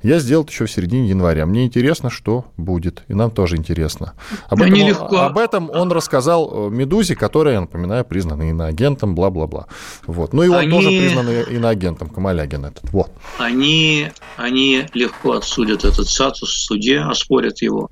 Я 0.03 0.19
сделал 0.19 0.43
это 0.43 0.51
еще 0.51 0.65
в 0.65 0.71
середине 0.71 1.09
января. 1.09 1.45
Мне 1.45 1.65
интересно, 1.65 2.09
что 2.09 2.45
будет. 2.57 3.03
И 3.07 3.13
нам 3.13 3.31
тоже 3.31 3.55
интересно. 3.55 4.13
Об, 4.49 4.61
этом, 4.61 4.75
легко. 4.75 5.17
об 5.17 5.37
этом 5.37 5.69
он 5.69 5.91
рассказал 5.91 6.67
э, 6.67 6.69
Медузе, 6.69 7.15
которая, 7.15 7.55
я 7.55 7.61
напоминаю, 7.61 8.03
признана 8.03 8.49
иноагентом, 8.49 9.15
бла-бла-бла. 9.15 9.67
Вот. 10.05 10.33
Ну 10.33 10.43
и 10.43 10.49
он 10.49 10.57
они... 10.57 10.71
тоже 10.71 10.89
признан 10.89 11.29
иноагентом, 11.29 12.09
Камалягин 12.09 12.65
этот. 12.65 12.83
Вот. 12.91 13.11
Они, 13.37 14.11
они 14.35 14.85
легко 14.93 15.33
отсудят 15.33 15.85
этот 15.85 16.07
статус 16.07 16.49
в 16.49 16.65
суде, 16.65 16.99
оспорят 16.99 17.61
его 17.61 17.89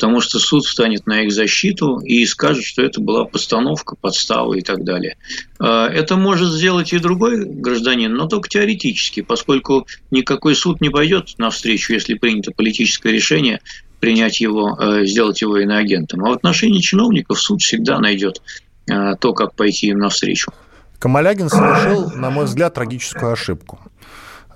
потому 0.00 0.22
что 0.22 0.38
суд 0.38 0.64
встанет 0.64 1.06
на 1.06 1.24
их 1.24 1.30
защиту 1.30 1.98
и 1.98 2.24
скажет, 2.24 2.64
что 2.64 2.80
это 2.80 3.02
была 3.02 3.26
постановка, 3.26 3.96
подстава 3.96 4.54
и 4.54 4.62
так 4.62 4.82
далее. 4.82 5.18
А, 5.58 5.88
это 5.88 6.16
может 6.16 6.48
сделать 6.48 6.94
и 6.94 6.98
другой 6.98 7.44
гражданин, 7.44 8.10
но 8.14 8.26
только 8.26 8.48
теоретически, 8.48 9.20
поскольку 9.20 9.86
никакой 10.10 10.54
суд 10.54 10.80
не 10.80 10.88
пойдет 10.88 11.34
навстречу, 11.36 11.92
если 11.92 12.14
принято 12.14 12.50
политическое 12.50 13.12
решение 13.12 13.60
принять 14.00 14.40
его, 14.40 14.74
э, 14.80 15.04
сделать 15.04 15.42
его 15.42 15.58
иноагентом. 15.58 16.24
А 16.24 16.30
в 16.30 16.32
отношении 16.32 16.80
чиновников 16.80 17.38
суд 17.38 17.60
всегда 17.60 17.98
найдет 17.98 18.40
э, 18.90 19.16
то, 19.20 19.34
как 19.34 19.54
пойти 19.54 19.88
им 19.88 19.98
навстречу. 19.98 20.50
Камалягин 20.98 21.50
совершил, 21.50 22.10
на 22.12 22.30
мой 22.30 22.46
взгляд, 22.46 22.72
трагическую 22.72 23.32
ошибку. 23.32 23.78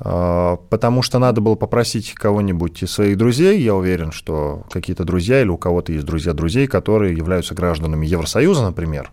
А, 0.01 0.57
потому 0.70 1.03
что 1.03 1.18
надо 1.18 1.40
было 1.40 1.55
попросить 1.55 2.12
кого-нибудь 2.14 2.82
из 2.82 2.90
своих 2.90 3.16
друзей, 3.16 3.61
я 3.62 3.74
уверен, 3.74 4.12
что 4.12 4.64
какие-то 4.70 5.05
друзья 5.05 5.40
или 5.40 5.49
у 5.49 5.57
кого-то 5.57 5.92
есть 5.92 6.05
друзья 6.05 6.32
друзей, 6.32 6.66
которые 6.66 7.16
являются 7.16 7.55
гражданами 7.55 8.07
Евросоюза, 8.07 8.62
например, 8.64 9.11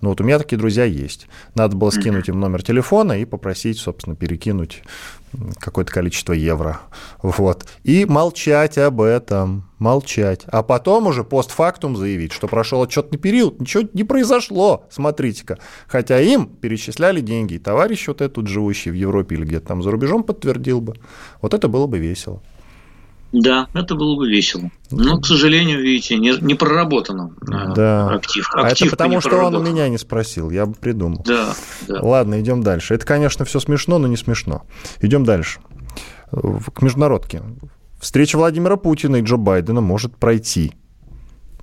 Ну 0.00 0.10
вот 0.10 0.20
у 0.20 0.24
меня 0.24 0.38
такие 0.38 0.56
друзья 0.56 0.84
есть. 0.84 1.28
Надо 1.54 1.76
было 1.76 1.90
скинуть 1.90 2.28
им 2.28 2.40
номер 2.40 2.62
телефона 2.62 3.20
и 3.20 3.26
попросить, 3.26 3.78
собственно, 3.78 4.16
перекинуть 4.16 4.82
какое-то 5.58 5.92
количество 5.92 6.32
евро. 6.32 6.80
Вот. 7.22 7.66
И 7.84 8.04
молчать 8.04 8.78
об 8.78 9.00
этом. 9.00 9.68
Молчать. 9.78 10.42
А 10.46 10.62
потом 10.62 11.06
уже 11.06 11.24
постфактум 11.24 11.96
заявить, 11.96 12.32
что 12.32 12.48
прошел 12.48 12.82
отчетный 12.82 13.18
период, 13.18 13.60
ничего 13.60 13.88
не 13.94 14.04
произошло, 14.04 14.86
смотрите-ка. 14.90 15.58
Хотя 15.86 16.20
им 16.20 16.46
перечисляли 16.46 17.20
деньги, 17.20 17.54
и 17.54 17.58
товарищ 17.58 18.06
вот 18.08 18.20
этот 18.20 18.46
живущий 18.46 18.90
в 18.90 18.94
Европе 18.94 19.36
или 19.36 19.44
где-то 19.44 19.68
там 19.68 19.82
за 19.82 19.90
рубежом 19.90 20.22
подтвердил 20.22 20.82
бы. 20.82 20.96
Вот 21.40 21.54
это 21.54 21.68
было 21.68 21.86
бы 21.86 21.98
весело. 21.98 22.42
Да, 23.32 23.68
это 23.74 23.94
было 23.94 24.16
бы 24.16 24.28
весело. 24.28 24.70
Но, 24.90 25.20
к 25.20 25.26
сожалению, 25.26 25.80
видите, 25.80 26.16
не, 26.16 26.32
не 26.40 26.54
проработано 26.54 27.32
э, 27.42 27.74
да. 27.74 28.10
актив. 28.14 28.48
А 28.54 28.68
это 28.68 28.86
потому, 28.86 29.20
что 29.20 29.36
он 29.36 29.54
у 29.54 29.62
меня 29.62 29.88
не 29.88 29.98
спросил, 29.98 30.50
я 30.50 30.66
бы 30.66 30.74
придумал. 30.74 31.22
Да, 31.24 31.54
да. 31.86 32.00
Ладно, 32.02 32.40
идем 32.40 32.62
дальше. 32.62 32.94
Это, 32.94 33.06
конечно, 33.06 33.44
все 33.44 33.60
смешно, 33.60 33.98
но 33.98 34.08
не 34.08 34.16
смешно. 34.16 34.62
Идем 35.00 35.24
дальше. 35.24 35.60
К 36.32 36.82
международке. 36.82 37.42
Встреча 38.00 38.36
Владимира 38.36 38.76
Путина 38.76 39.16
и 39.16 39.22
Джо 39.22 39.36
Байдена 39.36 39.80
может 39.80 40.16
пройти. 40.16 40.72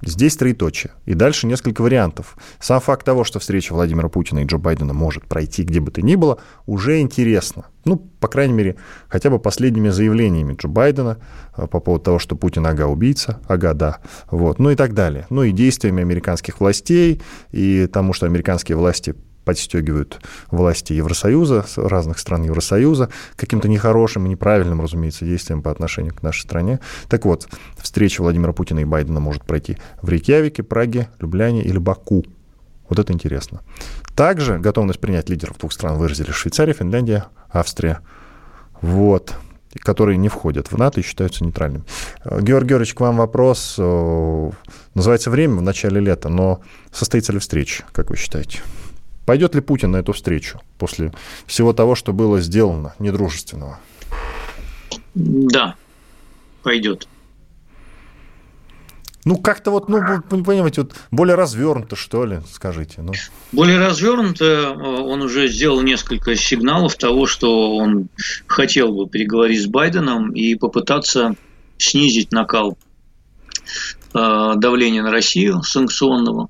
Здесь 0.02 0.36
троеточие. 0.36 0.92
И 1.06 1.14
дальше 1.14 1.48
несколько 1.48 1.82
вариантов. 1.82 2.38
Сам 2.60 2.80
факт 2.80 3.06
того, 3.06 3.24
что 3.24 3.40
встреча 3.40 3.74
Владимира 3.74 4.10
Путина 4.10 4.40
и 4.40 4.46
Джо 4.46 4.58
Байдена 4.58 4.94
может 4.94 5.26
пройти 5.26 5.64
где 5.64 5.80
бы 5.80 5.92
то 5.92 6.02
ни 6.02 6.16
было, 6.16 6.40
уже 6.66 7.00
интересно. 7.00 7.66
Ну, 7.86 7.98
по 8.20 8.28
крайней 8.28 8.54
мере, 8.54 8.76
хотя 9.08 9.30
бы 9.30 9.40
последними 9.40 9.90
заявлениями 9.90 10.56
Джо 10.56 10.68
Байдена 10.68 11.18
э, 11.56 11.68
по 11.68 11.80
поводу 11.80 12.04
того, 12.04 12.20
что 12.20 12.36
Путин 12.36 12.66
ага-убийца, 12.68 13.40
ага, 13.48 13.74
да, 13.74 14.00
вот, 14.30 14.60
ну 14.60 14.70
и 14.70 14.76
так 14.76 14.94
далее. 14.94 15.26
Ну 15.30 15.44
и 15.44 15.52
действиями 15.52 16.02
американских 16.02 16.60
властей, 16.60 17.22
и 17.52 17.88
тому, 17.88 18.14
что 18.14 18.26
американские 18.26 18.78
власти 18.78 19.16
подстегивают 19.48 20.20
власти 20.52 20.92
Евросоюза, 20.92 21.66
разных 21.78 22.20
стран 22.20 22.44
Евросоюза, 22.44 23.10
каким-то 23.38 23.70
нехорошим 23.70 24.26
и 24.26 24.30
неправильным, 24.30 24.82
разумеется, 24.82 25.24
действием 25.24 25.62
по 25.62 25.72
отношению 25.72 26.14
к 26.14 26.22
нашей 26.22 26.42
стране. 26.42 26.82
Так 27.08 27.24
вот, 27.24 27.48
встреча 27.78 28.22
Владимира 28.22 28.52
Путина 28.52 28.80
и 28.80 28.84
Байдена 28.84 29.22
может 29.22 29.46
пройти 29.46 29.78
в 30.02 30.10
Рейкьявике, 30.10 30.64
Праге, 30.64 31.08
Любляне 31.20 31.64
или 31.64 31.78
Баку. 31.78 32.26
Вот 32.90 33.00
это 33.00 33.14
интересно. 33.14 33.62
Также 34.18 34.60
готовность 34.60 35.00
принять 35.00 35.30
лидеров 35.30 35.58
двух 35.58 35.72
стран 35.72 35.98
выразили 35.98 36.32
Швейцария, 36.32 36.74
Финляндия, 36.74 37.28
Австрия. 37.50 38.02
Вот 38.82 39.34
которые 39.80 40.18
не 40.18 40.30
входят 40.30 40.72
в 40.72 40.78
НАТО 40.78 41.02
и 41.02 41.04
считаются 41.04 41.44
нейтральными. 41.44 41.84
Георгий 42.26 42.70
Георгиевич, 42.70 42.96
к 42.96 43.02
вам 43.02 43.18
вопрос. 43.18 43.78
Называется 43.78 45.30
«Время» 45.30 45.58
в 45.58 45.62
начале 45.62 46.00
лета, 46.00 46.30
но 46.30 46.62
состоится 46.92 47.32
ли 47.34 47.40
встреча, 47.40 47.84
как 47.92 48.10
вы 48.10 48.16
считаете? 48.16 48.60
Пойдет 49.28 49.56
ли 49.56 49.60
Путин 49.60 49.92
на 49.92 49.98
эту 49.98 50.14
встречу 50.14 50.62
после 50.78 51.14
всего 51.48 51.74
того, 51.74 51.96
что 51.96 52.14
было 52.14 52.40
сделано 52.40 52.96
недружественного? 52.98 53.78
Да, 55.16 55.76
пойдет. 56.64 57.10
Ну, 59.26 59.36
как-то 59.36 59.72
вот, 59.72 59.90
ну, 59.90 60.00
понимаете, 60.00 60.84
вот 60.84 60.96
более 61.12 61.36
развернуто, 61.36 61.98
что 61.98 62.24
ли, 62.24 62.40
скажите. 62.50 63.02
Ну. 63.02 63.12
Более 63.52 63.80
развернуто, 63.80 64.46
э, 64.46 64.72
он 64.78 65.22
уже 65.22 65.50
сделал 65.50 65.82
несколько 65.82 66.38
сигналов 66.38 66.96
того, 66.96 67.28
что 67.28 67.76
он 67.76 68.08
хотел 68.46 68.94
бы 68.94 69.10
переговорить 69.10 69.62
с 69.62 69.68
Байденом 69.68 70.32
и 70.32 70.56
попытаться 70.56 71.36
снизить 71.78 72.32
накал 72.32 72.78
э, 74.14 74.54
давления 74.56 75.04
на 75.04 75.12
Россию 75.12 75.64
санкционного. 75.64 76.48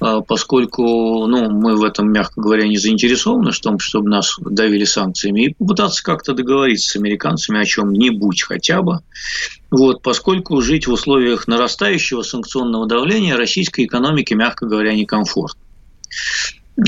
А, 0.00 0.20
поскольку 0.20 1.26
ну, 1.26 1.50
мы 1.50 1.76
в 1.76 1.82
этом, 1.82 2.12
мягко 2.12 2.40
говоря, 2.40 2.66
не 2.66 2.78
заинтересованы 2.78 3.50
в 3.50 3.60
том, 3.60 3.78
чтобы 3.78 4.08
нас 4.10 4.36
давили 4.40 4.84
санкциями, 4.84 5.46
и 5.46 5.54
попытаться 5.54 6.02
как-то 6.02 6.34
договориться 6.34 6.90
с 6.90 6.96
американцами 6.96 7.60
о 7.60 7.64
чем-нибудь 7.64 8.42
хотя 8.42 8.82
бы. 8.82 9.00
Вот, 9.70 10.02
поскольку 10.02 10.60
жить 10.60 10.86
в 10.86 10.92
условиях 10.92 11.48
нарастающего 11.48 12.22
санкционного 12.22 12.86
давления 12.86 13.36
российской 13.36 13.84
экономике, 13.84 14.34
мягко 14.34 14.66
говоря, 14.66 14.94
некомфортно. 14.94 15.60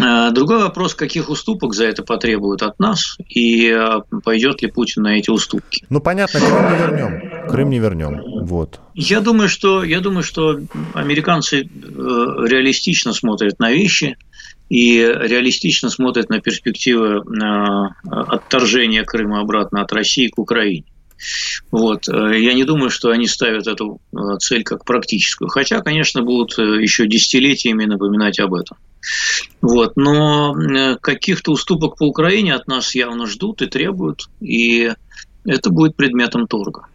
А, 0.00 0.30
другой 0.30 0.58
вопрос, 0.58 0.94
каких 0.94 1.28
уступок 1.28 1.74
за 1.74 1.86
это 1.86 2.04
потребуют 2.04 2.62
от 2.62 2.78
нас, 2.78 3.16
и 3.28 3.70
а, 3.70 4.02
пойдет 4.22 4.62
ли 4.62 4.70
Путин 4.70 5.02
на 5.02 5.18
эти 5.18 5.30
уступки. 5.30 5.84
Ну, 5.90 6.00
понятно, 6.00 6.38
Крым 6.38 6.72
не 6.72 6.78
вернем. 6.78 7.39
Крым 7.50 7.70
не 7.70 7.78
вернем. 7.78 8.20
Вот. 8.44 8.80
Я 8.94 9.20
думаю, 9.20 9.48
что, 9.48 9.82
я 9.82 10.00
думаю, 10.00 10.22
что 10.22 10.60
американцы 10.94 11.62
э, 11.62 11.66
реалистично 11.66 13.12
смотрят 13.12 13.58
на 13.58 13.72
вещи 13.72 14.16
и 14.68 14.98
реалистично 14.98 15.90
смотрят 15.90 16.28
на 16.28 16.40
перспективы 16.40 17.22
отторжения 18.08 19.04
Крыма 19.04 19.40
обратно 19.40 19.82
от 19.82 19.92
России 19.92 20.28
к 20.28 20.38
Украине. 20.38 20.84
Вот. 21.70 22.08
Э, 22.08 22.38
я 22.38 22.54
не 22.54 22.64
думаю, 22.64 22.90
что 22.90 23.10
они 23.10 23.26
ставят 23.26 23.66
эту 23.66 24.00
э, 24.12 24.16
цель 24.38 24.62
как 24.62 24.84
практическую. 24.84 25.48
Хотя, 25.48 25.80
конечно, 25.80 26.22
будут 26.22 26.56
еще 26.58 27.06
десятилетиями 27.06 27.84
напоминать 27.84 28.38
об 28.38 28.54
этом. 28.54 28.78
Вот. 29.60 29.96
Но 29.96 30.54
каких-то 31.00 31.52
уступок 31.52 31.96
по 31.96 32.04
Украине 32.04 32.54
от 32.54 32.68
нас 32.68 32.94
явно 32.94 33.26
ждут 33.26 33.60
и 33.62 33.66
требуют, 33.66 34.28
и 34.40 34.92
это 35.44 35.70
будет 35.70 35.96
предметом 35.96 36.46
торга. 36.46 36.86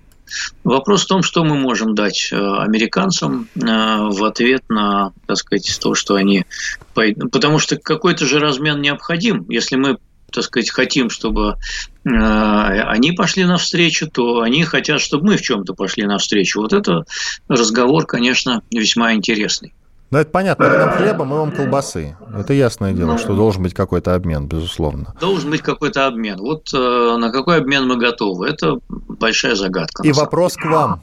Вопрос 0.64 1.04
в 1.04 1.08
том, 1.08 1.24
что 1.24 1.44
мы 1.44 1.56
можем 1.56 1.96
дать 1.96 2.30
э, 2.32 2.36
американцам 2.36 3.48
э, 3.56 3.60
в 3.62 4.24
ответ 4.24 4.64
на, 4.70 5.14
так 5.28 5.38
сказать, 5.38 5.78
то, 5.82 5.94
что 5.94 6.16
они... 6.16 6.46
Потому 6.94 7.60
что 7.60 7.78
какой-то 7.78 8.26
же 8.26 8.40
размен 8.40 8.82
необходим. 8.82 9.46
Если 9.50 9.76
мы 9.76 9.98
так 10.32 10.44
сказать, 10.44 10.70
хотим, 10.70 11.10
чтобы 11.10 11.56
э, 12.04 12.10
они 12.10 13.14
пошли 13.14 13.46
навстречу, 13.46 14.10
то 14.10 14.42
они 14.42 14.64
хотят, 14.64 15.00
чтобы 15.00 15.28
мы 15.28 15.38
в 15.38 15.42
чем-то 15.42 15.74
пошли 15.74 16.06
навстречу. 16.06 16.62
Вот 16.62 16.74
это 16.74 17.06
разговор, 17.48 18.06
конечно, 18.06 18.62
весьма 18.70 19.14
интересный. 19.14 19.74
Ну, 20.12 20.20
это 20.20 20.30
понятно. 20.30 20.70
Вы 20.70 20.78
нам 20.78 20.90
хлеба, 20.92 21.26
мы 21.26 21.38
вам 21.38 21.52
колбасы. 21.52 22.16
Это 22.38 22.54
ясное 22.54 22.94
дело, 22.94 23.18
что 23.18 23.36
должен 23.36 23.64
быть 23.64 23.74
какой-то 23.74 24.14
обмен, 24.14 24.48
безусловно. 24.48 25.14
Должен 25.20 25.50
быть 25.50 25.62
какой-то 25.62 26.06
обмен. 26.08 26.38
Вот 26.38 26.74
э, 26.74 26.78
на 27.18 27.32
какой 27.32 27.58
обмен 27.58 27.88
мы 27.88 27.98
готовы? 27.98 28.48
Это 28.48 28.78
большая 28.90 29.56
загадка. 29.56 30.04
И 30.04 30.12
вопрос 30.12 30.56
к 30.56 30.66
вам. 30.66 31.02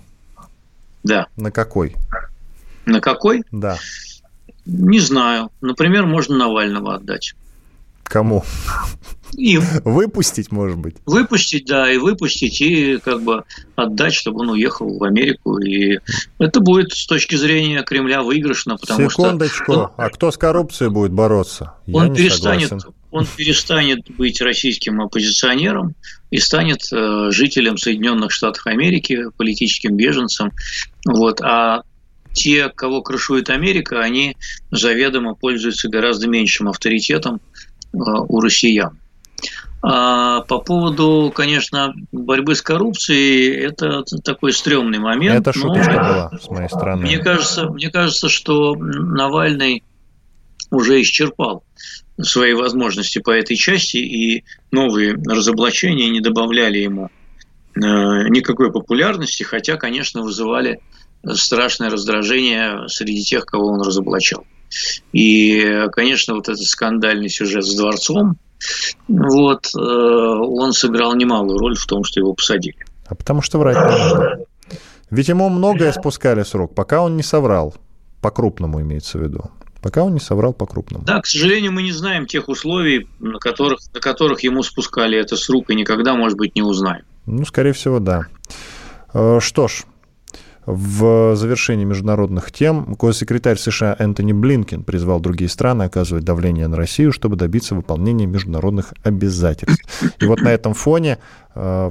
Да. 1.03 1.27
На 1.37 1.51
какой? 1.51 1.97
На 2.87 3.01
какой? 3.01 3.43
Да. 3.51 3.77
Не 4.67 5.01
знаю. 5.01 5.51
Например, 5.61 6.07
можно 6.07 6.37
Навального 6.37 6.95
отдать. 6.95 7.35
Кому? 8.05 8.45
Им. 9.37 9.63
Выпустить, 9.85 10.53
может 10.53 10.77
быть. 10.77 10.97
Выпустить, 11.07 11.67
да, 11.67 11.91
и 11.91 11.97
выпустить, 11.97 12.61
и 12.61 12.99
как 12.99 13.23
бы 13.23 13.45
отдать, 13.77 14.13
чтобы 14.13 14.41
он 14.41 14.51
уехал 14.51 14.99
в 14.99 15.03
Америку. 15.05 15.59
И 15.59 15.99
это 16.39 16.61
будет 16.61 16.93
с 16.93 17.07
точки 17.07 17.37
зрения 17.37 17.83
Кремля 17.83 18.23
выигрышно, 18.23 18.77
потому 18.77 19.09
Секундочку. 19.09 19.55
что... 19.55 19.65
Секундочку, 19.65 19.95
а 19.97 20.11
кто 20.11 20.31
с 20.31 20.37
коррупцией 20.37 20.91
будет 20.91 21.13
бороться? 21.13 21.75
Он 21.91 22.09
Я 22.09 22.15
перестанет, 22.15 22.73
он 23.11 23.27
перестанет 23.37 24.11
быть 24.17 24.41
российским 24.43 25.01
оппозиционером 25.01 25.95
и 26.31 26.39
станет 26.39 26.81
э, 26.93 27.31
жителем 27.31 27.79
Соединенных 27.79 28.33
Штатов 28.33 28.67
Америки, 28.67 29.25
политическим 29.37 29.97
беженцем. 29.97 30.53
Вот. 31.07 31.41
А 31.41 31.83
те, 32.33 32.69
кого 32.69 33.03
крышует 33.03 33.51
Америка, 33.51 34.01
они 34.01 34.37
заведомо 34.71 35.35
пользуются 35.35 35.89
гораздо 35.89 36.29
меньшим 36.29 36.69
авторитетом 36.69 37.41
у 37.93 38.41
россиян. 38.41 38.99
А 39.85 40.43
по 40.43 40.59
поводу, 40.59 41.33
конечно, 41.35 41.93
борьбы 42.13 42.55
с 42.55 42.63
коррупцией, 42.63 43.51
это 43.57 44.05
такой 44.23 44.53
стрёмный 44.53 45.01
момент. 45.01 45.41
Это 45.41 45.53
шуточка 45.53 45.93
была 45.93 46.31
с 46.41 46.49
моей 46.49 46.69
стороны. 46.69 47.03
Мне 47.03 47.19
кажется, 47.19 47.67
мне 47.69 47.91
кажется, 47.91 48.29
что 48.29 48.77
Навальный 48.77 49.83
уже 50.71 51.03
исчерпал 51.03 51.65
свои 52.21 52.55
возможности 52.55 53.19
по 53.19 53.31
этой 53.31 53.57
части, 53.57 53.97
и 53.97 54.45
новые 54.71 55.15
разоблачения 55.15 56.09
не 56.11 56.21
добавляли 56.21 56.79
ему 56.79 57.11
э, 57.75 57.79
никакой 57.81 58.73
популярности, 58.73 59.43
хотя, 59.43 59.77
конечно, 59.77 60.23
вызывали 60.23 60.81
страшное 61.33 61.91
раздражение 61.91 62.89
среди 62.89 63.23
тех, 63.23 63.47
кого 63.47 63.67
он 63.67 63.83
разоблачал. 63.83 64.45
И, 65.13 65.87
конечно, 65.93 66.35
вот 66.35 66.49
этот 66.49 66.65
скандальный 66.65 67.29
сюжет 67.29 67.65
с 67.65 67.75
дворцом, 67.75 68.37
вот, 69.09 69.67
э, 69.75 69.79
он 69.79 70.73
сыграл 70.73 71.15
немалую 71.15 71.59
роль 71.59 71.77
в 71.77 71.87
том, 71.87 72.05
что 72.05 72.21
его 72.21 72.35
посадили. 72.35 72.77
А 73.07 73.15
потому 73.15 73.43
что 73.43 73.59
врать 73.59 73.77
не 73.77 73.83
надо. 73.83 74.45
Ведь 75.11 75.29
ему 75.29 75.49
многое 75.51 75.93
спускали 75.93 76.43
срок, 76.43 76.75
пока 76.75 77.03
он 77.03 77.17
не 77.17 77.23
соврал. 77.23 77.75
По-крупному 78.23 78.81
имеется 78.81 79.19
в 79.19 79.23
виду. 79.23 79.51
Пока 79.83 80.05
он 80.05 80.15
не 80.15 80.21
соврал 80.21 80.55
по-крупному. 80.55 81.05
Да, 81.05 81.21
к 81.21 81.27
сожалению, 81.27 81.73
мы 81.73 81.83
не 81.83 81.91
знаем 81.91 82.27
тех 82.27 82.49
условий, 82.49 83.09
на 83.19 83.39
которых, 83.39 83.81
на 83.93 84.01
которых 84.01 84.45
ему 84.45 84.63
спускали 84.63 85.19
это 85.19 85.37
с 85.37 85.49
рук, 85.51 85.71
и 85.71 85.75
никогда, 85.75 86.15
может 86.15 86.39
быть, 86.39 86.55
не 86.55 86.63
узнаем. 86.63 87.05
Ну, 87.27 87.45
скорее 87.45 87.73
всего, 87.73 87.99
да. 87.99 88.29
Э, 89.13 89.41
что 89.43 89.67
ж, 89.67 89.85
В 90.65 91.35
завершении 91.35 91.85
международных 91.85 92.53
тем 92.53 92.95
госсекретарь 92.95 93.59
США 93.59 93.97
Энтони 93.99 94.33
Блинкен 94.33 94.85
призвал 94.85 95.19
другие 95.19 95.49
страны 95.49 95.85
оказывать 95.85 96.25
давление 96.25 96.69
на 96.69 96.77
Россию, 96.77 97.13
чтобы 97.13 97.37
добиться 97.37 97.75
выполнения 97.75 98.27
международных 98.27 98.95
обязательств. 99.03 99.85
И 100.21 100.25
вот 100.25 100.41
на 100.41 100.53
этом 100.53 100.75
фоне 100.75 101.19
э, 101.57 101.91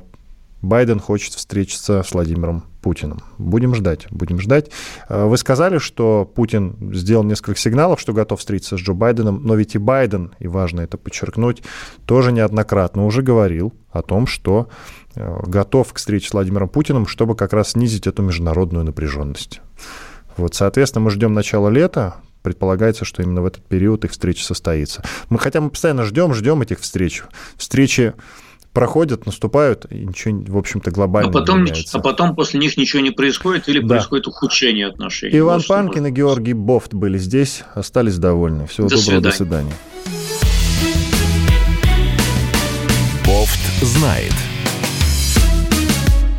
Байден 0.62 1.00
хочет 1.00 1.34
встретиться 1.34 2.04
с 2.04 2.14
Владимиром 2.14 2.64
Путиным. 2.82 3.20
Будем 3.38 3.76
ждать, 3.76 4.08
будем 4.10 4.40
ждать. 4.40 4.72
Э, 5.10 5.26
вы 5.26 5.38
сказали, 5.38 5.78
что 5.78 6.32
Путин 6.34 6.94
сделал 6.94 7.24
несколько 7.24 7.60
сигналов, 7.60 8.00
что 8.00 8.14
готов 8.14 8.40
встретиться 8.40 8.78
с 8.78 8.80
Джо 8.80 8.94
Байденом, 8.94 9.44
но 9.44 9.56
ведь 9.56 9.76
и 9.76 9.80
Байден, 9.80 10.34
и 10.40 10.48
важно 10.48 10.82
это 10.82 10.98
подчеркнуть, 10.98 11.62
тоже 12.06 12.32
неоднократно 12.32 13.06
уже 13.06 13.22
говорил 13.22 13.74
о 13.92 14.02
том, 14.02 14.28
что 14.28 14.70
готов 15.16 15.94
к 15.94 15.98
встрече 15.98 16.30
с 16.30 16.34
Владимиром 16.34 16.70
Путиным, 16.70 17.08
чтобы 17.08 17.36
как 17.36 17.54
раз 17.54 17.72
снизить 17.72 18.08
эту 18.08 18.22
международную 18.22 18.86
напряженность. 18.86 19.62
Вот, 20.38 20.56
соответственно, 20.56 21.06
мы 21.06 21.12
ждем 21.12 21.34
начала 21.34 21.70
лета, 21.70 22.16
предполагается, 22.42 23.06
что 23.06 23.22
именно 23.22 23.42
в 23.42 23.46
этот 23.46 23.64
период 23.66 24.06
их 24.06 24.12
встреча 24.12 24.44
состоится. 24.44 25.04
Мы, 25.30 25.40
хотя 25.40 25.62
мы 25.62 25.70
постоянно 25.70 26.06
ждем, 26.06 26.34
ждем 26.34 26.62
этих 26.62 26.80
встреч. 26.80 27.24
Встречи 27.58 28.14
проходят, 28.74 29.26
наступают, 29.26 29.86
и 29.90 30.06
ничего, 30.06 30.42
в 30.48 30.58
общем-то, 30.58 30.92
глобально 30.92 31.30
а 31.30 31.34
потом, 31.34 31.64
не 31.64 31.72
меняется. 31.72 31.98
А 31.98 32.02
потом 32.02 32.36
после 32.36 32.60
них 32.60 32.78
ничего 32.78 33.02
не 33.02 33.12
происходит 33.12 33.68
или 33.68 33.80
да. 33.80 33.96
происходит 33.96 34.28
ухудшение 34.28 34.88
отношений. 34.88 35.38
Иван 35.38 35.58
вот 35.60 35.68
Панкин 35.68 36.08
и 36.08 36.12
Георгий 36.12 36.54
Бофт 36.54 36.94
были 36.94 37.18
здесь, 37.18 37.64
остались 37.74 38.18
довольны. 38.18 38.68
Всего 38.68 38.88
до 38.88 38.96
доброго, 38.96 39.04
свидания. 39.04 39.24
до 39.24 39.32
свидания. 39.32 39.74
Бофт 43.26 43.84
знает. 43.84 44.34